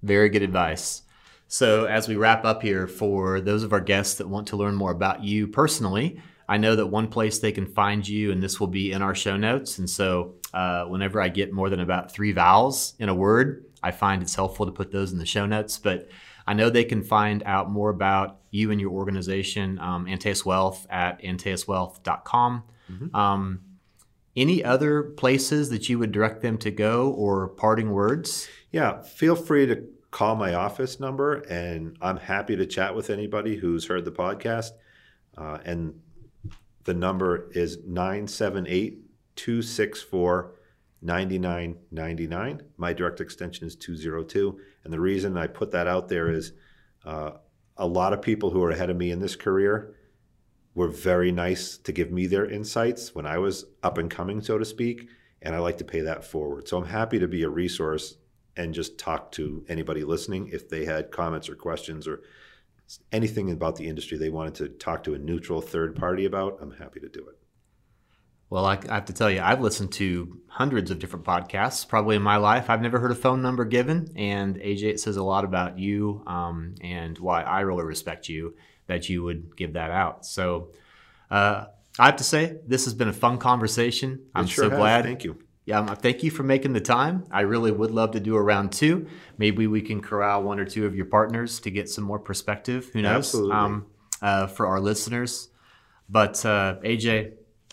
Very 0.05 0.29
good 0.29 0.43
advice. 0.43 1.03
So, 1.49 1.87
as 1.87 2.07
we 2.07 2.15
wrap 2.15 2.45
up 2.45 2.63
here, 2.63 2.87
for 2.87 3.41
those 3.41 3.65
of 3.65 3.73
our 3.73 3.81
guests 3.81 4.15
that 4.19 4.29
want 4.29 4.47
to 4.49 4.57
learn 4.57 4.77
more 4.77 4.93
about 4.93 5.25
you 5.25 5.49
personally, 5.49 6.21
I 6.49 6.59
know 6.59 6.77
that 6.77 6.87
one 6.87 7.09
place 7.09 7.41
they 7.41 7.53
can 7.53 7.67
find 7.67 8.07
you, 8.07 8.31
and 8.31 8.41
this 8.41 8.61
will 8.61 8.67
be 8.69 8.93
in 8.93 9.03
our 9.03 9.15
show 9.15 9.37
notes. 9.37 9.79
And 9.79 9.91
so, 9.91 10.35
uh, 10.55 10.85
whenever 10.85 11.21
I 11.21 11.29
get 11.29 11.53
more 11.53 11.71
than 11.71 11.81
about 11.81 12.13
three 12.13 12.33
vowels 12.33 12.95
in 13.01 13.09
a 13.09 13.15
word, 13.15 13.65
I 13.83 13.91
find 13.91 14.23
it's 14.23 14.35
helpful 14.35 14.67
to 14.67 14.73
put 14.73 14.93
those 14.93 15.13
in 15.13 15.19
the 15.19 15.27
show 15.27 15.47
notes. 15.47 15.79
But 15.79 16.09
I 16.47 16.55
know 16.55 16.71
they 16.71 16.85
can 16.85 17.03
find 17.03 17.43
out 17.45 17.71
more 17.71 17.91
about 17.91 18.39
you 18.51 18.71
and 18.71 18.81
your 18.81 18.93
organization, 18.93 19.79
um, 19.79 20.07
Antaeus 20.07 20.45
Wealth, 20.45 20.87
at 20.89 21.21
antaeuswealth.com. 21.23 22.63
Mm-hmm. 22.91 23.17
Um, 23.17 23.61
any 24.37 24.63
other 24.63 25.03
places 25.03 25.71
that 25.71 25.89
you 25.89 25.99
would 25.99 26.13
direct 26.13 26.43
them 26.43 26.59
to 26.59 26.71
go 26.71 27.11
or 27.11 27.49
parting 27.49 27.91
words? 27.91 28.49
Yeah, 28.71 29.03
feel 29.03 29.35
free 29.35 29.67
to 29.67 29.85
call 30.11 30.37
my 30.37 30.55
office 30.55 31.01
number, 31.01 31.35
and 31.51 31.97
I'm 32.01 32.19
happy 32.19 32.57
to 32.57 32.67
chat 32.67 32.95
with 32.95 33.11
anybody 33.11 33.57
who's 33.57 33.87
heard 33.87 34.05
the 34.05 34.13
podcast. 34.13 34.71
Uh, 35.37 35.59
and 35.65 36.01
the 36.85 36.95
number 36.95 37.51
is 37.53 37.79
978 37.85 39.03
264 39.37 40.55
9999. 41.07 42.63
My 42.77 42.93
direct 42.93 43.21
extension 43.21 43.67
is 43.67 43.77
202. 43.77 44.59
And 44.85 44.93
the 44.93 45.01
reason 45.01 45.39
I 45.39 45.47
put 45.47 45.71
that 45.71 45.87
out 45.87 46.09
there 46.09 46.31
is 46.31 46.53
uh, 47.05 47.33
a 47.77 47.87
lot 47.87 48.13
of 48.13 48.21
people 48.21 48.51
who 48.51 48.63
are 48.63 48.71
ahead 48.71 48.91
of 48.91 48.97
me 48.97 49.11
in 49.11 49.21
this 49.21 49.37
career 49.37 49.95
were 50.75 50.89
very 50.89 51.33
nice 51.33 51.79
to 51.79 51.93
give 51.93 52.11
me 52.11 52.27
their 52.27 52.51
insights 52.51 53.15
when 53.15 53.25
I 53.25 53.39
was 53.39 53.65
up 53.83 53.97
and 53.97 54.11
coming, 54.11 54.43
so 54.43 54.59
to 54.59 54.65
speak. 54.65 55.09
And 55.41 55.55
I 55.55 55.59
like 55.59 55.79
to 55.79 55.85
pay 55.85 56.01
that 56.01 56.25
forward. 56.25 56.69
So 56.69 56.77
I'm 56.77 56.87
happy 56.87 57.19
to 57.19 57.29
be 57.29 57.45
a 57.45 57.49
resource 57.49 58.17
and 58.57 58.75
just 58.75 58.99
talk 58.99 59.33
to 59.33 59.65
anybody 59.69 60.03
listening 60.03 60.49
if 60.53 60.69
they 60.69 60.85
had 60.85 61.11
comments 61.11 61.49
or 61.49 61.55
questions 61.55 62.09
or 62.09 62.23
anything 63.13 63.51
about 63.51 63.77
the 63.77 63.87
industry 63.87 64.19
they 64.19 64.31
wanted 64.31 64.55
to 64.55 64.69
talk 64.69 65.05
to 65.05 65.15
a 65.15 65.19
neutral 65.19 65.61
third 65.61 65.95
party 65.95 66.25
about. 66.25 66.59
I'm 66.61 66.73
happy 66.73 67.01
to 67.01 67.09
do 67.09 67.27
it. 67.29 67.46
Well, 68.49 68.65
I, 68.65 68.79
I, 68.89 68.95
have 68.95 69.07
to 69.07 69.13
tell 69.13 69.31
you, 69.31 69.41
I've 69.41 69.61
listened 69.61 69.93
to 69.93 70.41
hundreds 70.47 70.91
of 70.91 70.99
different 70.99 71.25
podcasts 71.25 71.87
probably 71.87 72.17
in 72.17 72.23
my 72.23 72.37
life. 72.37 72.71
I've 72.71 72.81
never 72.81 72.99
heard 72.99 73.11
a 73.11 73.17
phone 73.17 73.43
number 73.43 73.65
given. 73.65 74.13
And 74.17 74.57
AJ, 74.57 74.83
it 74.85 75.01
says 75.01 75.17
a 75.17 75.23
lot 75.23 75.45
about 75.45 75.79
you 75.79 76.23
um, 76.27 76.77
and 76.81 77.19
why 77.19 77.43
I 77.43 77.61
really 77.61 77.85
respect 77.85 78.29
you 78.29 78.55
that 78.87 79.09
you 79.09 79.23
would 79.25 79.57
give 79.57 79.73
that 79.73 79.91
out. 79.91 80.25
So 80.25 80.69
uh, 81.31 81.67
I 81.99 82.07
have 82.07 82.17
to 82.17 82.25
say, 82.25 82.59
this 82.67 82.85
has 82.85 82.95
been 82.95 83.09
a 83.09 83.13
fun 83.13 83.39
conversation. 83.39 84.27
I'm 84.35 84.47
sure 84.47 84.65
so 84.65 84.71
has. 84.71 84.79
glad. 84.79 85.05
Thank 85.05 85.25
you. 85.25 85.39
Yeah, 85.65 85.81
um, 85.81 85.89
thank 85.97 86.23
you 86.23 86.31
for 86.31 86.45
making 86.45 86.75
the 86.75 86.81
time. 86.81 87.25
I 87.33 87.41
really 87.41 87.73
would 87.73 87.91
love 87.91 88.13
to 88.13 88.21
do 88.21 88.37
a 88.37 88.43
round 88.43 88.71
two. 88.71 89.09
Maybe 89.37 89.67
we 89.67 89.83
can 89.83 90.01
corral 90.01 90.45
one 90.45 90.61
or 90.61 90.65
two 90.65 90.87
of 90.87 90.95
your 90.95 91.07
partners 91.07 91.59
to 91.61 91.73
get 91.73 91.89
some 91.89 92.05
more 92.05 92.21
perspective. 92.21 92.91
Who 92.93 93.03
knows? 93.03 93.17
Absolutely. 93.17 93.57
Um, 93.57 93.87
uh, 94.23 94.47
for 94.47 94.69
our 94.69 94.81
listeners. 94.81 95.49
But 96.09 96.45
uh, 96.47 96.77
AJ, 96.85 97.33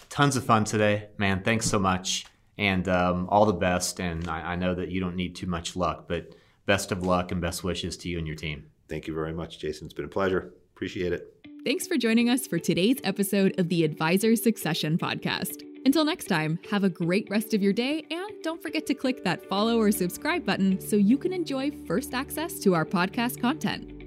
tons 0.10 0.36
of 0.36 0.44
fun 0.44 0.64
today, 0.64 1.10
man. 1.18 1.44
Thanks 1.44 1.66
so 1.66 1.80
much, 1.80 2.26
and 2.58 2.88
um, 2.88 3.28
all 3.30 3.46
the 3.46 3.54
best. 3.54 4.00
And 4.00 4.28
I, 4.28 4.54
I 4.54 4.56
know 4.56 4.76
that 4.76 4.90
you 4.90 5.00
don't 5.00 5.16
need 5.16 5.36
too 5.36 5.48
much 5.48 5.76
luck, 5.76 6.08
but 6.08 6.36
best 6.66 6.92
of 6.92 7.04
luck 7.04 7.32
and 7.32 7.42
best 7.42 7.64
wishes 7.64 7.98
to 7.98 8.10
you 8.10 8.18
and 8.18 8.28
your 8.28 8.36
team. 8.36 8.66
Thank 8.90 9.08
you 9.08 9.14
very 9.14 9.34
much, 9.34 9.60
Jason. 9.60 9.86
It's 9.86 9.94
been 9.94 10.06
a 10.06 10.10
pleasure. 10.10 10.54
Appreciate 10.76 11.14
it. 11.14 11.34
Thanks 11.66 11.88
for 11.88 11.98
joining 11.98 12.30
us 12.30 12.46
for 12.46 12.60
today's 12.60 12.98
episode 13.04 13.58
of 13.58 13.70
the 13.70 13.86
Advisor 13.86 14.36
Succession 14.36 14.98
Podcast. 14.98 15.64
Until 15.86 16.06
next 16.06 16.26
time, 16.26 16.60
have 16.70 16.84
a 16.84 16.90
great 16.90 17.30
rest 17.30 17.54
of 17.54 17.62
your 17.62 17.74
day 17.74 18.06
and 18.12 18.44
don't 18.44 18.62
forget 18.62 18.86
to 18.88 18.94
click 18.94 19.24
that 19.24 19.48
follow 19.48 19.78
or 19.78 19.92
subscribe 19.92 20.46
button 20.46 20.80
so 20.80 20.96
you 20.96 21.18
can 21.18 21.34
enjoy 21.34 21.72
first 21.88 22.14
access 22.14 22.60
to 22.60 22.74
our 22.74 22.86
podcast 22.86 23.42
content. 23.42 24.03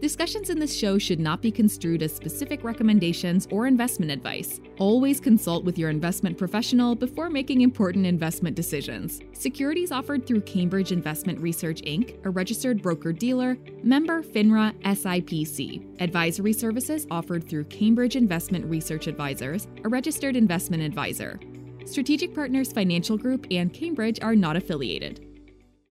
Discussions 0.00 0.50
in 0.50 0.58
this 0.58 0.76
show 0.76 0.98
should 0.98 1.18
not 1.18 1.40
be 1.40 1.50
construed 1.50 2.02
as 2.02 2.14
specific 2.14 2.62
recommendations 2.62 3.48
or 3.50 3.66
investment 3.66 4.12
advice. 4.12 4.60
Always 4.78 5.20
consult 5.20 5.64
with 5.64 5.78
your 5.78 5.88
investment 5.88 6.36
professional 6.36 6.94
before 6.94 7.30
making 7.30 7.62
important 7.62 8.04
investment 8.04 8.54
decisions. 8.54 9.20
Securities 9.32 9.92
offered 9.92 10.26
through 10.26 10.42
Cambridge 10.42 10.92
Investment 10.92 11.40
Research 11.40 11.80
Inc., 11.82 12.22
a 12.26 12.30
registered 12.30 12.82
broker 12.82 13.10
dealer, 13.10 13.56
member 13.82 14.22
FINRA 14.22 14.74
SIPC. 14.82 16.00
Advisory 16.00 16.52
services 16.52 17.06
offered 17.10 17.48
through 17.48 17.64
Cambridge 17.64 18.16
Investment 18.16 18.66
Research 18.66 19.06
Advisors, 19.06 19.66
a 19.82 19.88
registered 19.88 20.36
investment 20.36 20.82
advisor. 20.82 21.40
Strategic 21.86 22.34
Partners 22.34 22.70
Financial 22.70 23.16
Group 23.16 23.46
and 23.50 23.72
Cambridge 23.72 24.20
are 24.20 24.36
not 24.36 24.56
affiliated. 24.56 25.35